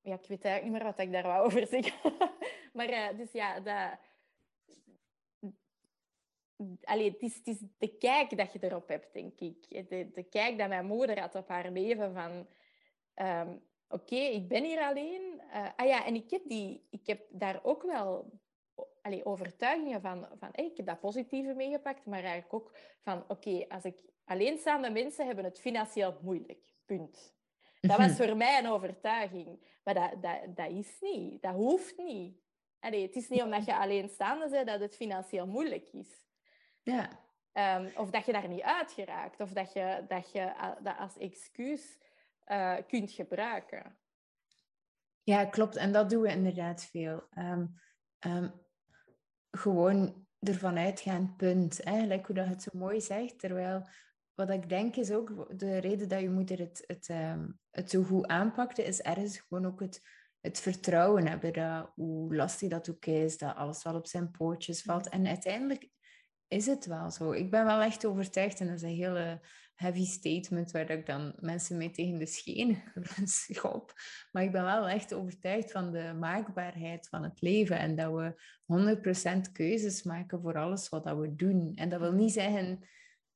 ja, 0.00 0.14
ik 0.14 0.26
weet 0.26 0.44
eigenlijk 0.44 0.62
niet 0.62 0.72
meer 0.72 0.84
wat 0.84 0.98
ik 0.98 1.12
daar 1.12 1.22
wou 1.22 1.44
over 1.46 1.66
zeggen. 1.66 2.12
maar 2.72 2.90
uh, 2.90 3.18
dus 3.18 3.32
ja, 3.32 3.60
dat... 3.60 3.98
Allee, 6.82 7.10
het, 7.10 7.22
is, 7.22 7.36
het 7.36 7.46
is 7.46 7.58
de 7.78 7.96
kijk 7.96 8.36
dat 8.36 8.52
je 8.52 8.58
erop 8.62 8.88
hebt, 8.88 9.12
denk 9.12 9.40
ik. 9.40 9.88
De, 9.88 10.10
de 10.10 10.22
kijk 10.22 10.58
dat 10.58 10.68
mijn 10.68 10.86
moeder 10.86 11.20
had 11.20 11.34
op 11.34 11.48
haar 11.48 11.70
leven 11.70 12.14
van... 12.14 12.46
Um, 13.26 13.68
Oké, 13.92 14.02
okay, 14.02 14.26
ik 14.26 14.48
ben 14.48 14.64
hier 14.64 14.80
alleen. 14.80 15.40
Uh, 15.54 15.68
ah 15.76 15.86
ja, 15.86 16.06
en 16.06 16.14
ik 16.14 16.30
heb, 16.30 16.42
die, 16.44 16.86
ik 16.90 17.06
heb 17.06 17.26
daar 17.30 17.60
ook 17.62 17.82
wel 17.82 18.30
allee, 19.02 19.24
overtuigingen 19.24 20.00
van... 20.00 20.28
van 20.38 20.48
hey, 20.52 20.64
ik 20.64 20.76
heb 20.76 20.86
dat 20.86 21.00
positieve 21.00 21.54
meegepakt, 21.54 22.06
maar 22.06 22.22
eigenlijk 22.22 22.54
ook 22.54 22.76
van... 23.00 23.22
Oké, 23.22 23.32
okay, 23.32 23.64
als 23.68 23.84
ik 23.84 24.02
alleenstaande 24.24 24.90
mensen 24.90 25.26
hebben 25.26 25.44
het 25.44 25.60
financieel 25.60 26.18
moeilijk. 26.22 26.68
Punt. 26.84 27.34
Dat 27.80 27.96
was 27.96 28.16
voor 28.16 28.36
mij 28.36 28.58
een 28.58 28.68
overtuiging. 28.68 29.78
Maar 29.84 29.94
dat, 29.94 30.22
dat, 30.22 30.56
dat 30.56 30.70
is 30.70 30.96
niet. 31.00 31.42
Dat 31.42 31.54
hoeft 31.54 31.96
niet. 31.96 32.36
Allee, 32.80 33.02
het 33.02 33.16
is 33.16 33.28
niet 33.28 33.42
omdat 33.42 33.64
je 33.64 33.76
alleenstaande 33.76 34.48
bent 34.48 34.66
dat 34.66 34.80
het 34.80 34.96
financieel 34.96 35.46
moeilijk 35.46 35.88
is. 35.92 36.28
Ja. 36.82 37.08
Um, 37.78 37.90
of 37.96 38.10
dat 38.10 38.26
je 38.26 38.32
daar 38.32 38.48
niet 38.48 38.62
uit 38.62 38.92
geraakt. 38.92 39.40
Of 39.40 39.52
dat 39.52 39.72
je 39.72 40.04
dat, 40.08 40.32
je, 40.32 40.52
dat 40.82 40.98
als 40.98 41.18
excuus 41.18 41.98
uh, 42.50 42.76
kunt 42.86 43.10
gebruiken. 43.10 43.98
Ja, 45.22 45.44
klopt. 45.44 45.76
En 45.76 45.92
dat 45.92 46.10
doen 46.10 46.22
we 46.22 46.28
inderdaad 46.28 46.84
veel. 46.84 47.22
Um, 47.38 47.80
um, 48.26 48.52
gewoon 49.50 50.26
ervan 50.38 50.78
uitgaan, 50.78 51.34
punt. 51.36 51.82
Eigenlijk 51.82 52.26
hoe 52.26 52.34
dat 52.34 52.46
het 52.46 52.62
zo 52.62 52.70
mooi 52.72 53.00
zegt. 53.00 53.38
Terwijl 53.38 53.88
wat 54.34 54.50
ik 54.50 54.68
denk 54.68 54.96
is 54.96 55.10
ook 55.10 55.58
de 55.58 55.78
reden 55.78 56.08
dat 56.08 56.20
je 56.20 56.30
moeder 56.30 56.58
het, 56.58 56.84
het, 56.86 57.08
um, 57.08 57.58
het 57.70 57.90
zo 57.90 58.02
goed 58.02 58.26
aanpakte, 58.26 58.84
is 58.84 59.00
ergens 59.00 59.38
gewoon 59.38 59.66
ook 59.66 59.80
het, 59.80 60.02
het 60.40 60.60
vertrouwen 60.60 61.26
hebben 61.26 61.52
dat 61.52 61.92
hoe 61.94 62.34
lastig 62.34 62.68
dat 62.68 62.90
ook 62.90 63.06
is, 63.06 63.38
dat 63.38 63.56
alles 63.56 63.82
wel 63.82 63.94
op 63.94 64.06
zijn 64.06 64.30
pootjes 64.30 64.82
valt. 64.82 65.08
En 65.08 65.26
uiteindelijk 65.26 65.88
is 66.50 66.66
het 66.66 66.86
wel 66.86 67.10
zo. 67.10 67.32
Ik 67.32 67.50
ben 67.50 67.64
wel 67.64 67.80
echt 67.80 68.06
overtuigd, 68.06 68.60
en 68.60 68.66
dat 68.66 68.76
is 68.76 68.82
een 68.82 68.88
hele 68.88 69.40
heavy 69.74 70.04
statement 70.04 70.70
waar 70.70 70.90
ik 70.90 71.06
dan 71.06 71.32
mensen 71.38 71.76
mee 71.76 71.90
tegen 71.90 72.18
de 72.18 72.26
schenen 72.26 72.82
schop. 73.24 73.92
Maar 74.32 74.42
ik 74.42 74.52
ben 74.52 74.64
wel 74.64 74.88
echt 74.88 75.14
overtuigd 75.14 75.72
van 75.72 75.92
de 75.92 76.16
maakbaarheid 76.18 77.08
van 77.08 77.22
het 77.22 77.40
leven 77.40 77.78
en 77.78 77.96
dat 77.96 78.12
we 78.12 79.48
100% 79.48 79.52
keuzes 79.52 80.02
maken 80.02 80.40
voor 80.40 80.58
alles 80.58 80.88
wat 80.88 81.04
we 81.04 81.34
doen. 81.34 81.72
En 81.74 81.88
dat 81.88 82.00
wil 82.00 82.12
niet 82.12 82.32
zeggen 82.32 82.88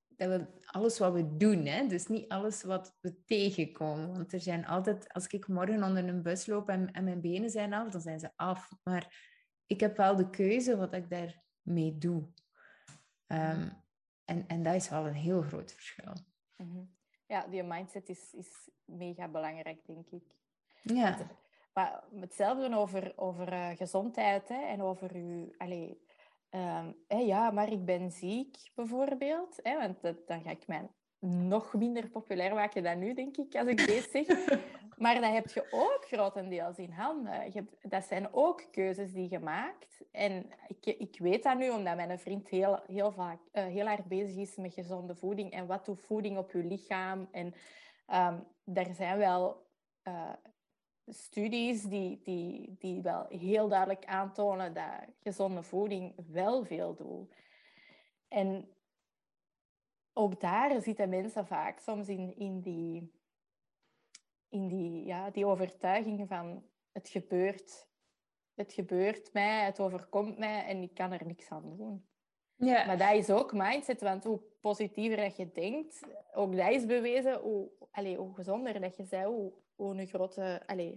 dat 0.08 0.28
we 0.28 0.46
alles 0.64 0.98
wat 0.98 1.12
we 1.12 1.36
doen, 1.36 1.66
hè? 1.66 1.86
dus 1.86 2.06
niet 2.06 2.28
alles 2.28 2.62
wat 2.62 2.96
we 3.00 3.24
tegenkomen. 3.24 4.12
Want 4.12 4.32
er 4.32 4.40
zijn 4.40 4.66
altijd, 4.66 5.12
als 5.12 5.26
ik 5.26 5.48
morgen 5.48 5.82
onder 5.82 6.08
een 6.08 6.22
bus 6.22 6.46
loop 6.46 6.68
en, 6.68 6.90
en 6.92 7.04
mijn 7.04 7.20
benen 7.20 7.50
zijn 7.50 7.72
af, 7.72 7.90
dan 7.90 8.00
zijn 8.00 8.20
ze 8.20 8.30
af. 8.36 8.68
Maar 8.82 9.32
ik 9.66 9.80
heb 9.80 9.96
wel 9.96 10.16
de 10.16 10.30
keuze 10.30 10.76
wat 10.76 10.94
ik 10.94 11.10
daarmee 11.10 11.98
doe. 11.98 12.28
Um, 13.26 13.82
en, 14.24 14.48
en 14.48 14.62
dat 14.62 14.74
is 14.74 14.88
wel 14.88 15.06
een 15.06 15.14
heel 15.14 15.42
groot 15.42 15.72
verschil. 15.72 16.12
Mhm. 16.56 16.84
Ja, 17.26 17.46
die 17.46 17.62
mindset 17.62 18.08
is, 18.08 18.34
is 18.34 18.70
mega 18.84 19.28
belangrijk, 19.28 19.86
denk 19.86 20.10
ik. 20.10 20.22
Ja. 20.82 21.18
maar 21.72 22.04
hetzelfde 22.20 22.76
over, 22.76 23.12
over 23.16 23.52
uh, 23.52 23.68
gezondheid 23.68 24.48
hè, 24.48 24.62
en 24.62 24.82
over 24.82 25.14
uw... 25.14 25.54
Allez, 25.58 25.92
um, 26.50 26.96
ja, 27.06 27.50
maar 27.50 27.72
ik 27.72 27.84
ben 27.84 28.10
ziek, 28.10 28.56
bijvoorbeeld. 28.74 29.58
Hè, 29.62 29.78
want 29.78 30.00
dat, 30.00 30.26
dan 30.26 30.42
ga 30.42 30.50
ik 30.50 30.66
mij 30.66 30.88
nog 31.26 31.74
minder 31.74 32.08
populair 32.08 32.54
maken 32.54 32.82
dan 32.82 32.98
nu, 32.98 33.14
denk 33.14 33.36
ik, 33.36 33.54
als 33.56 33.68
ik 33.68 33.86
deze 33.86 34.08
zeg. 34.10 34.26
Maar 34.96 35.20
dat 35.20 35.32
heb 35.32 35.48
je 35.48 35.66
ook 35.70 36.04
grotendeels 36.06 36.76
in 36.76 36.90
handen. 36.90 37.44
Je 37.44 37.50
hebt, 37.52 37.90
dat 37.90 38.04
zijn 38.04 38.28
ook 38.32 38.64
keuzes 38.70 39.12
die 39.12 39.30
je 39.30 39.38
maakt. 39.38 40.00
En 40.10 40.50
ik, 40.68 40.86
ik 40.86 41.18
weet 41.18 41.42
dat 41.42 41.58
nu, 41.58 41.70
omdat 41.70 41.96
mijn 41.96 42.18
vriend 42.18 42.48
heel, 42.48 42.80
heel, 42.86 43.12
vaak, 43.12 43.38
uh, 43.52 43.64
heel 43.64 43.86
hard 43.86 44.04
bezig 44.04 44.36
is 44.36 44.56
met 44.56 44.74
gezonde 44.74 45.14
voeding. 45.14 45.52
En 45.52 45.66
wat 45.66 45.84
doet 45.84 46.00
voeding 46.00 46.38
op 46.38 46.52
je 46.52 46.64
lichaam? 46.64 47.28
En 47.32 47.46
um, 47.46 47.54
ehm, 48.06 48.38
er 48.72 48.94
zijn 48.94 49.18
wel 49.18 49.66
uh, 50.08 50.32
studies 51.06 51.82
die, 51.82 52.20
die, 52.22 52.76
die 52.78 53.02
wel 53.02 53.26
heel 53.28 53.68
duidelijk 53.68 54.04
aantonen 54.04 54.74
dat 54.74 55.04
gezonde 55.22 55.62
voeding 55.62 56.14
wel 56.30 56.64
veel 56.64 56.94
doet. 56.94 57.34
En 58.28 58.73
ook 60.14 60.40
daar 60.40 60.82
zitten 60.82 61.08
mensen 61.08 61.46
vaak 61.46 61.78
soms 61.78 62.08
in, 62.08 62.36
in 62.36 62.60
die 62.60 63.12
in 64.54 64.68
die, 64.68 65.04
ja, 65.04 65.30
die 65.30 65.46
overtuiging 65.46 66.28
van 66.28 66.64
het 66.92 67.08
gebeurt. 67.08 67.88
Het 68.54 68.72
gebeurt 68.72 69.32
mij, 69.32 69.64
het 69.64 69.80
overkomt 69.80 70.38
mij 70.38 70.64
en 70.64 70.82
ik 70.82 70.94
kan 70.94 71.12
er 71.12 71.26
niks 71.26 71.50
aan 71.50 71.76
doen. 71.76 72.06
Ja. 72.56 72.86
Maar 72.86 72.98
dat 72.98 73.12
is 73.12 73.30
ook 73.30 73.52
mindset, 73.52 74.00
want 74.00 74.24
hoe 74.24 74.40
positiever 74.60 75.16
dat 75.16 75.36
je 75.36 75.52
denkt, 75.52 76.00
ook 76.32 76.56
dat 76.56 76.70
is 76.70 76.86
bewezen, 76.86 77.40
hoe, 77.40 77.70
allez, 77.90 78.16
hoe 78.16 78.34
gezonder 78.34 78.80
dat 78.80 78.96
je 78.96 79.06
bent, 79.10 79.24
hoe, 79.24 79.52
hoe, 79.74 79.94
een 79.94 80.06
grote, 80.06 80.62
allez, 80.66 80.96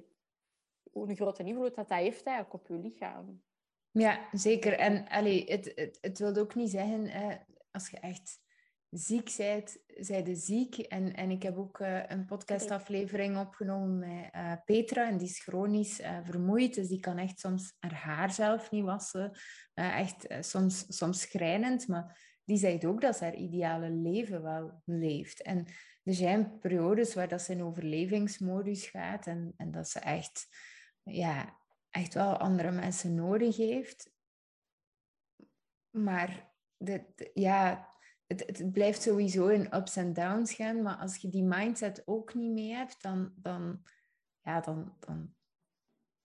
hoe 0.91 1.09
een 1.09 1.15
grote 1.15 1.43
invloed 1.43 1.75
dat, 1.75 1.87
dat 1.87 1.97
heeft 1.97 2.25
eigenlijk 2.25 2.53
op 2.53 2.67
je 2.67 2.73
lichaam. 2.73 3.43
Ja, 3.91 4.27
zeker. 4.31 4.73
En 4.73 5.07
allez, 5.07 5.49
het, 5.49 5.71
het, 5.75 5.97
het 6.01 6.19
wil 6.19 6.35
ook 6.35 6.55
niet 6.55 6.69
zeggen, 6.69 7.11
als 7.71 7.89
je 7.89 7.99
echt 7.99 8.39
ziek 8.89 9.29
zijt, 9.29 9.83
zijde 9.87 10.35
ziek. 10.35 10.77
En, 10.77 11.13
en 11.13 11.31
ik 11.31 11.43
heb 11.43 11.57
ook 11.57 11.79
uh, 11.79 12.07
een 12.07 12.25
podcastaflevering 12.25 13.37
opgenomen 13.37 13.99
met 13.99 14.29
uh, 14.35 14.53
Petra. 14.65 15.07
En 15.07 15.17
die 15.17 15.27
is 15.27 15.39
chronisch 15.39 15.99
uh, 15.99 16.19
vermoeid. 16.23 16.75
Dus 16.75 16.87
die 16.87 16.99
kan 16.99 17.17
echt 17.17 17.39
soms 17.39 17.75
haar 17.79 17.93
haar 17.93 18.31
zelf 18.31 18.71
niet 18.71 18.83
wassen. 18.83 19.31
echt 19.73 20.27
soms, 20.39 20.85
soms 20.87 21.21
schrijnend. 21.21 21.87
Maar 21.87 22.39
die 22.43 22.57
zegt 22.57 22.85
ook 22.85 23.01
dat 23.01 23.17
ze 23.17 23.23
haar 23.23 23.35
ideale 23.35 23.89
leven 23.89 24.43
wel 24.43 24.81
leeft. 24.85 25.41
En 25.41 25.65
er 26.03 26.13
zijn 26.13 26.59
periodes 26.59 27.13
waar 27.13 27.27
dat 27.27 27.41
ze 27.41 27.51
in 27.51 27.63
overlevingsmodus 27.63 28.85
gaat. 28.85 29.27
En, 29.27 29.53
en 29.57 29.71
dat 29.71 29.89
ze 29.89 29.99
echt, 29.99 30.47
ja, 31.03 31.57
echt 31.89 32.13
wel 32.13 32.37
andere 32.37 32.71
mensen 32.71 33.15
nodig 33.15 33.57
heeft. 33.57 34.11
Maar 35.89 36.51
de, 36.77 37.31
ja, 37.33 37.95
het, 38.27 38.43
het 38.45 38.71
blijft 38.71 39.01
sowieso 39.01 39.47
in 39.47 39.75
ups 39.75 39.95
en 39.95 40.13
downs 40.13 40.53
gaan, 40.53 40.81
maar 40.81 40.95
als 40.95 41.17
je 41.17 41.29
die 41.29 41.43
mindset 41.43 42.03
ook 42.05 42.33
niet 42.33 42.51
mee 42.51 42.73
hebt, 42.73 43.01
dan, 43.01 43.33
dan, 43.35 43.81
ja, 44.41 44.61
dan, 44.61 44.95
dan, 44.99 45.33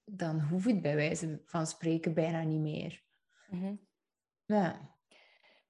dan 0.04 0.40
hoeft 0.40 0.66
het 0.66 0.82
bij 0.82 0.94
wijze 0.94 1.42
van 1.44 1.66
spreken 1.66 2.14
bijna 2.14 2.42
niet 2.42 2.60
meer. 2.60 3.02
Mhm. 3.46 3.74
Ja. 4.44 4.90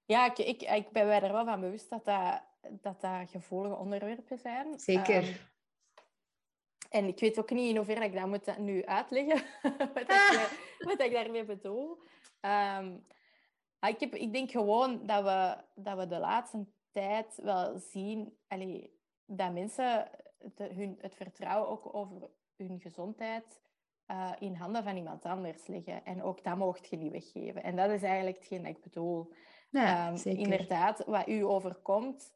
Ja, 0.05 0.27
ik, 0.27 0.39
ik, 0.39 0.63
ik 0.63 0.91
ben 0.91 1.07
mij 1.07 1.23
er 1.23 1.33
wel 1.33 1.45
van 1.45 1.61
bewust 1.61 1.91
dat 1.91 2.05
dat, 2.05 2.43
dat, 2.81 3.01
dat 3.01 3.31
gevoelige 3.31 3.77
onderwerpen 3.77 4.39
zijn. 4.39 4.81
Zeker. 4.81 5.23
Ehm, 5.23 5.33
en 6.91 7.07
ik 7.07 7.21
weet 7.21 7.39
ook 7.39 7.51
niet 7.51 7.69
in 7.69 7.77
hoeverre 7.77 8.05
ik 8.05 8.15
dat 8.15 8.27
moet 8.27 8.59
nu 8.59 8.85
uitleggen, 8.85 9.43
wat, 9.95 10.03
ik, 10.03 10.51
wat 10.89 11.01
ik 11.01 11.13
daarmee 11.13 11.45
bedoel. 11.45 11.91
Um, 11.91 12.01
Ah, 12.41 13.01
ik, 13.89 14.01
heb, 14.01 14.15
ik 14.15 14.33
denk 14.33 14.51
gewoon 14.51 15.07
dat 15.07 15.25
we, 15.25 15.57
dat 15.75 15.99
we 15.99 16.07
de 16.07 16.19
laatste 16.19 16.67
tijd 16.91 17.39
wel 17.43 17.79
zien 17.79 18.37
allee, 18.49 19.01
dat 19.27 19.53
mensen 19.53 20.09
hun, 20.57 20.99
het 21.01 21.15
vertrouwen 21.15 21.69
ook 21.69 21.95
over 21.95 22.31
hun 22.57 22.81
gezondheid 22.81 23.61
uh, 24.11 24.33
in 24.39 24.55
handen 24.55 24.85
van 24.85 24.97
iemand 24.97 25.25
anders 25.25 25.67
leggen. 25.67 26.05
En 26.05 26.23
ook 26.23 26.45
dat 26.45 26.57
mocht 26.57 26.89
je 26.89 26.97
niet 26.97 27.13
weggeven. 27.13 27.63
En 27.63 27.77
dat 27.77 27.91
is 27.91 28.03
eigenlijk 28.03 28.37
hetgeen 28.37 28.63
dat 28.63 28.77
ik 28.77 28.83
bedoel. 28.83 29.33
Ja, 29.71 30.09
um, 30.09 30.17
inderdaad, 30.25 31.05
wat 31.05 31.29
u 31.29 31.45
overkomt, 31.45 32.33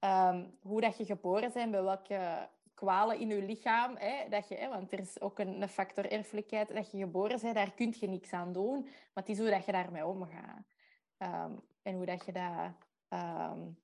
um, 0.00 0.58
hoe 0.62 0.80
dat 0.80 0.96
je 0.96 1.04
geboren 1.04 1.52
bent, 1.52 1.70
bij 1.70 1.82
welke 1.82 2.48
kwalen 2.74 3.18
in 3.18 3.28
je 3.28 3.42
lichaam. 3.42 3.96
Hè, 3.96 4.28
dat 4.28 4.48
je, 4.48 4.54
hè, 4.54 4.68
want 4.68 4.92
er 4.92 4.98
is 4.98 5.20
ook 5.20 5.38
een, 5.38 5.62
een 5.62 5.68
factor 5.68 6.10
erfelijkheid. 6.10 6.74
Dat 6.74 6.90
je 6.90 6.98
geboren 6.98 7.40
bent, 7.40 7.54
daar 7.54 7.72
kun 7.72 7.94
je 7.98 8.08
niks 8.08 8.32
aan 8.32 8.52
doen. 8.52 8.82
Maar 8.82 9.24
het 9.24 9.28
is 9.28 9.38
hoe 9.38 9.50
dat 9.50 9.64
je 9.64 9.72
daarmee 9.72 10.06
omgaat. 10.06 10.66
Um, 11.22 11.60
en 11.82 11.94
hoe 11.94 12.06
dat 12.06 12.24
je 12.24 12.32
dat, 12.32 12.72
um, 13.20 13.78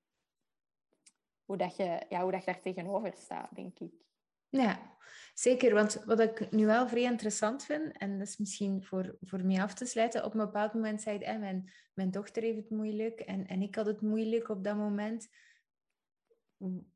hoe 1.45 1.57
dat 1.57 1.77
je, 1.77 2.07
ja, 2.09 2.23
hoe 2.23 2.33
dat 2.33 2.45
je 2.45 2.53
daar 2.53 2.61
tegenover 2.61 3.13
staat, 3.17 3.55
denk 3.55 3.79
ik. 3.79 3.93
Ja, 4.49 4.97
zeker. 5.35 5.75
Want 5.75 6.03
wat 6.05 6.21
ik 6.21 6.51
nu 6.51 6.67
wel 6.67 6.89
vrij 6.89 7.03
interessant 7.03 7.65
vind, 7.65 7.99
en 7.99 8.19
dat 8.19 8.27
is 8.27 8.37
misschien 8.37 8.85
voor, 8.85 9.17
voor 9.21 9.45
mij 9.45 9.63
af 9.63 9.75
te 9.75 9.87
sluiten, 9.87 10.25
op 10.25 10.35
een 10.35 10.45
bepaald 10.45 10.75
moment 10.75 11.03
zei 11.03 11.19
hij, 11.19 11.39
mijn, 11.39 11.73
mijn 11.95 12.11
dochter 12.11 12.43
heeft 12.43 12.57
het 12.57 12.71
moeilijk 12.71 13.21
en, 13.21 13.47
en 13.47 13.63
ik 13.63 13.75
had 13.75 13.87
het 13.87 14.01
moeilijk 14.01 14.49
op 14.49 14.65
dat 14.65 14.77
moment. 14.77 15.29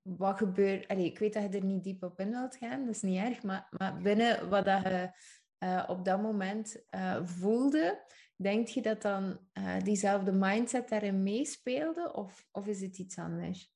Wat 0.02 0.36
gebeurt... 0.36 0.88
Allee, 0.88 1.04
ik 1.04 1.18
weet 1.18 1.32
dat 1.32 1.42
je 1.42 1.48
er 1.58 1.64
niet 1.64 1.84
diep 1.84 2.02
op 2.02 2.20
in 2.20 2.30
wilt 2.30 2.56
gaan, 2.56 2.84
dat 2.84 2.94
is 2.94 3.02
niet 3.02 3.18
erg, 3.18 3.42
maar, 3.42 3.68
maar 3.70 3.96
binnen 3.96 4.48
wat 4.48 4.64
dat 4.64 4.82
je 4.82 5.10
uh, 5.58 5.84
op 5.88 6.04
dat 6.04 6.22
moment 6.22 6.84
uh, 6.90 7.26
voelde, 7.26 8.04
denk 8.36 8.68
je 8.68 8.82
dat 8.82 9.02
dan 9.02 9.38
uh, 9.54 9.78
diezelfde 9.78 10.32
mindset 10.32 10.88
daarin 10.88 11.22
meespeelde 11.22 12.12
of, 12.14 12.48
of 12.52 12.66
is 12.66 12.80
het 12.80 12.98
iets 12.98 13.18
anders? 13.18 13.72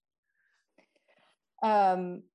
Um, 1.64 2.30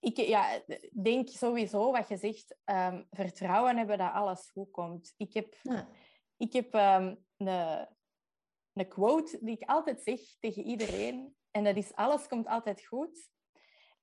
ik 0.00 0.16
ja, 0.16 0.62
denk 1.02 1.28
sowieso 1.28 1.92
wat 1.92 2.08
je 2.08 2.16
zegt, 2.16 2.56
um, 2.64 3.06
vertrouwen 3.10 3.76
hebben 3.76 3.98
dat 3.98 4.12
alles 4.12 4.50
goed 4.50 4.70
komt. 4.70 5.14
Ik 5.16 5.34
heb, 5.34 5.56
ja. 5.62 5.88
ik 6.36 6.52
heb 6.52 6.74
um, 6.74 7.24
een, 7.36 7.88
een 8.72 8.88
quote 8.88 9.38
die 9.40 9.56
ik 9.56 9.68
altijd 9.68 10.02
zeg 10.02 10.20
tegen 10.38 10.64
iedereen 10.64 11.36
en 11.50 11.64
dat 11.64 11.76
is 11.76 11.94
alles 11.94 12.26
komt 12.26 12.46
altijd 12.46 12.86
goed. 12.86 13.30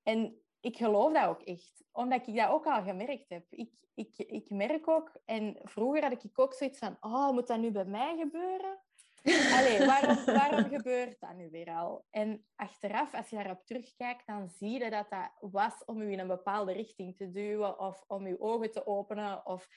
En 0.04 0.45
ik 0.66 0.78
geloof 0.78 1.14
dat 1.14 1.26
ook 1.26 1.42
echt, 1.42 1.84
omdat 1.92 2.28
ik 2.28 2.36
dat 2.36 2.50
ook 2.50 2.66
al 2.66 2.84
gemerkt 2.84 3.30
heb. 3.30 3.46
Ik, 3.50 3.72
ik, 3.94 4.18
ik 4.18 4.50
merk 4.50 4.88
ook, 4.88 5.22
en 5.26 5.60
vroeger 5.64 6.04
had 6.04 6.24
ik 6.24 6.40
ook 6.40 6.54
zoiets 6.54 6.80
van, 6.80 6.98
oh, 7.00 7.32
moet 7.32 7.48
dat 7.48 7.60
nu 7.60 7.72
bij 7.72 7.86
mij 7.86 8.18
gebeuren? 8.18 8.80
Allee, 9.58 9.86
waarom, 9.86 10.26
waarom 10.26 10.64
gebeurt 10.64 11.20
dat 11.20 11.36
nu 11.36 11.50
weer 11.50 11.70
al? 11.70 12.06
En 12.10 12.46
achteraf, 12.56 13.14
als 13.14 13.30
je 13.30 13.36
daarop 13.36 13.66
terugkijkt, 13.66 14.28
dan 14.28 14.50
zie 14.50 14.70
je 14.70 14.90
dat 14.90 15.10
dat 15.10 15.52
was 15.52 15.86
om 15.86 16.02
u 16.02 16.12
in 16.12 16.20
een 16.20 16.28
bepaalde 16.28 16.72
richting 16.72 17.18
te 17.18 17.32
duwen 17.32 17.80
of 17.80 18.04
om 18.08 18.26
uw 18.26 18.40
ogen 18.40 18.72
te 18.72 18.88
openen. 18.88 19.46
Of, 19.46 19.68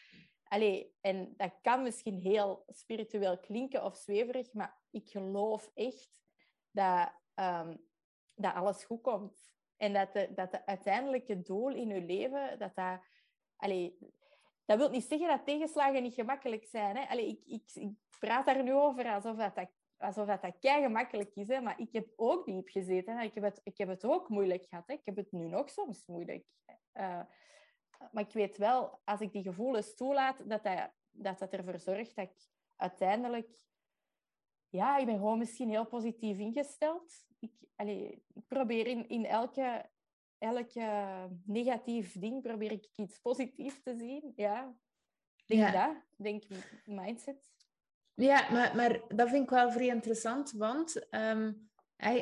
allee, 0.45 0.95
en 1.01 1.34
dat 1.36 1.59
kan 1.62 1.82
misschien 1.82 2.20
heel 2.20 2.64
spiritueel 2.66 3.39
klinken 3.39 3.84
of 3.84 3.97
zweverig, 3.97 4.53
maar 4.53 4.78
ik 4.91 5.09
geloof 5.09 5.70
echt 5.74 6.22
dat, 6.70 7.12
um, 7.34 7.86
dat 8.34 8.55
alles 8.55 8.84
goed 8.84 9.03
komt. 9.03 9.57
En 9.79 9.93
dat 9.93 10.12
de, 10.12 10.33
dat 10.35 10.51
de 10.51 10.66
uiteindelijke 10.66 11.43
doel 11.43 11.68
in 11.68 11.89
je 11.89 12.01
leven, 12.01 12.59
dat 12.59 12.74
dat... 12.74 13.01
Allee, 13.57 13.99
dat 14.64 14.79
wil 14.79 14.91
niet 14.91 15.05
zeggen 15.05 15.29
dat 15.29 15.45
tegenslagen 15.45 16.03
niet 16.03 16.14
gemakkelijk 16.14 16.64
zijn. 16.64 16.97
Hè? 16.97 17.09
Allee, 17.09 17.43
ik, 17.47 17.70
ik, 17.74 17.91
praat 18.18 18.47
daar 18.47 18.62
nu 18.62 18.74
over 18.74 19.07
alsof 19.07 19.37
dat, 19.37 19.68
alsof 19.97 20.26
dat, 20.26 20.43
dat 20.43 20.59
kei 20.61 20.83
gemakkelijk 20.83 21.35
is. 21.35 21.49
Hè? 21.49 21.61
Maar 21.61 21.81
ik 21.81 21.93
heb 21.93 22.09
ook 22.16 22.47
diep 22.47 22.68
gezeten. 22.68 23.18
Ik, 23.18 23.35
heb 23.35 23.45
het, 23.45 23.61
ik 23.64 23.79
heb 23.79 23.89
het 23.89 24.05
ook 24.05 24.29
moeilijk 24.29 24.66
gehad. 24.68 24.87
Hè? 24.87 24.95
Ik 24.95 25.05
heb 25.05 25.16
het 25.16 25.33
nu 25.33 25.49
nog 25.49 25.70
soms 25.70 26.07
moeilijk. 26.07 26.45
Uh, 26.95 27.20
maar 28.12 28.22
ik 28.22 28.33
weet 28.33 28.57
wel, 28.57 29.01
als 29.05 29.20
ik 29.20 29.33
die 29.33 29.43
gevoelens 29.43 29.95
toelaat, 29.95 30.49
dat 30.49 30.64
dat, 30.64 30.91
dat, 31.11 31.39
dat 31.39 31.53
ervoor 31.53 31.79
zorgt 31.79 32.16
dat 32.16 32.24
ik 32.24 32.49
uiteindelijk 32.76 33.68
ja, 34.71 34.99
ik 34.99 35.07
ben 35.07 35.16
gewoon 35.16 35.39
misschien 35.39 35.69
heel 35.69 35.87
positief 35.87 36.39
ingesteld. 36.39 37.27
Ik, 37.39 37.53
allee, 37.77 38.25
ik 38.35 38.47
probeer 38.47 38.87
in, 38.87 39.09
in 39.09 39.27
elke, 39.27 39.91
elke 40.39 41.29
negatief 41.45 42.19
ding 42.19 42.43
probeer 42.43 42.73
ik 42.73 42.89
iets 42.97 43.19
positiefs 43.19 43.83
te 43.83 43.97
zien. 43.97 44.33
Ja, 44.37 44.77
denk 45.47 45.61
ja. 45.61 45.87
dat. 45.87 45.97
Denk 46.16 46.45
mindset. 46.85 47.51
Ja, 48.14 48.51
maar, 48.51 48.77
maar 48.77 49.01
dat 49.09 49.29
vind 49.29 49.43
ik 49.43 49.51
wel 49.51 49.71
vrij 49.71 49.87
interessant, 49.87 50.53
want, 50.53 51.07
um, 51.14 51.71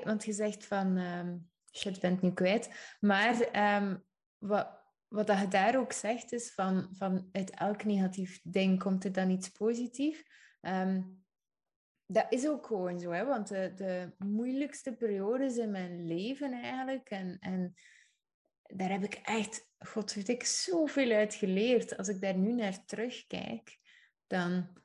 want 0.04 0.24
je 0.24 0.32
zegt 0.32 0.66
van, 0.66 0.96
um, 0.96 1.50
shit, 1.72 2.00
bent 2.00 2.22
nu 2.22 2.32
kwijt. 2.32 2.96
Maar 3.00 3.56
um, 3.76 4.04
wat, 4.38 4.82
wat 5.08 5.26
dat 5.26 5.38
je 5.38 5.48
daar 5.48 5.78
ook 5.78 5.92
zegt, 5.92 6.32
is 6.32 6.54
van, 6.54 6.88
van 6.92 7.28
uit 7.32 7.50
elk 7.50 7.84
negatief 7.84 8.40
ding 8.42 8.78
komt 8.78 9.04
er 9.04 9.12
dan 9.12 9.30
iets 9.30 9.48
positiefs. 9.48 10.24
Dat 12.06 12.26
is 12.28 12.48
ook 12.48 12.66
gewoon 12.66 13.00
zo, 13.00 13.10
hè? 13.10 13.24
want 13.24 13.48
de, 13.48 14.12
moeilijkste 14.18 14.92
periodes 14.92 15.56
in 15.56 15.70
mijn 15.70 16.06
leven 16.06 16.52
eigenlijk, 16.52 17.10
en, 17.10 17.36
en 17.40 17.74
daar 18.62 18.90
heb 18.90 19.04
ik 19.04 19.14
echt, 19.14 19.68
god 19.78 20.14
weet 20.14 20.28
ik, 20.28 20.44
zoveel 20.44 21.10
uit 21.10 21.34
geleerd. 21.34 21.96
Als 21.96 22.08
ik 22.08 22.20
daar 22.20 22.36
nu 22.36 22.52
naar 22.52 22.84
terugkijk, 22.84 23.78
dan 24.26 24.76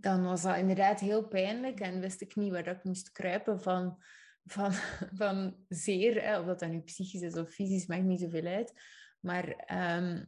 dan 0.00 0.24
was 0.24 0.42
dat 0.42 0.56
inderdaad 0.56 1.00
heel 1.00 1.28
pijnlijk 1.28 1.80
en 1.80 2.00
wist 2.00 2.20
ik 2.20 2.36
niet 2.36 2.52
waar 2.52 2.66
ik 2.66 2.84
moest 2.84 3.12
kruipen 3.12 3.60
van, 3.60 4.02
van, 4.44 4.72
van 5.20 5.56
zeer. 5.68 6.22
Hè. 6.22 6.38
Of 6.38 6.46
dat 6.46 6.60
dat 6.60 6.70
nu 6.70 6.80
psychisch 6.80 7.22
is 7.22 7.36
of 7.36 7.50
fysisch, 7.50 7.86
maakt 7.86 8.02
niet 8.02 8.20
zoveel 8.20 8.46
uit. 8.46 8.72
Maar 9.20 9.48
ehm, 9.48 10.24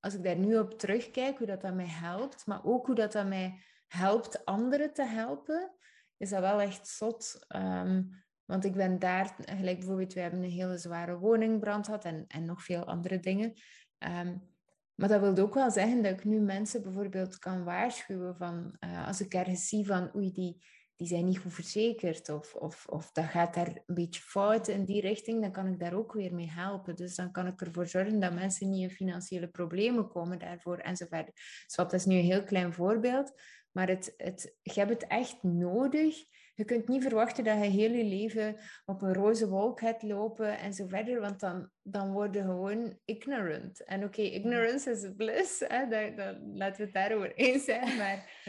als 0.00 0.14
ik 0.14 0.22
daar 0.22 0.36
nu 0.36 0.58
op 0.58 0.78
terugkijk, 0.78 1.38
hoe 1.38 1.46
dat, 1.46 1.60
dat 1.60 1.74
mij 1.74 1.88
helpt, 1.88 2.46
maar 2.46 2.64
ook 2.64 2.86
hoe 2.86 2.94
dat, 2.94 3.12
dat 3.12 3.26
mij 3.26 3.62
helpt 3.88 4.44
anderen 4.44 4.92
te 4.92 5.04
helpen, 5.04 5.72
is 6.16 6.30
dat 6.30 6.40
wel 6.40 6.60
echt 6.60 6.88
zot. 6.88 7.44
Ehm, 7.48 8.02
want 8.44 8.64
ik 8.64 8.74
ben 8.74 8.98
daar, 8.98 9.36
gelijk 9.44 9.78
bijvoorbeeld, 9.78 10.12
we 10.12 10.20
hebben 10.20 10.42
een 10.42 10.50
hele 10.50 10.78
zware 10.78 11.18
woningbrand 11.18 11.84
gehad 11.84 12.04
en, 12.04 12.24
en 12.28 12.44
nog 12.44 12.62
veel 12.62 12.84
andere 12.84 13.20
dingen. 13.20 13.52
Um, 13.98 14.56
maar 14.98 15.08
dat 15.08 15.20
wil 15.20 15.44
ook 15.44 15.54
wel 15.54 15.70
zeggen 15.70 16.02
dat 16.02 16.12
ik 16.12 16.24
nu 16.24 16.40
mensen 16.40 16.82
bijvoorbeeld 16.82 17.38
kan 17.38 17.64
waarschuwen 17.64 18.36
van 18.36 18.76
uh, 18.80 19.06
als 19.06 19.20
ik 19.20 19.34
ergens 19.34 19.68
zie 19.68 19.86
van 19.86 20.16
oei, 20.16 20.32
die, 20.32 20.64
die 20.96 21.06
zijn 21.06 21.24
niet 21.24 21.38
goed 21.38 21.54
verzekerd 21.54 22.28
of, 22.28 22.54
of, 22.54 22.86
of 22.86 23.12
dat 23.12 23.24
gaat 23.24 23.54
daar 23.54 23.68
een 23.68 23.94
beetje 23.94 24.20
fout 24.20 24.68
in 24.68 24.84
die 24.84 25.00
richting, 25.00 25.40
dan 25.40 25.52
kan 25.52 25.66
ik 25.66 25.78
daar 25.78 25.94
ook 25.94 26.12
weer 26.12 26.34
mee 26.34 26.50
helpen. 26.50 26.96
Dus 26.96 27.14
dan 27.14 27.32
kan 27.32 27.46
ik 27.46 27.60
ervoor 27.60 27.86
zorgen 27.86 28.20
dat 28.20 28.34
mensen 28.34 28.70
niet 28.70 28.90
in 28.90 28.96
financiële 28.96 29.48
problemen 29.48 30.08
komen 30.08 30.38
daarvoor 30.38 30.78
enzovoort. 30.78 31.30
Dus 31.34 31.74
dat 31.76 31.92
is 31.92 32.04
nu 32.04 32.16
een 32.16 32.24
heel 32.24 32.44
klein 32.44 32.72
voorbeeld, 32.72 33.32
maar 33.72 33.88
het, 33.88 34.14
het, 34.16 34.56
je 34.62 34.80
hebt 34.80 34.90
het 34.90 35.06
echt 35.06 35.42
nodig 35.42 36.26
je 36.58 36.64
kunt 36.64 36.88
niet 36.88 37.02
verwachten 37.02 37.44
dat 37.44 37.64
je 37.64 37.70
heel 37.70 37.90
je 37.90 38.04
leven 38.04 38.56
op 38.84 39.02
een 39.02 39.14
roze 39.14 39.48
wolk 39.48 39.80
gaat 39.80 40.02
lopen 40.02 40.58
en 40.58 40.74
zo 40.74 40.86
verder, 40.86 41.20
want 41.20 41.40
dan, 41.40 41.70
dan 41.82 42.12
word 42.12 42.34
je 42.34 42.42
gewoon 42.42 42.98
ignorant. 43.04 43.84
En 43.84 44.04
oké, 44.04 44.22
ignorance 44.22 44.90
is 44.90 45.12
bliss, 45.16 45.60
hè? 45.66 45.88
Dat, 45.88 46.16
dat, 46.16 46.36
laten 46.54 46.76
we 46.76 46.82
het 46.82 46.92
daarover 46.92 47.34
eens 47.34 47.64
zijn, 47.64 47.96
maar... 47.96 48.46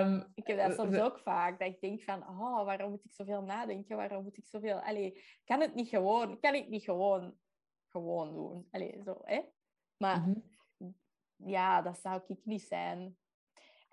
Um, 0.00 0.30
ik 0.34 0.46
heb 0.46 0.58
dat 0.58 0.74
soms 0.74 0.96
ook 0.96 1.18
vaak, 1.18 1.58
dat 1.58 1.68
ik 1.68 1.80
denk 1.80 2.02
van, 2.02 2.28
oh, 2.28 2.64
waarom 2.64 2.90
moet 2.90 3.04
ik 3.04 3.12
zoveel 3.12 3.42
nadenken? 3.42 3.96
Waarom 3.96 4.22
moet 4.22 4.36
ik 4.36 4.46
zoveel... 4.46 4.80
Allee, 4.80 5.24
kan 5.44 5.60
het 5.60 5.74
niet 5.74 5.88
gewoon, 5.88 6.40
kan 6.40 6.54
ik 6.54 6.68
niet 6.68 6.84
gewoon, 6.84 7.34
gewoon 7.88 8.32
doen? 8.32 8.66
Allee, 8.70 9.00
zo, 9.04 9.20
hè? 9.22 9.40
Maar 9.96 10.18
mm 10.18 10.44
-hmm. 10.76 10.94
ja, 11.36 11.82
dat 11.82 11.98
zou 11.98 12.20
ik 12.26 12.38
niet 12.44 12.62
zijn. 12.62 13.16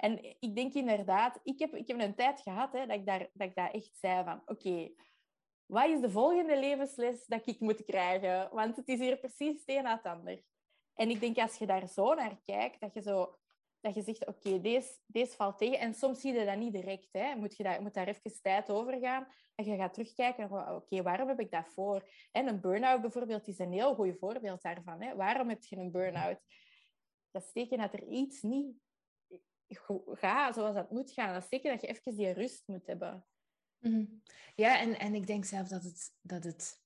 En 0.02 0.36
ik 0.40 0.56
denk 0.56 0.74
inderdaad, 0.74 1.40
ik 1.44 1.60
heb, 1.60 1.76
ik 1.76 1.88
heb 1.88 2.00
een 2.00 2.16
tijd 2.16 2.42
gehad 2.42 2.74
hè, 2.74 2.86
dat, 2.86 2.98
ik 2.98 3.06
daar, 3.06 3.30
dat 3.34 3.48
ik 3.48 3.56
daar 3.56 3.72
echt 3.72 3.98
zei 3.98 4.24
van, 4.24 4.42
oké, 4.46 4.92
wat 5.66 5.90
is 5.90 6.00
de 6.00 6.10
volgende 6.10 6.60
levensles 6.60 7.26
dat 7.26 7.48
ik 7.48 7.60
moet 7.60 7.84
krijgen? 7.84 8.50
Want 8.54 8.76
het 8.76 8.88
is 8.88 9.00
hier 9.00 9.18
precies 9.18 9.60
het 9.60 9.70
een 9.70 9.84
na 9.84 9.96
het 9.96 10.06
ander. 10.06 10.42
En 10.94 11.10
ik 11.10 11.20
denk, 11.20 11.38
als 11.38 11.58
je 11.58 11.66
daar 11.66 11.88
zo 11.88 12.14
naar 12.14 12.40
kijkt, 12.46 12.80
dat 12.80 12.94
je, 12.94 13.02
zo, 13.02 13.38
dat 13.80 13.96
je 13.96 14.02
zegt, 14.02 14.28
oké, 14.28 14.62
deze, 14.62 15.00
deze 15.06 15.36
valt 15.36 15.58
tegen. 15.58 15.80
En 15.80 15.94
soms 15.94 16.22
zie 16.22 16.34
je 16.34 16.46
dat 16.46 16.58
niet 16.58 16.74
direct. 16.74 17.10
Hè. 17.12 17.36
Moet 17.36 17.58
je 17.58 17.64
daar, 17.64 17.82
moet 17.82 17.94
daar 17.94 18.08
even 18.08 18.42
tijd 18.42 18.70
over 18.70 19.00
gaan. 19.00 19.28
En 19.56 19.66
je 19.66 19.78
gaat 19.78 19.94
terugkijken, 19.94 20.76
oké, 20.76 21.02
waarom 21.02 21.28
heb 21.28 21.40
ik 21.40 21.52
dat 21.52 21.68
voor? 21.68 22.10
En 22.32 22.48
een 22.48 22.62
burn-out 22.62 23.02
bijvoorbeeld 23.02 23.48
is 23.48 23.60
een 23.60 23.72
heel 23.72 23.96
goed 23.96 24.18
voorbeeld 24.20 24.62
daarvan. 24.62 25.02
Hè. 25.02 25.16
Waarom 25.16 25.50
heb 25.50 25.64
je 25.64 25.78
een 25.78 25.92
burn-out? 25.92 26.40
Dat 27.32 27.44
steken 27.44 27.78
dat 27.78 27.94
er 27.94 28.08
iets 28.08 28.42
niet 28.42 28.90
ga 30.06 30.54
zoals 30.54 30.76
dat 30.76 30.92
moet 30.92 31.12
gaan. 31.12 31.34
Dat 31.34 31.44
is 31.44 31.50
zeker 31.50 31.72
dat 31.72 31.82
je 31.82 31.88
even 31.88 32.16
die 32.16 32.32
rust 32.32 32.64
moet 32.68 32.86
hebben. 32.86 33.26
Mhm. 33.80 34.06
Ja, 34.56 34.80
en, 34.80 35.00
en 35.00 35.16
ik 35.16 35.28
denk 35.28 35.46
zelf 35.46 35.68
dat 35.68 35.84
het... 35.84 36.14
Dat 36.22 36.44
het 36.44 36.80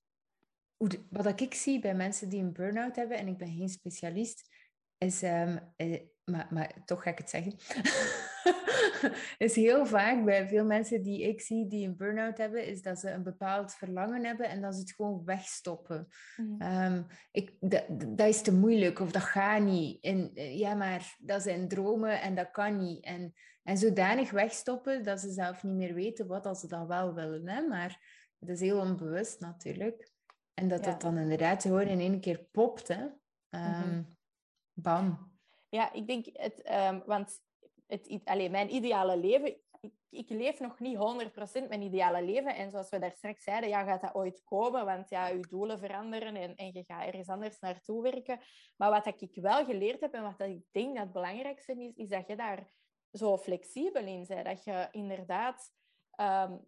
wat 1.10 1.40
ik 1.40 1.54
zie 1.54 1.78
bij 1.78 1.94
mensen 1.94 2.28
die 2.28 2.42
een 2.42 2.52
burn-out 2.52 2.96
hebben, 2.96 3.16
en 3.16 3.28
ik 3.28 3.36
ben 3.36 3.56
geen 3.56 3.68
specialist, 3.68 4.48
is... 4.98 5.22
Um, 5.22 5.58
maar, 6.30 6.46
maar 6.50 6.72
toch 6.84 7.02
ga 7.02 7.10
ik 7.10 7.18
het 7.18 7.30
zeggen. 7.30 7.52
is 9.46 9.54
heel 9.54 9.86
vaak 9.86 10.24
bij 10.24 10.48
veel 10.48 10.64
mensen 10.64 11.02
die 11.02 11.22
ik 11.22 11.40
zie 11.40 11.66
die 11.68 11.86
een 11.86 11.96
burn-out 11.96 12.38
hebben, 12.38 12.66
is 12.66 12.82
dat 12.82 12.98
ze 12.98 13.10
een 13.10 13.22
bepaald 13.22 13.74
verlangen 13.74 14.24
hebben 14.24 14.48
en 14.48 14.60
dat 14.60 14.74
ze 14.74 14.80
het 14.80 14.92
gewoon 14.92 15.24
wegstoppen. 15.24 16.08
Mm. 16.36 16.62
Um, 16.62 17.06
ik, 17.30 17.52
dat, 18.16 18.28
is 18.28 18.42
te 18.42 18.54
moeilijk 18.54 19.00
of 19.00 19.12
dat 19.12 19.22
gaat 19.22 19.62
niet. 19.62 20.04
En, 20.04 20.30
eh, 20.34 20.58
ja, 20.58 20.74
maar 20.74 21.16
dat 21.18 21.42
zijn 21.42 21.68
dromen 21.68 22.20
en 22.20 22.34
dat 22.34 22.50
kan 22.50 22.78
niet. 22.78 23.04
En, 23.04 23.32
en 23.62 23.78
zodanig 23.78 24.30
wegstoppen 24.30 25.04
dat 25.04 25.20
ze 25.20 25.32
zelf 25.32 25.62
niet 25.62 25.76
meer 25.76 25.94
weten 25.94 26.26
wat 26.26 26.46
als 26.46 26.60
ze 26.60 26.68
dan 26.68 26.86
wel 26.86 27.14
willen. 27.14 27.48
Hè? 27.48 27.60
Maar 27.60 28.00
het 28.38 28.48
is 28.48 28.60
heel 28.60 28.80
onbewust 28.80 29.40
natuurlijk. 29.40 30.10
En 30.54 30.68
dat 30.68 30.84
het 30.84 31.00
dan 31.00 31.18
inderdaad 31.18 31.62
gewoon 31.62 31.86
in 31.86 32.00
één 32.00 32.20
keer 32.20 32.46
popt. 32.52 32.88
Hè? 32.88 33.02
Um, 33.50 34.15
Bam. 34.76 35.34
Ja, 35.68 35.92
ik 35.92 36.06
denk 36.06 36.26
het, 36.32 36.70
um, 36.72 37.02
want 37.06 37.40
het, 37.86 38.20
allez, 38.24 38.50
mijn 38.50 38.74
ideale 38.74 39.16
leven, 39.16 39.56
ik, 39.80 39.92
ik, 40.10 40.30
leef 40.30 40.60
nog 40.60 40.78
niet 40.78 40.96
100% 40.96 41.68
mijn 41.68 41.82
ideale 41.82 42.22
leven. 42.22 42.54
En 42.54 42.70
zoals 42.70 42.88
we 42.88 42.98
daar 42.98 43.12
straks 43.12 43.42
zeiden, 43.42 43.68
ja, 43.68 43.84
gaat 43.84 44.00
dat 44.00 44.14
ooit 44.14 44.42
komen? 44.44 44.84
Want 44.84 45.08
ja, 45.08 45.26
je 45.26 45.40
doelen 45.40 45.78
veranderen 45.78 46.36
en, 46.36 46.54
en 46.54 46.70
je 46.72 46.84
gaat 46.86 47.06
ergens 47.06 47.28
anders 47.28 47.58
naartoe 47.58 48.02
werken. 48.02 48.40
Maar 48.76 48.90
wat 48.90 49.20
ik 49.20 49.34
wel 49.34 49.64
geleerd 49.64 50.00
heb 50.00 50.12
en 50.12 50.22
wat 50.22 50.40
ik 50.40 50.64
denk 50.70 50.94
dat 50.94 51.04
het 51.04 51.12
belangrijkste 51.12 51.72
is, 51.72 51.92
is 51.94 52.08
dat 52.08 52.26
je 52.26 52.36
daar 52.36 52.70
zo 53.12 53.38
flexibel 53.38 54.06
in 54.06 54.24
bent. 54.28 54.44
Dat 54.44 54.64
je 54.64 54.88
inderdaad 54.90 55.72
um, 56.20 56.66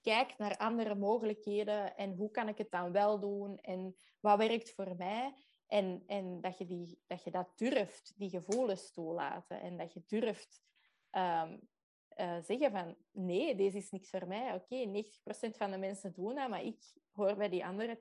kijkt 0.00 0.38
naar 0.38 0.56
andere 0.56 0.94
mogelijkheden 0.94 1.96
en 1.96 2.14
hoe 2.14 2.30
kan 2.30 2.48
ik 2.48 2.58
het 2.58 2.70
dan 2.70 2.92
wel 2.92 3.20
doen 3.20 3.58
en 3.58 3.96
wat 4.20 4.38
werkt 4.38 4.74
voor 4.74 4.96
mij. 4.96 5.34
En, 5.70 6.02
en 6.06 6.40
dat, 6.40 6.58
je 6.58 6.66
die, 6.66 6.98
dat 7.06 7.24
je 7.24 7.30
dat 7.30 7.58
durft, 7.58 8.12
die 8.16 8.30
gevoelens 8.30 8.92
toelaten. 8.92 9.60
En 9.60 9.76
dat 9.76 9.92
je 9.92 10.02
durft 10.06 10.62
um, 11.10 11.68
uh, 12.16 12.36
zeggen 12.42 12.70
van... 12.70 12.96
Nee, 13.10 13.54
deze 13.54 13.76
is 13.76 13.90
niks 13.90 14.10
voor 14.10 14.26
mij. 14.26 14.54
Oké, 14.54 15.04
90% 15.50 15.56
van 15.56 15.70
de 15.70 15.78
mensen 15.78 16.12
doen 16.12 16.34
dat, 16.34 16.48
maar 16.48 16.64
ik 16.64 16.82
hoor 17.10 17.36
bij 17.36 17.48
die 17.48 17.64
andere 17.66 17.98
10% 17.98 18.00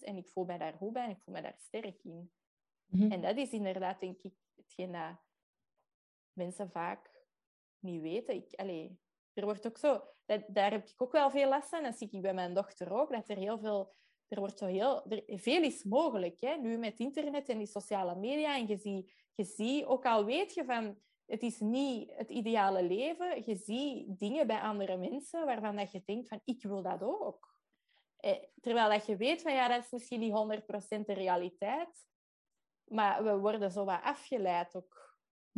en 0.00 0.16
ik 0.16 0.28
voel 0.28 0.44
mij 0.44 0.58
daar 0.58 0.72
goed 0.72 0.92
bij 0.92 1.04
en 1.04 1.10
ik 1.10 1.20
voel 1.20 1.34
me 1.34 1.42
daar 1.42 1.58
sterk 1.58 2.04
in. 2.04 2.32
Mm-hmm. 2.86 3.12
En 3.12 3.20
dat 3.20 3.36
is 3.36 3.50
inderdaad, 3.50 4.00
denk 4.00 4.22
ik, 4.22 4.34
hetgeen 4.56 4.92
dat 4.92 5.16
mensen 6.32 6.70
vaak 6.70 7.24
niet 7.78 8.02
weten. 8.02 8.34
Ik, 8.34 8.54
allee, 8.54 9.00
er 9.32 9.44
wordt 9.44 9.66
ook 9.66 9.78
zo... 9.78 10.02
Dat, 10.24 10.44
daar 10.48 10.70
heb 10.70 10.88
ik 10.88 11.02
ook 11.02 11.12
wel 11.12 11.30
veel 11.30 11.48
last 11.48 11.68
van. 11.68 11.82
Dat 11.82 11.98
zie 11.98 12.08
ik 12.10 12.22
bij 12.22 12.34
mijn 12.34 12.54
dochter 12.54 12.92
ook, 12.92 13.12
dat 13.12 13.28
er 13.28 13.36
heel 13.36 13.58
veel 13.58 13.96
er 14.28 14.38
wordt 14.38 14.58
zo 14.58 14.66
heel... 14.66 15.04
Er, 15.08 15.22
veel 15.26 15.62
is 15.62 15.84
mogelijk, 15.84 16.40
hè? 16.40 16.56
nu 16.56 16.78
met 16.78 16.98
internet 16.98 17.48
en 17.48 17.58
die 17.58 17.66
sociale 17.66 18.14
media. 18.14 18.56
En 18.56 18.66
je 18.66 18.76
ziet, 18.76 19.12
je 19.34 19.44
ziet, 19.44 19.84
ook 19.84 20.04
al 20.04 20.24
weet 20.24 20.54
je 20.54 20.64
van... 20.64 20.98
Het 21.26 21.42
is 21.42 21.60
niet 21.60 22.10
het 22.14 22.30
ideale 22.30 22.82
leven. 22.82 23.42
Je 23.46 23.56
ziet 23.56 24.18
dingen 24.18 24.46
bij 24.46 24.60
andere 24.60 24.96
mensen 24.96 25.44
waarvan 25.44 25.76
dat 25.76 25.92
je 25.92 26.02
denkt 26.04 26.28
van... 26.28 26.40
Ik 26.44 26.62
wil 26.62 26.82
dat 26.82 27.02
ook. 27.02 27.56
Eh, 28.16 28.42
terwijl 28.60 28.90
dat 28.90 29.06
je 29.06 29.16
weet 29.16 29.42
van... 29.42 29.52
Ja, 29.52 29.68
dat 29.68 29.84
is 29.84 29.90
misschien 29.90 30.20
niet 30.20 30.62
100% 30.98 31.04
de 31.04 31.12
realiteit. 31.12 32.06
Maar 32.84 33.24
we 33.24 33.38
worden 33.38 33.70
zo 33.70 33.84
wat 33.84 34.02
afgeleid 34.02 34.76
ook 34.76 35.07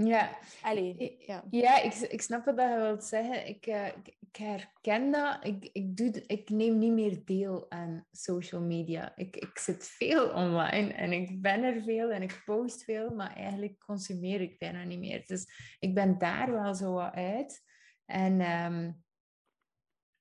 ja, 0.06 0.38
Allee, 0.62 1.16
ja. 1.26 1.44
ja 1.50 1.82
ik, 1.82 1.94
ik 1.94 2.22
snap 2.22 2.44
wat 2.44 2.56
je 2.56 2.76
wilt 2.76 3.04
zeggen. 3.04 3.46
Ik, 3.48 3.66
uh, 3.66 3.86
ik, 3.86 4.16
ik, 4.20 4.36
herken 4.36 5.10
dat. 5.10 5.38
Ik, 5.42 5.68
ik, 5.72 5.96
doe, 5.96 6.24
ik 6.26 6.48
neem 6.48 6.78
niet 6.78 6.92
meer 6.92 7.24
deel 7.24 7.70
aan 7.70 8.06
social 8.10 8.60
media. 8.60 9.16
Ik, 9.16 9.36
ik 9.36 9.58
zit 9.58 9.84
veel 9.84 10.30
online 10.30 10.92
en 10.92 11.12
ik 11.12 11.42
ben 11.42 11.62
er 11.62 11.82
veel 11.82 12.10
en 12.10 12.22
ik 12.22 12.42
post 12.44 12.84
veel, 12.84 13.14
maar 13.14 13.36
eigenlijk 13.36 13.78
consumeer 13.78 14.40
ik 14.40 14.58
bijna 14.58 14.84
niet 14.84 14.98
meer. 14.98 15.26
Dus 15.26 15.76
ik 15.78 15.94
ben 15.94 16.18
daar 16.18 16.52
wel 16.52 16.74
zo 16.74 16.92
wat 16.92 17.14
uit. 17.14 17.62
En 18.04 18.40
um, 18.40 19.02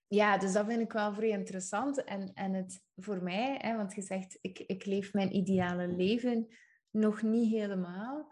ja, 0.08 0.38
dus 0.38 0.54
dat 0.54 0.66
vind 0.66 0.82
ik 0.82 0.92
wel 0.92 1.14
vrij 1.14 1.30
interessant. 1.30 2.04
En, 2.04 2.34
en 2.34 2.54
het 2.54 2.84
voor 2.96 3.24
mij, 3.24 3.58
hè, 3.62 3.76
want 3.76 3.96
je 3.96 4.02
zegt, 4.02 4.38
ik, 4.42 4.60
ik 4.60 4.86
leef 4.86 5.14
mijn 5.14 5.36
ideale 5.36 5.88
leven 5.88 6.48
nog 6.92 7.22
niet 7.22 7.52
helemaal 7.52 8.32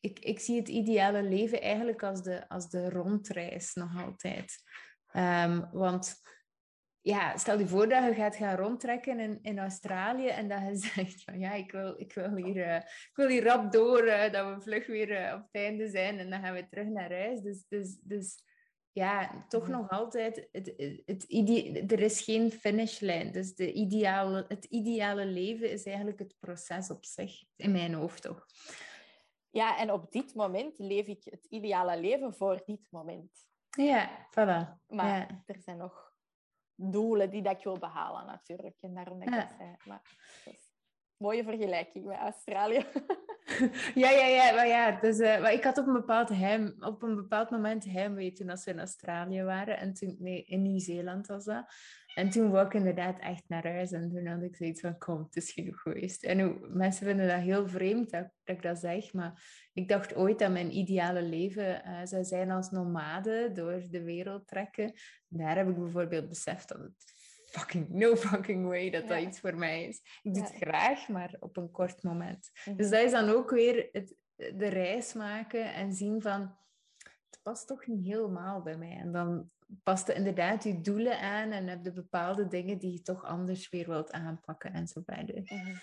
ik, 0.00 0.18
ik 0.18 0.38
zie 0.38 0.58
het 0.58 0.68
ideale 0.68 1.22
leven 1.22 1.60
eigenlijk 1.60 2.02
als 2.02 2.22
de, 2.22 2.48
als 2.48 2.70
de 2.70 2.90
rondreis 2.90 3.74
nog 3.74 4.04
altijd. 4.04 4.62
Ehm, 5.06 5.62
want 5.72 6.20
ja, 7.00 7.36
stel 7.36 7.58
je 7.58 7.66
voor 7.66 7.88
dat 7.88 8.04
je 8.04 8.14
gaat 8.14 8.36
gaan 8.36 8.56
rondtrekken 8.56 9.20
in, 9.20 9.38
in 9.42 9.58
Australië 9.58 10.26
en 10.26 10.48
dat 10.48 10.60
je 10.60 10.76
zegt 10.94 11.22
van 11.22 11.38
ja, 11.38 11.52
ik 11.52 11.72
wil, 11.72 11.94
ik 11.96 12.12
wil, 12.12 12.34
hier, 12.34 12.56
uh, 12.56 12.76
ik 12.76 13.10
wil 13.14 13.28
hier 13.28 13.44
rap 13.44 13.72
door, 13.72 14.06
uh, 14.06 14.32
dat 14.32 14.54
we 14.54 14.60
vlug 14.60 14.86
weer 14.86 15.10
uh, 15.10 15.34
op 15.34 15.42
het 15.42 15.62
einde 15.62 15.88
zijn 15.88 16.18
en 16.18 16.30
dan 16.30 16.40
gaan 16.40 16.54
we 16.54 16.68
terug 16.68 16.86
naar 16.86 17.12
huis. 17.12 17.40
Dus, 17.40 17.64
dus, 17.68 17.98
dus 18.02 18.48
ja, 18.92 19.44
toch 19.48 19.68
nog 19.68 19.88
altijd, 19.88 20.48
het, 20.52 20.74
het, 20.76 21.24
het 21.28 21.92
er 21.92 22.00
is 22.00 22.20
geen 22.20 22.52
finishlijn. 22.52 23.32
Dus 23.32 23.54
de 23.54 23.72
ideale, 23.72 24.44
het 24.48 24.64
ideale 24.64 25.26
leven 25.26 25.70
is 25.70 25.84
eigenlijk 25.84 26.18
het 26.18 26.34
proces 26.38 26.90
op 26.90 27.04
zich, 27.04 27.42
in 27.56 27.72
mijn 27.72 27.94
hoofd 27.94 28.22
toch. 28.22 28.46
Ja, 29.50 29.78
en 29.78 29.92
op 29.92 30.10
dit 30.10 30.34
moment 30.34 30.78
leef 30.78 31.06
ik 31.06 31.24
het 31.24 31.44
ideale 31.44 32.00
leven 32.00 32.34
voor 32.34 32.62
dit 32.64 32.80
moment. 32.90 33.48
Ja, 33.70 34.28
voilà. 34.30 34.86
Maar 34.86 35.42
er 35.46 35.58
zijn 35.58 35.76
nog 35.76 36.12
doelen 36.74 37.30
die 37.30 37.42
dat 37.42 37.56
ik 37.56 37.64
wil 37.64 37.78
behalen 37.78 38.26
natuurlijk. 38.26 38.76
En 38.80 38.94
daarom 38.94 39.18
dat 39.18 39.28
ik 39.28 39.34
dat 39.34 39.54
zei. 39.58 39.76
Maar, 39.84 40.02
dus, 40.44 40.72
mooie 41.16 41.44
vergelijking 41.44 42.04
met 42.04 42.18
Australië. 42.18 42.86
ja, 44.02 44.10
ja, 44.10 44.26
ja. 44.26 44.54
Maar 44.54 44.66
ja 44.66 45.00
dus, 45.00 45.18
uh, 45.18 45.40
maar 45.40 45.52
ik 45.52 45.64
had 45.64 45.78
op 45.78 45.86
een 45.86 45.92
bepaald, 45.92 46.30
op 46.80 47.02
een 47.02 47.16
bepaald 47.16 47.50
moment 47.50 47.84
heimwee 47.84 48.32
toen 48.32 48.50
als 48.50 48.64
we 48.64 48.70
in 48.70 48.78
Australië 48.78 49.42
waren. 49.42 49.78
En 49.78 49.94
toen, 49.94 50.16
nee, 50.18 50.44
in 50.44 50.62
Nieuw-Zeeland 50.62 51.26
was 51.26 51.44
dat. 51.44 51.74
En 52.20 52.30
toen 52.30 52.50
wou 52.50 52.66
ik 52.66 52.74
inderdaad 52.74 53.18
echt 53.18 53.44
naar 53.46 53.68
huis. 53.68 53.92
En 53.92 54.10
toen 54.10 54.26
had 54.26 54.42
ik 54.42 54.56
zoiets 54.56 54.80
van, 54.80 54.98
kom, 54.98 55.18
het 55.22 55.36
is 55.36 55.52
genoeg 55.52 55.80
geweest. 55.80 56.24
En 56.24 56.40
hoe, 56.40 56.68
mensen 56.68 57.06
vinden 57.06 57.28
dat 57.28 57.40
heel 57.40 57.68
vreemd 57.68 58.10
dat, 58.10 58.28
dat, 58.44 58.56
ik 58.56 58.62
dat 58.62 58.78
zeg. 58.78 59.12
Maar 59.12 59.68
ik 59.72 59.88
dacht 59.88 60.14
ooit 60.14 60.38
dat 60.38 60.50
mijn 60.50 60.76
ideale 60.76 61.22
leven 61.22 61.82
uh, 61.86 62.00
zou 62.04 62.24
zijn 62.24 62.50
als 62.50 62.70
nomade 62.70 63.50
door 63.52 63.82
de 63.90 64.02
wereld 64.02 64.46
trekken. 64.46 64.92
Daar 65.28 65.56
heb 65.56 65.68
ik 65.68 65.78
bijvoorbeeld 65.78 66.28
beseft 66.28 66.68
dat 66.68 66.78
het 66.78 67.12
fucking 67.44 67.88
no 67.88 68.16
fucking 68.16 68.66
way 68.66 68.90
dat 68.90 69.08
dat 69.08 69.20
iets 69.20 69.40
voor 69.40 69.56
mij 69.56 69.84
is. 69.84 70.00
Ik 70.22 70.34
doe 70.34 70.42
het 70.42 70.54
graag, 70.54 71.08
maar 71.08 71.36
op 71.38 71.56
een 71.56 71.70
kort 71.70 72.02
moment. 72.02 72.50
Mhm. 72.64 72.76
Dus 72.76 72.90
dat 72.90 73.02
is 73.02 73.12
dan 73.12 73.28
ook 73.28 73.50
weer 73.50 73.88
het, 73.92 74.16
de 74.36 74.68
reis 74.68 75.12
maken 75.12 75.74
en 75.74 75.92
zien 75.92 76.22
van... 76.22 76.58
Het 77.30 77.40
past 77.42 77.66
toch 77.66 77.86
niet 77.86 78.04
helemaal 78.06 78.62
bij 78.62 78.76
mij. 78.76 78.96
En 78.96 79.12
dan 79.12 79.50
past 79.82 80.08
er 80.08 80.16
inderdaad 80.16 80.64
je 80.64 80.80
doelen 80.80 81.20
aan 81.20 81.50
en 81.50 81.66
heb 81.66 81.84
je 81.84 81.92
bepaalde 81.92 82.48
dingen 82.48 82.78
die 82.78 82.92
je 82.92 83.02
toch 83.02 83.24
anders 83.24 83.68
weer 83.68 83.86
wilt 83.86 84.12
aanpakken 84.12 84.72
en 84.72 84.86
zo 84.86 85.00
verder. 85.04 85.42
Mhm. 85.44 85.76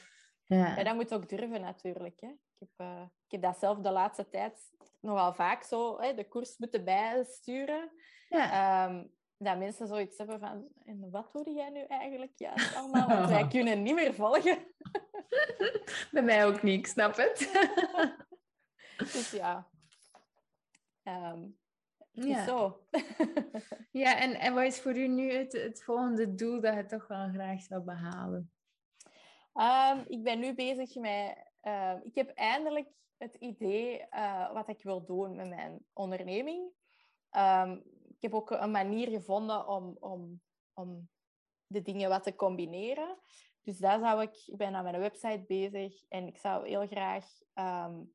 Ja. 0.45 0.75
ja, 0.75 0.83
dat 0.83 0.95
moet 0.95 1.13
ook 1.13 1.29
durven 1.29 1.61
natuurlijk. 1.61 2.19
Hè? 2.19 2.27
Ik, 2.27 2.57
heb, 2.57 2.87
uh, 2.87 3.01
ik 3.25 3.31
heb 3.31 3.41
dat 3.41 3.57
zelf 3.57 3.77
de 3.77 3.91
laatste 3.91 4.29
tijd 4.29 4.71
nogal 5.01 5.33
vaak 5.33 5.63
zo 5.63 6.01
hè, 6.01 6.13
de 6.13 6.27
koers 6.27 6.57
moeten 6.57 6.83
bijsturen. 6.83 7.91
Ja. 8.29 8.85
Um, 8.89 9.15
dat 9.37 9.57
mensen 9.57 9.87
zoiets 9.87 10.17
hebben 10.17 10.39
van... 10.39 10.67
En 10.85 11.09
wat 11.11 11.33
doe 11.33 11.53
jij 11.53 11.69
nu 11.69 11.83
eigenlijk 11.83 12.31
ja, 12.35 12.53
allemaal? 12.75 13.07
Want 13.07 13.29
wij 13.29 13.47
kunnen 13.57 13.83
niet 13.83 13.95
meer 13.95 14.13
volgen. 14.13 14.57
Bij 16.11 16.23
mij 16.23 16.45
ook 16.45 16.63
niet, 16.63 16.79
ik 16.79 16.87
snap 16.87 17.15
het. 17.15 17.37
dus 19.13 19.31
ja... 19.31 19.67
Um, 21.03 21.57
ja. 22.25 22.45
Zo. 22.45 22.85
ja, 23.91 24.19
en, 24.19 24.33
en 24.33 24.53
wat 24.53 24.63
is 24.63 24.79
voor 24.79 24.97
u 24.97 25.07
nu 25.07 25.31
het, 25.33 25.53
het 25.53 25.83
volgende 25.83 26.35
doel 26.35 26.61
dat 26.61 26.75
je 26.75 26.85
toch 26.85 27.07
wel 27.07 27.29
graag 27.29 27.61
zou 27.61 27.81
behalen? 27.83 28.51
Um, 29.53 30.05
ik 30.07 30.23
ben 30.23 30.39
nu 30.39 30.53
bezig 30.53 30.95
met... 30.95 31.51
Uh, 31.61 31.93
ik 32.03 32.15
heb 32.15 32.29
eindelijk 32.29 32.89
het 33.17 33.35
idee 33.35 34.05
uh, 34.11 34.53
wat 34.53 34.69
ik 34.69 34.83
wil 34.83 35.05
doen 35.05 35.35
met 35.35 35.49
mijn 35.49 35.85
onderneming. 35.93 36.71
Um, 37.31 37.83
ik 38.07 38.21
heb 38.21 38.33
ook 38.33 38.51
een 38.51 38.71
manier 38.71 39.09
gevonden 39.09 39.67
om, 39.67 39.97
om, 39.99 40.41
om 40.73 41.09
de 41.67 41.81
dingen 41.81 42.09
wat 42.09 42.23
te 42.23 42.35
combineren. 42.35 43.17
Dus 43.61 43.77
daar 43.77 43.99
zou 43.99 44.21
ik... 44.21 44.43
Ik 44.45 44.57
ben 44.57 44.75
aan 44.75 44.83
mijn 44.83 44.99
website 44.99 45.43
bezig 45.47 46.03
en 46.07 46.27
ik 46.27 46.37
zou 46.37 46.67
heel 46.67 46.87
graag 46.87 47.25
um, 47.53 48.13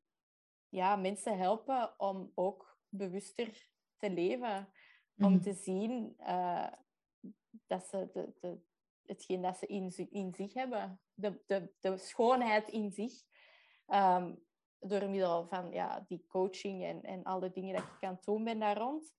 ja, 0.69 0.95
mensen 0.95 1.37
helpen 1.37 1.93
om 1.99 2.31
ook 2.35 2.77
bewuster 2.89 3.71
te 4.03 4.11
leven. 4.11 4.69
Om 5.17 5.33
mhm. 5.33 5.41
te 5.41 5.53
zien 5.53 6.15
uh, 6.19 6.67
dat 7.67 7.85
ze 7.85 8.09
de, 8.13 8.33
de, 8.39 8.57
hetgeen 9.05 9.41
dat 9.41 9.57
ze 9.57 9.65
in, 9.65 9.93
in 10.09 10.33
zich 10.33 10.53
hebben, 10.53 10.99
de, 11.13 11.41
de, 11.45 11.71
de 11.79 11.97
schoonheid 11.97 12.69
in 12.69 12.91
zich, 12.91 13.13
um, 13.87 14.43
door 14.79 15.09
middel 15.09 15.47
van 15.47 15.71
ja, 15.71 16.05
die 16.07 16.25
coaching 16.27 16.83
en, 16.83 17.03
en 17.03 17.23
al 17.23 17.39
de 17.39 17.51
dingen 17.51 17.75
dat 17.75 17.83
ik 17.83 17.97
kan 17.99 18.17
doen 18.21 18.43
ben 18.43 18.59
daar 18.59 18.77
rond. 18.77 19.13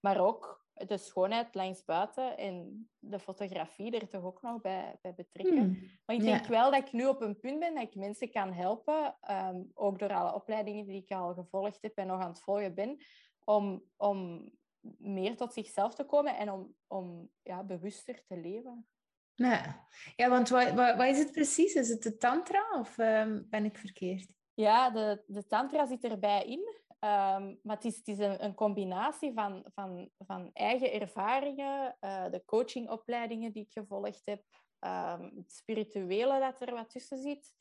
Maar 0.00 0.20
ook 0.20 0.66
de 0.74 0.98
schoonheid 0.98 1.54
langs 1.54 1.84
buiten 1.84 2.38
en 2.38 2.88
de 2.98 3.18
fotografie 3.18 3.98
er 3.98 4.08
toch 4.08 4.24
ook 4.24 4.42
nog 4.42 4.60
bij, 4.60 4.98
bij 5.02 5.14
betrekken. 5.14 5.58
Hmm. 5.58 5.90
Maar 6.06 6.16
ik 6.16 6.22
denk 6.22 6.46
wel 6.46 6.70
dat 6.70 6.86
ik 6.86 6.92
nu 6.92 7.06
op 7.06 7.20
een 7.20 7.38
punt 7.38 7.58
ben 7.58 7.74
dat 7.74 7.82
ik 7.82 7.94
mensen 7.94 8.30
kan 8.30 8.52
helpen, 8.52 9.16
um, 9.30 9.70
ook 9.74 9.98
door 9.98 10.12
alle 10.12 10.34
opleidingen 10.34 10.86
die 10.86 11.02
ik 11.02 11.10
al 11.10 11.34
gevolgd 11.34 11.78
heb 11.82 11.96
en 11.96 12.06
nog 12.06 12.20
aan 12.20 12.28
het 12.28 12.42
volgen 12.42 12.74
ben, 12.74 13.04
om, 13.44 13.84
om 13.96 14.50
meer 14.98 15.36
tot 15.36 15.52
zichzelf 15.52 15.94
te 15.94 16.04
komen 16.04 16.36
en 16.36 16.50
om, 16.50 16.74
om 16.86 17.30
ja, 17.42 17.62
bewuster 17.62 18.24
te 18.24 18.36
leven. 18.36 18.88
Ja, 19.34 19.86
ja 20.16 20.28
want 20.28 20.48
wat, 20.48 20.72
wat, 20.72 20.96
wat 20.96 21.06
is 21.06 21.18
het 21.18 21.32
precies? 21.32 21.74
Is 21.74 21.88
het 21.88 22.02
de 22.02 22.16
tantra 22.16 22.78
of 22.78 22.98
um, 22.98 23.46
ben 23.50 23.64
ik 23.64 23.78
verkeerd? 23.78 24.32
Ja, 24.54 24.90
de, 24.90 25.22
de 25.26 25.46
tantra 25.46 25.86
zit 25.86 26.04
erbij 26.04 26.44
in. 26.44 26.82
Um, 27.00 27.60
maar 27.62 27.76
het 27.76 27.84
is, 27.84 27.96
het 27.96 28.08
is 28.08 28.18
een, 28.18 28.44
een, 28.44 28.54
combinatie 28.54 29.32
van, 29.32 29.64
van, 29.74 30.10
van 30.18 30.50
eigen 30.52 30.92
ervaringen, 30.92 31.96
uh, 32.00 32.30
de 32.30 32.42
coachingopleidingen 32.44 33.52
die 33.52 33.62
ik 33.62 33.72
gevolgd 33.72 34.22
heb, 34.24 34.42
um, 34.80 35.32
het 35.36 35.52
spirituele 35.52 36.40
dat 36.40 36.60
er 36.60 36.74
wat 36.74 36.90
tussen 36.90 37.18
zit. 37.18 37.54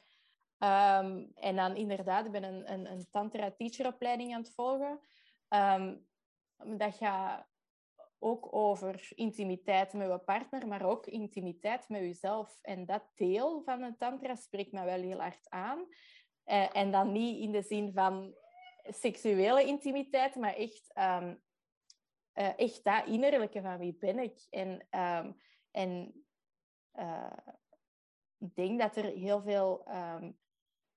En 1.35 1.55
dan 1.55 1.75
inderdaad, 1.75 2.25
ik 2.25 2.31
ben 2.31 2.43
een, 2.43 2.71
een, 2.71 2.91
een 2.91 3.07
tantra-teacheropleiding 3.11 4.33
aan 4.33 4.41
het 4.41 4.53
volgen. 4.53 4.99
Dat 6.77 6.95
gaat 6.95 7.47
ook 8.19 8.53
over 8.53 9.09
intimiteit 9.15 9.93
met 9.93 10.07
je 10.07 10.17
partner, 10.17 10.67
maar 10.67 10.85
ook 10.85 11.05
intimiteit 11.05 11.89
met 11.89 12.01
jezelf. 12.01 12.59
En 12.61 12.85
dat 12.85 13.03
deel 13.15 13.61
van 13.63 13.81
een 13.81 13.97
tantra 13.97 14.35
spreekt 14.35 14.71
me 14.71 14.83
wel 14.83 15.01
heel 15.01 15.19
hard 15.19 15.49
aan. 15.49 15.79
Uh, 16.45 16.75
en 16.75 16.91
dan 16.91 17.11
niet 17.11 17.39
in 17.39 17.51
de 17.51 17.61
zin 17.61 17.93
van 17.93 18.35
seksuele 18.83 19.63
intimiteit, 19.65 20.35
maar 20.35 20.53
echt, 20.55 20.91
um, 20.97 21.41
uh, 22.33 22.59
echt 22.59 22.83
dat 22.83 23.05
innerlijke 23.05 23.61
van 23.61 23.77
wie 23.77 23.95
ben 23.99 24.19
ik. 24.19 24.47
En, 24.49 24.87
um, 24.99 25.37
en 25.71 26.23
uh, 26.93 27.37
ik 28.37 28.55
denk 28.55 28.79
dat 28.79 28.95
er 28.95 29.05
heel 29.05 29.41
veel 29.41 29.87
um, 29.87 30.37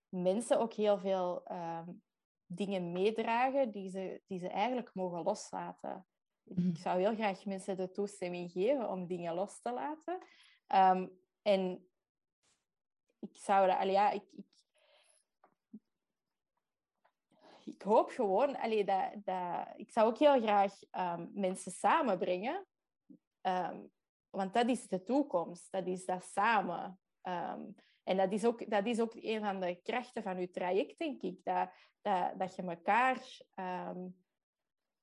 mensen 0.09 0.59
ook 0.59 0.73
heel 0.73 0.99
veel 0.99 1.43
dingen 2.47 2.93
meedragen 2.93 3.71
die 3.71 3.91
ze, 3.91 4.23
die 4.27 4.39
ze 4.39 4.49
eigenlijk 4.49 4.95
mogen 4.95 5.23
loslaten. 5.23 6.07
Ik 6.45 6.79
zou 6.79 6.99
heel 6.99 7.15
graag 7.15 7.45
mensen 7.45 7.77
de 7.77 7.91
toestemming 7.91 8.51
geven 8.51 8.91
om 8.91 9.07
dingen 9.07 9.35
los 9.35 9.61
te 9.61 9.73
laten. 9.73 10.19
en 11.43 11.89
ik 13.19 13.37
zou 13.37 13.67
dat, 13.67 13.91
ja, 13.91 14.11
ik, 14.11 14.25
ik, 14.33 14.47
ik 17.65 17.83
hoop 17.83 18.11
gewoon, 18.11 18.57
allee, 18.57 18.85
dat, 18.85 19.13
dat, 19.15 19.69
ik 19.77 19.91
zou 19.91 20.07
ook 20.07 20.19
heel 20.19 20.41
graag 20.41 20.73
um, 20.91 21.31
mensen 21.35 21.73
samenbrengen. 21.73 22.67
Um, 23.43 23.91
want 24.31 24.55
dat 24.55 24.69
is 24.69 24.89
de 24.89 25.03
toekomst, 25.03 25.73
dat 25.73 25.87
is 25.87 26.05
dat 26.05 26.25
samen. 26.25 27.01
Um, 27.23 27.75
en 28.07 28.17
dat 28.17 28.33
is, 28.33 28.45
ook, 28.45 28.71
dat 28.71 28.87
is 28.87 29.01
ook 29.01 29.15
een 29.15 29.41
van 29.41 29.61
de 29.61 29.81
krachten 29.83 30.23
van 30.23 30.41
je 30.41 30.51
traject, 30.51 30.99
denk 30.99 31.23
ik. 31.23 31.45
Dat, 31.45 31.71
dat, 32.03 32.39
dat 32.39 32.57
je 32.57 32.63
elkaar 32.63 33.41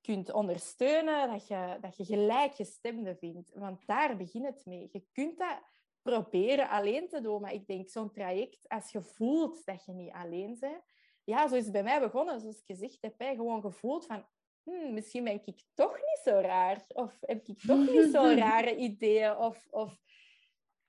kunt 0.00 0.32
ondersteunen, 0.32 1.30
dat 1.30 1.48
je, 1.48 1.78
dat 1.80 1.96
je 1.96 2.04
gelijkgestemden 2.04 3.16
vindt. 3.16 3.52
Want 3.54 3.86
daar 3.86 4.16
begint 4.16 4.46
het 4.46 4.66
mee. 4.66 4.88
Je 4.92 5.04
kunt 5.12 5.38
dat 5.38 5.58
proberen 6.02 6.68
alleen 6.68 7.08
te 7.08 7.20
doen, 7.20 7.40
maar 7.40 7.52
ik 7.52 7.66
denk 7.66 7.88
zo'n 7.88 8.10
traject, 8.10 8.68
als 8.68 8.92
je 8.92 9.02
voelt 9.02 9.64
dat 9.64 9.84
je 9.84 9.92
niet 9.92 10.12
alleen 10.12 10.56
bent, 10.60 10.82
ja, 11.24 11.48
zo 11.48 11.54
is 11.54 11.64
het 11.64 11.72
bij 11.72 11.82
mij 11.82 12.00
begonnen. 12.00 12.40
Zoals 12.40 12.58
ik 12.58 12.66
gezegd 12.66 13.02
heb, 13.02 13.18
hè, 13.18 13.34
gewoon 13.34 13.60
gevoeld 13.60 14.06
van... 14.06 14.26
Hmm, 14.62 14.94
misschien 14.94 15.24
ben 15.24 15.42
ik 15.44 15.62
toch 15.74 15.94
niet 15.94 16.20
zo 16.22 16.30
raar. 16.30 16.84
Of 16.88 17.16
heb 17.20 17.48
ik 17.48 17.58
toch 17.58 17.90
niet 17.90 18.12
zo 18.12 18.34
rare 18.44 18.76
ideeën. 18.76 19.36
Of, 19.36 19.66
of 19.70 20.02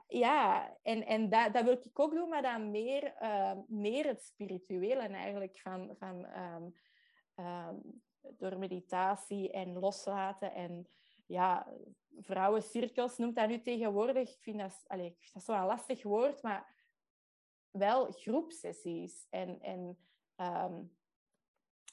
ja, 0.07 0.77
en, 0.81 1.05
en 1.05 1.29
dat, 1.29 1.53
dat 1.53 1.63
wil 1.63 1.73
ik 1.73 1.99
ook 1.99 2.13
doen, 2.13 2.29
maar 2.29 2.41
dan 2.41 2.71
meer, 2.71 3.15
uh, 3.21 3.57
meer 3.67 4.05
het 4.05 4.23
spirituele 4.23 5.07
eigenlijk 5.07 5.59
van, 5.59 5.95
van 5.97 6.25
um, 6.39 6.73
um, 7.45 8.01
door 8.37 8.57
meditatie 8.57 9.51
en 9.51 9.79
loslaten 9.79 10.53
en 10.53 10.87
ja, 11.25 11.73
vrouwencirkels 12.17 13.17
noemt 13.17 13.35
dat 13.35 13.47
nu 13.47 13.61
tegenwoordig. 13.61 14.29
Ik 14.35 14.41
vind 14.41 14.59
dat, 14.59 14.83
allez, 14.87 15.31
dat 15.33 15.41
is 15.41 15.45
zo'n 15.45 15.65
lastig 15.65 16.03
woord, 16.03 16.41
maar 16.41 16.75
wel 17.71 18.11
groepsessies 18.11 19.27
en, 19.29 19.59
en 19.59 19.97
Um, 20.37 20.97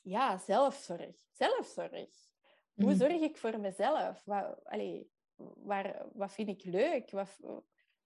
ja, 0.02 0.38
zelfzorg. 0.38 1.16
Zelfzorg. 1.32 2.30
Hoe 2.74 2.90
Mhm. 2.90 2.96
zorg 2.96 3.20
ik 3.20 3.36
voor 3.36 3.60
mezelf? 3.60 4.24
Wat, 4.24 4.64
allee, 4.64 5.12
waar, 5.54 6.06
wat 6.12 6.32
vind 6.32 6.48
ik 6.48 6.64
leuk? 6.64 7.10
Wat, 7.10 7.38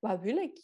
wat 0.06 0.20
wil 0.20 0.36
ik? 0.36 0.60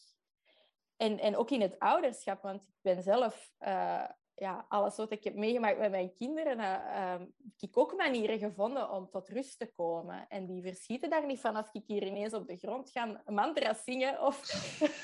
En, 0.96 1.18
en 1.18 1.36
ook 1.36 1.50
in 1.50 1.60
het 1.60 1.78
ouderschap, 1.78 2.42
want 2.42 2.62
ik 2.62 2.74
ben 2.80 3.02
zelf... 3.02 3.52
eh, 3.58 4.08
ja, 4.34 4.66
alles 4.68 4.96
wat 4.96 5.12
ik 5.12 5.24
heb 5.24 5.34
meegemaakt 5.34 5.78
met 5.78 5.90
mijn 5.90 6.14
kinderen, 6.14 6.58
uh, 6.58 6.64
uh, 6.64 7.18
heb 7.18 7.60
ik 7.70 7.78
ook 7.78 7.96
manieren 7.96 8.38
gevonden 8.38 8.90
om 8.90 9.10
tot 9.10 9.28
rust 9.28 9.58
te 9.58 9.72
komen. 9.72 10.28
En 10.28 10.46
die 10.46 10.62
verschieten 10.62 11.10
daar 11.10 11.26
niet 11.26 11.40
van 11.40 11.56
als 11.56 11.68
ik 11.72 11.82
hier 11.86 12.06
ineens 12.06 12.34
op 12.34 12.46
de 12.46 12.56
grond 12.56 12.90
ga 12.90 13.22
mantra's 13.26 13.84
zingen 13.84 14.22
of, 14.22 14.38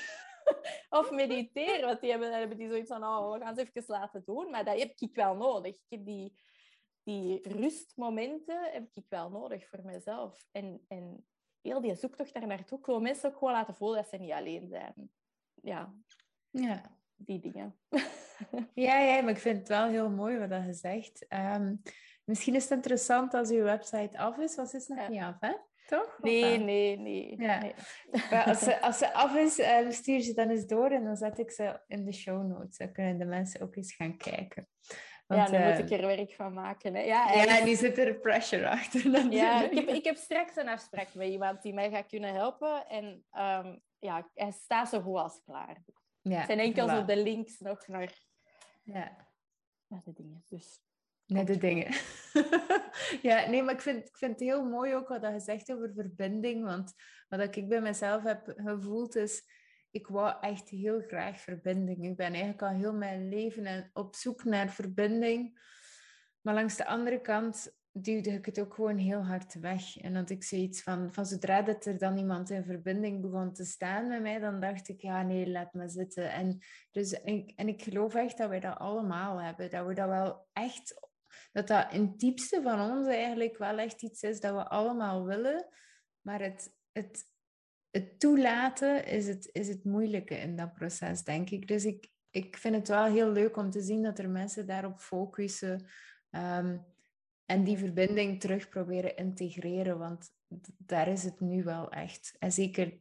of 0.99 1.11
mediteren. 1.11 1.85
Want 1.85 2.01
die 2.01 2.09
hebben, 2.09 2.33
hebben 2.33 2.57
die 2.57 2.67
zoiets 2.67 2.89
van, 2.89 3.03
oh, 3.03 3.33
we 3.33 3.39
gaan 3.39 3.55
ze 3.55 3.69
even 3.73 3.83
laten 3.87 4.23
doen. 4.25 4.49
Maar 4.49 4.65
dat 4.65 4.79
heb 4.79 4.93
ik 4.95 5.15
wel 5.15 5.35
nodig. 5.35 5.73
Ik 5.73 5.89
heb 5.89 6.05
die, 6.05 6.39
die 7.03 7.49
rustmomenten 7.49 8.71
heb 8.71 8.89
ik 8.93 9.05
wel 9.09 9.29
nodig 9.29 9.69
voor 9.69 9.83
mezelf. 9.83 10.43
En, 10.51 10.85
en 10.87 11.25
heel 11.61 11.81
die 11.81 11.95
zoektocht 11.95 12.33
daar 12.33 12.47
naartoe, 12.47 12.79
ik 12.79 12.85
wil 12.85 12.99
mensen 13.01 13.29
ook 13.29 13.37
gewoon 13.37 13.53
laten 13.53 13.75
voelen 13.75 13.97
dat 14.01 14.09
ze 14.09 14.17
niet 14.17 14.31
alleen 14.31 14.67
zijn. 14.67 15.11
Ja, 15.61 15.93
Ja. 16.49 16.81
die 17.15 17.39
dingen. 17.39 17.75
Ja, 18.73 18.99
ja, 18.99 19.21
maar 19.21 19.31
ik 19.31 19.37
vind 19.37 19.57
het 19.57 19.67
wel 19.67 19.87
heel 19.87 20.09
mooi 20.09 20.37
wat 20.47 20.65
je 20.65 20.73
zegt. 20.73 21.27
Ehm, 21.27 21.75
misschien 22.23 22.55
is 22.55 22.63
het 22.63 22.71
interessant 22.71 23.33
als 23.33 23.49
uw 23.49 23.63
website 23.63 24.17
af 24.17 24.37
is. 24.37 24.55
Was 24.55 24.73
is 24.73 24.87
nog 24.87 24.99
Ja. 24.99 25.07
niet 25.09 25.21
af, 25.21 25.35
hè? 25.39 25.53
Toch? 25.87 26.17
Nee, 26.21 26.57
nee, 26.57 26.97
nee. 26.99 27.41
Ja. 27.41 27.59
nee. 27.59 27.73
Maar 28.31 28.43
als, 28.43 28.59
ze, 28.59 28.81
als 28.81 28.97
ze 28.97 29.13
af 29.13 29.35
is, 29.35 29.59
eh, 29.59 29.89
stuur 29.89 30.19
ze 30.21 30.33
dan 30.33 30.49
eens 30.49 30.65
door 30.65 30.89
en 30.89 31.03
dan 31.03 31.15
zet 31.15 31.39
ik 31.39 31.51
ze 31.51 31.79
in 31.87 32.05
de 32.05 32.11
show 32.13 32.47
notes. 32.47 32.77
Dan 32.77 32.91
kunnen 32.91 33.17
de 33.17 33.25
mensen 33.25 33.61
ook 33.61 33.75
eens 33.75 33.93
gaan 33.93 34.17
kijken. 34.17 34.67
Ja, 35.37 35.45
dan 35.45 35.53
eh, 35.61 35.69
moet 35.79 35.91
ik 35.91 35.99
er 35.99 36.07
werk 36.07 36.33
van 36.33 36.53
maken. 36.53 36.93
Hè. 36.95 37.01
Ja, 37.01 37.07
Ja, 37.07 37.33
eigenlijk- 37.33 37.65
nu 37.65 37.75
zit 37.75 37.97
er 37.97 38.15
pressure 38.19 38.69
achter. 38.69 39.31
Ja, 39.31 39.63
ik 39.63 39.73
heb, 39.73 39.87
ik 39.87 40.03
heb 40.03 40.15
straks 40.15 40.55
een 40.55 40.67
afspraak 40.67 41.13
met 41.13 41.27
iemand 41.27 41.61
die 41.61 41.73
mij 41.73 41.89
gaat 41.89 42.07
kunnen 42.07 42.33
helpen. 42.33 42.87
En 42.87 43.25
ehm, 43.31 43.75
ja, 43.99 44.29
hij 44.33 44.51
staat 44.51 44.89
zo 44.89 45.01
goed 45.01 45.17
als 45.17 45.41
klaar. 45.45 45.83
Ja, 46.21 46.37
Het 46.37 46.45
zijn 46.45 46.59
enkel 46.59 46.87
voilà. 46.87 46.91
zo 46.91 47.05
de 47.05 47.17
links 47.17 47.59
nog 47.59 47.87
naar, 47.87 48.13
Ja. 48.83 49.27
naar 49.87 50.01
de 50.05 50.13
dingen. 50.13 50.43
Dus 50.49 50.81
Net 51.25 51.47
de 51.47 51.57
dingen. 51.57 51.87
ja, 53.21 53.49
nee, 53.49 53.63
maar 53.63 53.73
ik 53.73 53.81
vind, 53.81 54.07
ik 54.07 54.17
vind 54.17 54.31
het 54.31 54.39
heel 54.39 54.63
mooi 54.63 54.95
ook 54.95 55.07
wat 55.07 55.21
je 55.21 55.39
zegt 55.39 55.71
over 55.71 55.91
verbinding. 55.95 56.63
Want 56.65 56.93
wat 57.27 57.55
ik 57.55 57.67
bij 57.69 57.81
mezelf 57.81 58.23
heb 58.23 58.53
gevoeld 58.55 59.15
is, 59.15 59.43
ik 59.91 60.07
wou 60.07 60.35
echt 60.41 60.69
heel 60.69 61.01
graag 61.01 61.39
verbinding. 61.39 62.05
Ik 62.05 62.15
ben 62.15 62.31
eigenlijk 62.31 62.61
al 62.61 62.69
heel 62.69 62.93
mijn 62.93 63.29
leven 63.29 63.65
en 63.65 63.89
op 63.93 64.15
zoek 64.15 64.43
naar 64.43 64.69
verbinding. 64.69 65.67
Maar 66.41 66.53
langs 66.53 66.77
de 66.77 66.85
andere 66.85 67.21
kant 67.21 67.77
duwde 67.91 68.29
ik 68.29 68.45
het 68.45 68.59
ook 68.59 68.73
gewoon 68.73 68.97
heel 68.97 69.25
hard 69.25 69.59
weg. 69.59 69.97
En 69.97 70.13
dat 70.13 70.29
ik 70.29 70.43
zoiets 70.43 70.81
van, 70.81 71.13
van 71.13 71.25
zodra 71.25 71.61
dat 71.61 71.85
er 71.85 71.97
dan 71.97 72.17
iemand 72.17 72.49
in 72.49 72.63
verbinding 72.63 73.21
begon 73.21 73.53
te 73.53 73.65
staan 73.65 74.07
met 74.07 74.21
mij, 74.21 74.39
dan 74.39 74.59
dacht 74.59 74.89
ik, 74.89 75.01
ja 75.01 75.21
nee, 75.21 75.49
laat 75.49 75.73
me 75.73 75.89
zitten. 75.89 76.31
En, 76.31 76.59
dus, 76.91 77.11
ik, 77.11 77.53
en 77.55 77.67
ik 77.67 77.81
geloof 77.83 78.15
echt 78.15 78.37
dat 78.37 78.49
wij 78.49 78.59
dat 78.59 78.77
allemaal 78.77 79.41
hebben. 79.41 79.69
Dat 79.69 79.85
we 79.85 79.93
dat 79.93 80.07
wel 80.07 80.47
echt 80.53 81.07
dat 81.51 81.67
dat 81.67 81.93
in 81.93 82.01
het 82.01 82.19
diepste 82.19 82.61
van 82.61 82.91
ons 82.91 83.07
eigenlijk 83.07 83.57
wel 83.57 83.77
echt 83.77 84.03
iets 84.03 84.21
is 84.21 84.39
dat 84.39 84.55
we 84.55 84.67
allemaal 84.67 85.25
willen. 85.25 85.67
Maar 86.21 86.41
het, 86.41 86.73
het, 86.91 87.25
het 87.91 88.19
toelaten 88.19 89.05
is 89.05 89.27
het, 89.27 89.49
is 89.51 89.67
het 89.67 89.83
moeilijke 89.83 90.35
in 90.35 90.55
dat 90.55 90.73
proces, 90.73 91.23
denk 91.23 91.49
ik. 91.49 91.67
Dus 91.67 91.85
ik, 91.85 92.09
ik 92.29 92.57
vind 92.57 92.75
het 92.75 92.87
wel 92.87 93.05
heel 93.05 93.31
leuk 93.31 93.57
om 93.57 93.69
te 93.69 93.81
zien 93.81 94.03
dat 94.03 94.19
er 94.19 94.29
mensen 94.29 94.67
daarop 94.67 94.99
focussen 94.99 95.85
ehm, 96.29 96.77
en 97.45 97.63
die 97.63 97.77
verbinding 97.77 98.39
terug 98.39 98.69
proberen 98.69 99.15
integreren. 99.15 99.97
Want 99.97 100.29
daar 100.77 101.07
is 101.07 101.23
het 101.23 101.39
nu 101.39 101.63
wel 101.63 101.91
echt. 101.91 102.35
En 102.39 102.51
zeker 102.51 102.99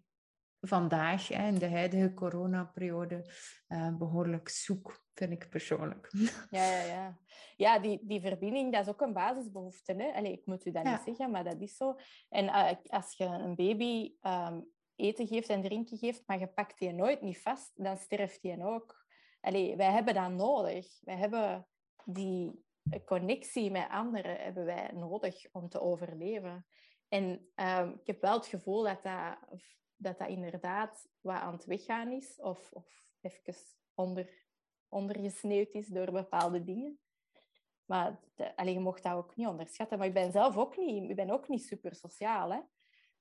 vandaag, 0.61 1.29
hè, 1.29 1.47
in 1.47 1.59
de 1.59 1.71
huidige 1.71 2.15
coronaperiode, 2.15 3.25
eh, 3.67 3.97
behoorlijk 3.97 4.49
zoek, 4.49 5.03
vind 5.15 5.33
ik 5.33 5.49
persoonlijk. 5.49 6.09
ja, 6.51 6.65
ja, 6.71 6.83
ja. 6.83 7.19
Ja, 7.57 7.79
die, 7.79 8.01
die 8.03 8.21
verbinding, 8.21 8.73
dat 8.73 8.83
is 8.83 8.89
ook 8.89 9.01
een 9.01 9.13
basisbehoefte. 9.13 9.95
Hè? 9.95 10.13
Allee, 10.13 10.33
ik 10.33 10.47
moet 10.47 10.67
u 10.67 10.71
dat 10.71 10.83
Ja. 10.83 10.91
niet 10.91 11.05
zeggen, 11.05 11.31
maar 11.31 11.45
dat 11.45 11.61
is 11.61 11.77
zo. 11.77 11.97
En 12.29 12.49
eh, 12.49 12.77
als 12.87 13.17
je 13.17 13.25
een 13.25 13.55
baby 13.55 14.13
ehm, 14.21 14.61
eten 14.99 15.27
geeft 15.27 15.49
en 15.49 15.63
drinken 15.63 15.99
geeft, 15.99 16.23
maar 16.27 16.39
je 16.39 16.47
pakt 16.47 16.79
die 16.79 16.93
nooit 16.93 17.21
niet 17.21 17.41
vast, 17.41 17.73
dan 17.75 17.97
sterft 17.97 18.43
die 18.43 18.65
ook. 18.65 19.07
Allee, 19.41 19.77
wij 19.77 19.91
hebben 19.93 20.15
dat 20.15 20.31
nodig. 20.31 20.99
Wij 21.01 21.17
hebben 21.17 21.69
die 22.05 22.65
connectie 23.05 23.71
met 23.71 23.89
anderen 23.89 24.37
hebben 24.37 24.65
wij 24.65 24.91
nodig 24.95 25.47
om 25.53 25.69
te 25.69 25.81
overleven. 25.81 26.67
En 27.09 27.51
ehm, 27.55 27.89
ik 27.89 28.07
heb 28.07 28.21
wel 28.21 28.35
het 28.35 28.47
gevoel 28.47 28.83
dat 28.83 29.03
dat, 29.03 29.39
dat 29.97 30.19
dat 30.19 30.29
inderdaad 30.29 31.09
wat 31.21 31.37
aan 31.37 31.53
het 31.53 31.65
weggaan 31.65 32.13
is, 32.13 32.41
of, 32.41 32.73
of 32.73 33.05
even 33.21 33.55
onder, 33.95 34.47
ondergesneeuwd 34.89 35.75
is 35.75 35.87
door 35.87 36.13
bepaalde 36.13 36.65
dingen. 36.65 36.99
Maar 37.85 38.21
de, 38.35 38.71
je 38.71 38.81
mocht 38.81 39.03
dat 39.03 39.13
ook 39.13 39.37
niet 39.37 39.47
onderschatten. 39.47 39.99
Maar 39.99 40.07
ik 40.07 40.15
ben 40.15 40.33
zelf 40.33 40.57
ook 40.57 40.77
niet, 40.77 41.11
ik 41.11 41.17
ben 41.17 41.31
ook 41.31 41.49
niet 41.49 41.63
super 41.63 41.95
sociaal. 41.95 42.53
Hè? 42.53 42.61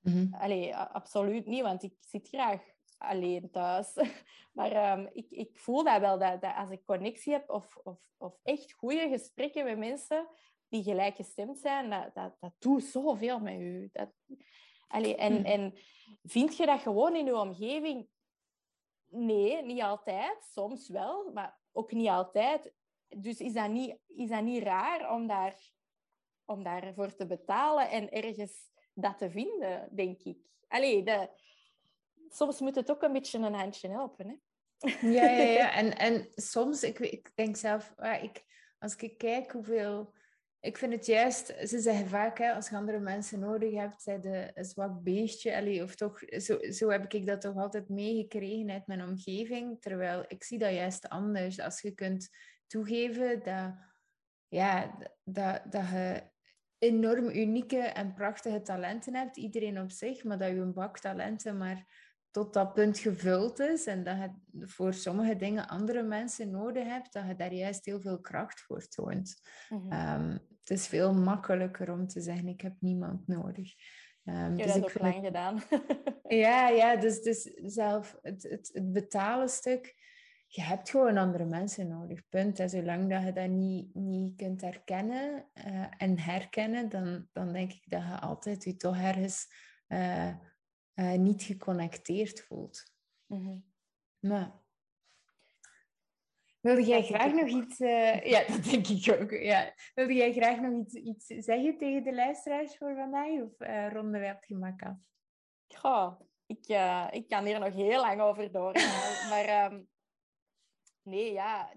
Mhm. 0.08 0.34
Allee, 0.34 0.76
absoluut 0.76 1.46
niet, 1.46 1.62
want 1.62 1.84
ik 1.84 1.94
zit 2.00 2.28
graag 2.28 2.62
alleen 2.98 3.52
thuis. 3.52 3.94
Maar 4.54 4.72
ehm, 4.72 5.08
ik, 5.14 5.30
ik 5.30 5.58
voel 5.58 5.84
dat 5.84 6.00
wel, 6.00 6.20
dat, 6.20 6.42
dat 6.42 6.56
als 6.56 6.70
ik 6.70 6.86
connectie 6.86 7.34
heb 7.34 7.50
of, 7.50 7.78
of, 7.84 8.00
of 8.18 8.40
echt 8.44 8.74
goede 8.74 9.10
gesprekken 9.10 9.64
met 9.64 9.78
mensen 9.78 10.28
die 10.68 10.84
gelijkgestemd 10.84 11.58
zijn, 11.58 11.90
dat, 11.90 12.14
dat, 12.14 12.36
dat 12.40 12.54
doet 12.60 12.84
zoveel 12.84 13.40
met 13.40 13.60
u. 13.60 13.90
Dat, 13.92 14.10
allee, 14.88 15.16
en, 15.16 15.36
Hmm. 15.36 15.46
en 15.46 15.74
vind 16.24 16.58
je 16.58 16.66
dat 16.66 16.80
gewoon 16.82 17.16
in 17.16 17.26
je 17.26 17.38
omgeving? 17.38 18.08
Nee, 19.08 19.64
niet 19.64 19.82
altijd. 19.82 20.44
Soms 20.44 20.90
wel, 20.90 21.32
maar 21.34 21.60
ook 21.72 21.92
niet 21.92 22.10
altijd. 22.10 22.74
Dus 23.08 23.40
is 23.40 23.54
dat 23.54 23.70
niet, 23.70 23.98
is 24.08 24.30
dat 24.30 24.44
niet 24.44 24.64
raar 24.64 25.14
om, 25.14 25.28
daar, 25.28 25.72
om 26.46 26.64
daarvoor 26.64 27.16
te 27.16 27.26
betalen 27.26 27.90
en 27.90 28.12
ergens 28.12 28.70
dat 29.00 29.18
te 29.18 29.30
vinden, 29.30 29.90
denk 29.92 30.24
ik. 30.24 30.38
Allee, 30.68 31.04
de, 31.04 31.30
soms 32.30 32.60
moet 32.60 32.76
het 32.76 32.92
ook 32.92 33.02
een 33.02 33.14
beetje 33.14 33.38
een 33.38 33.54
handje 33.54 33.90
helpen. 33.90 34.28
Hè? 34.28 34.36
Ja, 35.08 35.30
ja, 35.30 35.44
ja. 35.44 35.74
En, 35.80 35.98
en 35.98 36.28
soms, 36.36 36.84
ik, 36.84 37.00
ik 37.00 37.32
denk 37.36 37.56
zelf, 37.56 37.94
ik, 38.22 38.44
als 38.80 38.96
ik 38.96 39.18
kijk 39.18 39.52
hoeveel... 39.52 40.16
Ik 40.60 40.78
vind 40.78 40.94
het 40.94 41.06
juist, 41.06 41.46
ze 41.64 41.80
zeggen 41.80 42.08
vaak, 42.08 42.38
hè, 42.38 42.54
als 42.54 42.70
je 42.70 42.76
andere 42.76 43.00
mensen 43.00 43.40
nodig 43.40 43.74
hebt, 43.74 44.02
zij 44.02 44.20
de 44.20 44.52
een 44.54 44.66
zwak 44.66 45.04
beestje. 45.04 45.56
Allee, 45.56 45.84
of 45.84 45.96
toch, 45.96 46.20
zo, 46.28 46.58
zo 46.72 46.90
heb 46.90 47.14
ik 47.14 47.26
dat 47.26 47.42
toch 47.42 47.56
altijd 47.56 47.90
meegekregen 47.90 48.70
uit 48.72 48.88
mijn 48.88 49.04
omgeving. 49.04 49.82
Terwijl 49.82 50.26
ik 50.28 50.44
zie 50.44 50.58
dat 50.58 50.74
juist 50.74 51.10
anders. 51.10 51.60
Als 51.60 51.82
je 51.82 51.92
kunt 51.92 52.30
toegeven 52.68 53.44
dat, 53.44 53.74
ja, 54.48 54.98
dat, 55.24 55.62
dat 55.72 55.90
je 55.90 56.24
enorm 56.80 57.30
unieke 57.30 57.78
en 57.78 58.14
prachtige 58.14 58.62
talenten 58.62 59.16
hebt, 59.16 59.38
iedereen 59.38 59.82
op 59.82 59.92
zich, 59.92 60.24
maar 60.24 60.38
dat 60.38 60.50
je 60.50 60.56
een 60.56 60.74
bak 60.74 61.00
talenten 61.00 61.58
maar 61.58 61.86
tot 62.32 62.54
dat 62.54 62.74
punt 62.74 63.00
gevuld 63.00 63.60
is 63.60 63.86
en 63.86 64.04
dat 64.04 64.18
je 64.18 64.32
voor 64.68 64.94
sommige 64.94 65.36
dingen 65.36 65.68
andere 65.68 66.04
mensen 66.04 66.52
nodig 66.52 66.84
hebt, 66.84 67.14
dat 67.14 67.28
je 67.28 67.36
daar 67.36 67.54
juist 67.54 67.86
heel 67.86 68.02
veel 68.02 68.20
kracht 68.20 68.62
voor 68.62 68.88
toont. 68.88 69.42
Mhm. 69.70 69.92
Ehm, 69.92 70.30
het 70.60 70.70
is 70.70 70.88
veel 70.88 71.14
makkelijker 71.14 71.92
om 71.92 72.08
te 72.08 72.22
zeggen, 72.22 72.48
ik 72.48 72.62
heb 72.62 72.74
niemand 72.80 73.28
nodig. 73.28 73.74
Ik 74.24 74.34
heb 74.34 74.58
dus 74.58 74.66
dat 74.66 74.84
ook 74.84 74.90
vind 74.90 75.04
lang 75.04 75.16
het- 75.16 75.26
gedaan. 75.26 75.62
ja, 76.46 76.70
ja, 76.70 76.96
dus, 76.96 77.22
dus 77.22 77.42
zelf 77.66 78.18
het, 78.22 78.44
het, 78.44 78.70
het 78.74 78.92
betalen 78.92 79.50
stuk, 79.50 79.96
je 80.48 80.62
hebt 80.62 80.90
gewoon 80.90 81.18
andere 81.18 81.46
mensen 81.46 81.88
nodig, 81.88 82.30
punt. 82.30 82.60
En 82.60 82.70
zolang 82.70 83.10
dat 83.10 83.24
je 83.24 83.34
dat 83.34 83.50
niet, 83.50 83.96
niet 83.96 84.36
kunt 84.36 84.62
herkennen 84.62 85.50
eh, 85.54 85.86
en 85.98 86.20
herkennen, 86.20 86.90
dan, 86.90 87.28
dan 87.34 87.54
denk 87.54 87.72
ik 87.72 87.84
dat 87.90 88.02
je 88.02 88.20
altijd 88.20 88.64
je 88.64 88.76
toch 88.76 88.98
ergens 88.98 89.48
eh, 89.88 90.28
eh, 90.94 91.14
niet 91.18 91.44
geconnecteerd 91.44 92.42
voelt. 92.42 92.94
Mhm. 93.26 93.58
Maar... 94.20 94.52
Wilde 96.60 96.84
jij 96.84 97.04
graag 97.04 97.34
nog 97.34 97.48
iets... 97.48 97.80
eh, 97.80 98.26
Ja, 98.26 98.48
dat 98.48 98.64
denk 98.64 98.88
ik 98.88 99.22
ook. 99.22 99.32
Ja. 99.32 99.74
Wilde 99.94 100.14
jij 100.14 100.34
graag 100.34 100.60
nog 100.60 100.86
iets, 100.86 100.94
iets 100.94 101.26
zeggen 101.26 101.78
tegen 101.78 102.04
de 102.04 102.14
luisteraars 102.14 102.78
voor 102.78 102.96
vandaag? 102.96 103.42
Of 103.42 103.60
eh 103.60 103.92
ronden 103.92 104.20
wij 104.20 104.30
op 104.30 104.36
het 104.36 104.46
gemak 104.46 104.82
af? 104.82 104.98
Goh, 105.68 106.22
ik, 106.46 106.68
ik 107.12 107.28
kan 107.28 107.46
hier 107.46 107.60
nog 107.60 107.74
heel 107.74 108.02
lang 108.02 108.22
over 108.22 108.52
doorgaan. 108.52 109.30
maar 109.30 109.46
ehm, 109.46 109.82
nee, 111.08 111.32
ja. 111.32 111.74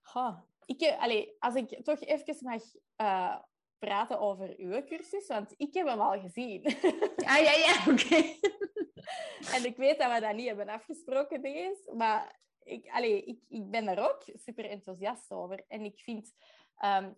Goh, 0.00 0.38
ik, 0.64 0.80
eh, 0.80 1.02
allee, 1.02 1.36
als 1.38 1.54
ik 1.54 1.84
toch 1.84 2.00
even 2.00 2.36
mag 2.40 2.62
eh, 2.96 3.38
praten 3.78 4.20
over 4.20 4.54
uw 4.56 4.84
cursus, 4.84 5.26
want 5.26 5.54
ik 5.56 5.74
heb 5.74 5.86
hem 5.86 6.00
al 6.00 6.20
gezien. 6.20 6.62
Ah, 7.28 7.38
ja, 7.44 7.52
ja, 7.52 7.92
oké. 7.92 8.16
en 9.54 9.64
ik 9.64 9.76
weet 9.76 9.98
dat 9.98 10.12
we 10.12 10.20
dat 10.20 10.34
niet 10.34 10.46
hebben 10.46 10.68
afgesproken 10.68 11.42
deze, 11.42 11.92
maar 11.96 12.40
ik, 12.62 12.88
allee, 12.90 13.24
ik, 13.24 13.40
ik 13.48 13.70
ben 13.70 13.84
daar 13.84 14.10
ook 14.10 14.22
super 14.34 14.64
enthousiast 14.64 15.30
over. 15.30 15.64
En 15.68 15.84
ik 15.84 15.98
vind 15.98 16.34
Um, 16.84 17.16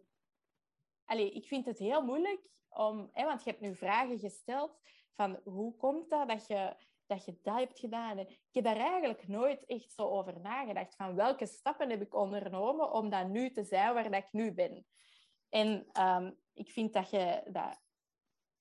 allee, 1.05 1.31
ik 1.33 1.47
vind 1.47 1.67
het 1.67 1.79
heel 1.79 2.03
moeilijk 2.03 2.41
om... 2.69 3.11
Hè, 3.13 3.25
want 3.25 3.45
je 3.45 3.51
hebt 3.51 3.63
nu 3.63 3.75
vragen 3.75 4.19
gesteld 4.19 4.79
van 5.15 5.41
hoe 5.45 5.77
komt 5.77 6.11
dat 6.11 6.29
dat 6.29 6.47
je 6.47 6.77
dat 7.11 7.25
je 7.25 7.39
dat 7.43 7.59
hebt 7.59 7.79
gedaan. 7.79 8.19
ik 8.19 8.39
heb 8.51 8.65
daar 8.65 8.77
eigenlijk 8.77 9.29
nooit 9.29 9.65
echt 9.67 9.93
zo 9.93 10.03
over 10.03 10.41
nagedacht. 10.41 10.95
Van 10.95 11.15
welke 11.15 11.47
stappen 11.47 11.91
heb 11.91 12.03
ik 12.03 12.15
ondernomen 12.15 12.93
om 12.93 13.11
dat 13.11 13.29
nu 13.29 13.51
te 13.51 13.65
zijn 13.65 13.95
waar 13.95 14.11
dat 14.11 14.23
ik 14.23 14.33
nu 14.33 14.53
ben. 14.53 14.87
En 15.49 15.87
um, 16.01 16.39
ik 16.53 16.71
vind 16.71 16.93
dat 16.93 17.11
je 17.11 17.43
dat 17.53 17.81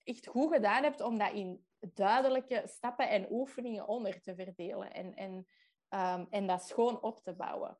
echt 0.04 0.28
goed 0.28 0.54
gedaan 0.54 0.84
hebt 0.84 1.02
om 1.02 1.18
dat 1.18 1.34
in 1.34 1.66
duidelijke 1.80 2.64
stappen 2.66 3.10
en 3.10 3.32
oefeningen 3.32 3.88
onder 3.88 4.22
te 4.22 4.36
verdelen. 4.36 4.94
En, 4.94 5.16
en, 5.16 5.48
um, 5.90 6.28
en 6.30 6.48
dat 6.48 6.64
schoon 6.64 7.02
op 7.02 7.24
te 7.24 7.34
bouwen. 7.34 7.78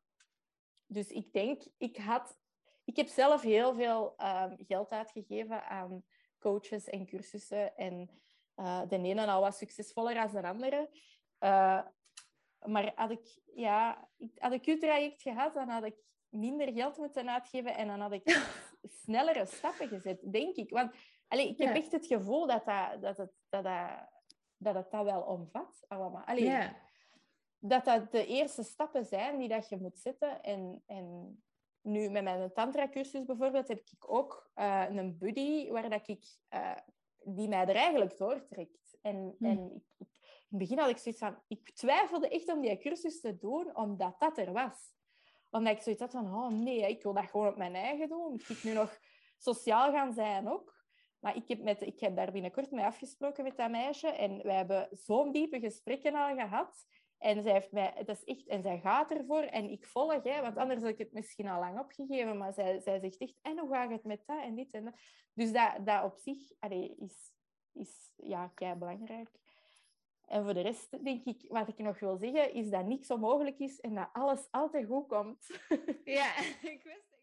Dus 0.86 1.08
ik 1.10 1.32
denk, 1.32 1.62
ik 1.76 1.96
had... 1.96 2.38
Ik 2.84 2.96
heb 2.96 3.08
zelf 3.08 3.42
heel 3.42 3.74
veel 3.74 4.14
um, 4.18 4.56
geld 4.66 4.90
uitgegeven 4.90 5.64
aan 5.64 6.04
coaches 6.38 6.84
en 6.84 7.06
cursussen. 7.06 7.76
En 7.76 8.10
uh, 8.60 8.80
de 8.88 8.96
ene 8.96 9.26
al 9.26 9.40
wat 9.40 9.56
succesvoller 9.56 10.14
dan 10.14 10.42
de 10.42 10.48
andere. 10.48 10.88
Uh, 11.40 11.80
maar 12.66 12.92
had 12.94 13.10
ik, 13.10 13.40
ja, 13.54 14.08
had 14.36 14.52
ik 14.52 14.64
uw 14.64 14.78
traject 14.78 15.22
gehad, 15.22 15.54
dan 15.54 15.68
had 15.68 15.84
ik 15.84 15.96
minder 16.28 16.72
geld 16.72 16.96
moeten 16.96 17.30
uitgeven 17.30 17.76
en 17.76 17.86
dan 17.86 18.00
had 18.00 18.12
ik 18.12 18.22
snellere 19.02 19.46
stappen 19.46 19.88
gezet, 19.88 20.32
denk 20.32 20.56
ik. 20.56 20.70
Want 20.70 20.94
allee, 21.28 21.48
ik 21.48 21.58
heb 21.58 21.74
echt 21.74 21.92
het 21.92 22.06
gevoel 22.06 22.46
dat, 22.46 22.64
dat, 22.64 23.02
dat, 23.02 23.16
het, 23.16 23.32
dat, 23.48 23.64
dat, 23.64 23.88
dat 24.56 24.74
het 24.74 24.90
dat 24.90 25.04
wel 25.04 25.22
omvat, 25.22 25.84
allemaal. 25.88 26.24
Allee, 26.24 26.44
ja. 26.44 26.76
Dat 27.58 27.84
dat 27.84 28.12
de 28.12 28.26
eerste 28.26 28.62
stappen 28.62 29.04
zijn 29.04 29.38
die 29.38 29.48
dat 29.48 29.68
je 29.68 29.76
moet 29.76 29.98
zetten. 29.98 30.42
En, 30.42 30.82
en 30.86 31.36
nu 31.80 32.08
met 32.08 32.24
mijn 32.24 32.52
tantra-cursus 32.52 33.24
bijvoorbeeld 33.24 33.68
heb 33.68 33.78
ik 33.78 34.12
ook 34.12 34.50
uh, 34.54 34.86
een 34.88 35.18
buddy 35.18 35.70
waar 35.70 35.90
dat 35.90 36.08
ik 36.08 36.24
die 37.24 37.48
mij 37.48 37.66
er 37.66 37.74
eigenlijk 37.74 38.18
doortrekt. 38.18 38.98
En, 39.02 39.34
hm. 39.38 39.44
en 39.44 39.72
ik, 39.74 39.94
ik, 39.98 40.08
in 40.50 40.58
het 40.58 40.58
begin 40.58 40.78
had 40.78 40.88
ik 40.88 40.98
zoiets 40.98 41.20
van... 41.20 41.38
Ik 41.48 41.70
twijfelde 41.70 42.28
echt 42.28 42.52
om 42.52 42.60
die 42.60 42.78
cursus 42.78 43.20
te 43.20 43.38
doen, 43.38 43.76
omdat 43.76 44.20
dat 44.20 44.38
er 44.38 44.52
was. 44.52 44.94
Omdat 45.50 45.72
ik 45.76 45.82
zoiets 45.82 46.02
had 46.02 46.10
van... 46.10 46.34
Oh 46.34 46.48
nee, 46.48 46.88
ik 46.88 47.02
wil 47.02 47.12
dat 47.12 47.30
gewoon 47.30 47.48
op 47.48 47.56
mijn 47.56 47.74
eigen 47.74 48.08
doen. 48.08 48.34
Ik 48.34 48.48
moet 48.48 48.64
nu 48.64 48.72
nog 48.72 48.98
sociaal 49.38 49.92
gaan 49.92 50.12
zijn 50.12 50.48
ook. 50.48 50.78
Maar 51.20 51.36
ik 51.36 51.48
heb, 51.48 51.62
met, 51.62 51.82
ik 51.82 52.00
heb 52.00 52.16
daar 52.16 52.32
binnenkort 52.32 52.70
mee 52.70 52.84
afgesproken 52.84 53.44
met 53.44 53.56
dat 53.56 53.70
meisje. 53.70 54.08
En 54.08 54.42
wij 54.42 54.56
hebben 54.56 54.88
zo'n 54.90 55.32
diepe 55.32 55.60
gesprekken 55.60 56.14
al 56.14 56.34
gehad. 56.34 56.86
En 57.20 57.42
zij, 57.42 57.52
heeft 57.52 57.72
mij, 57.72 57.92
het 57.94 58.08
is 58.08 58.24
echt, 58.24 58.46
en 58.46 58.62
zij 58.62 58.78
gaat 58.78 59.10
ervoor 59.10 59.42
en 59.42 59.70
ik 59.70 59.84
volg, 59.84 60.22
hè, 60.22 60.40
want 60.40 60.56
anders 60.56 60.80
had 60.80 60.90
ik 60.90 60.98
het 60.98 61.12
misschien 61.12 61.48
al 61.48 61.60
lang 61.60 61.78
opgegeven. 61.78 62.38
Maar 62.38 62.52
zij, 62.52 62.80
zij 62.80 62.98
zegt 62.98 63.16
echt, 63.16 63.34
en 63.42 63.58
hoe 63.58 63.72
gaat 63.72 63.90
het 63.90 64.04
met 64.04 64.22
dat 64.26 64.42
en 64.42 64.54
dit 64.54 64.72
en 64.72 64.84
dat. 64.84 64.94
Dus 65.34 65.52
dat, 65.52 65.72
dat 65.84 66.04
op 66.04 66.18
zich 66.18 66.52
is, 66.98 67.32
is 67.72 68.12
ja, 68.16 68.50
kei 68.54 68.74
belangrijk. 68.74 69.28
En 70.26 70.44
voor 70.44 70.54
de 70.54 70.60
rest 70.60 71.04
denk 71.04 71.24
ik, 71.24 71.44
wat 71.48 71.68
ik 71.68 71.78
nog 71.78 72.00
wil 72.00 72.16
zeggen, 72.16 72.54
is 72.54 72.70
dat 72.70 72.86
niks 72.86 73.10
onmogelijk 73.10 73.58
is 73.58 73.80
en 73.80 73.94
dat 73.94 74.08
alles 74.12 74.48
altijd 74.50 74.86
goed 74.86 75.06
komt. 75.06 75.46
Ja, 76.04 76.38
ik 76.62 76.82
wist 76.82 77.10
het. 77.10 77.18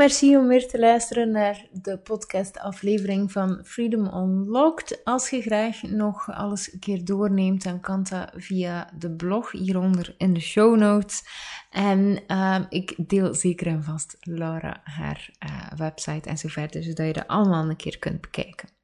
Merci 0.00 0.36
om 0.36 0.46
weer 0.46 0.68
te 0.68 0.78
luisteren 0.78 1.30
naar 1.30 1.66
de 1.72 1.98
podcast-aflevering 1.98 3.32
van 3.32 3.60
Freedom 3.64 4.06
Unlocked. 4.06 5.00
Als 5.04 5.30
je 5.30 5.40
graag 5.40 5.82
nog 5.82 6.32
alles 6.32 6.72
een 6.72 6.78
keer 6.78 7.04
doorneemt, 7.04 7.62
dan 7.62 7.80
kan 7.80 8.06
dat 8.10 8.30
via 8.36 8.90
de 8.98 9.10
blog 9.10 9.52
hieronder 9.52 10.14
in 10.18 10.34
de 10.34 10.40
show 10.40 10.76
notes. 10.76 11.22
En 11.70 12.22
uh, 12.28 12.60
ik 12.68 12.94
deel 12.96 13.34
zeker 13.34 13.66
en 13.66 13.82
vast 13.82 14.16
Laura 14.20 14.80
haar 14.84 15.30
uh, 15.46 15.78
website 15.78 16.28
en 16.28 16.38
zo 16.38 16.48
verder, 16.48 16.82
zodat 16.82 17.06
je 17.06 17.12
dat 17.12 17.26
allemaal 17.26 17.68
een 17.68 17.76
keer 17.76 17.98
kunt 17.98 18.20
bekijken. 18.20 18.79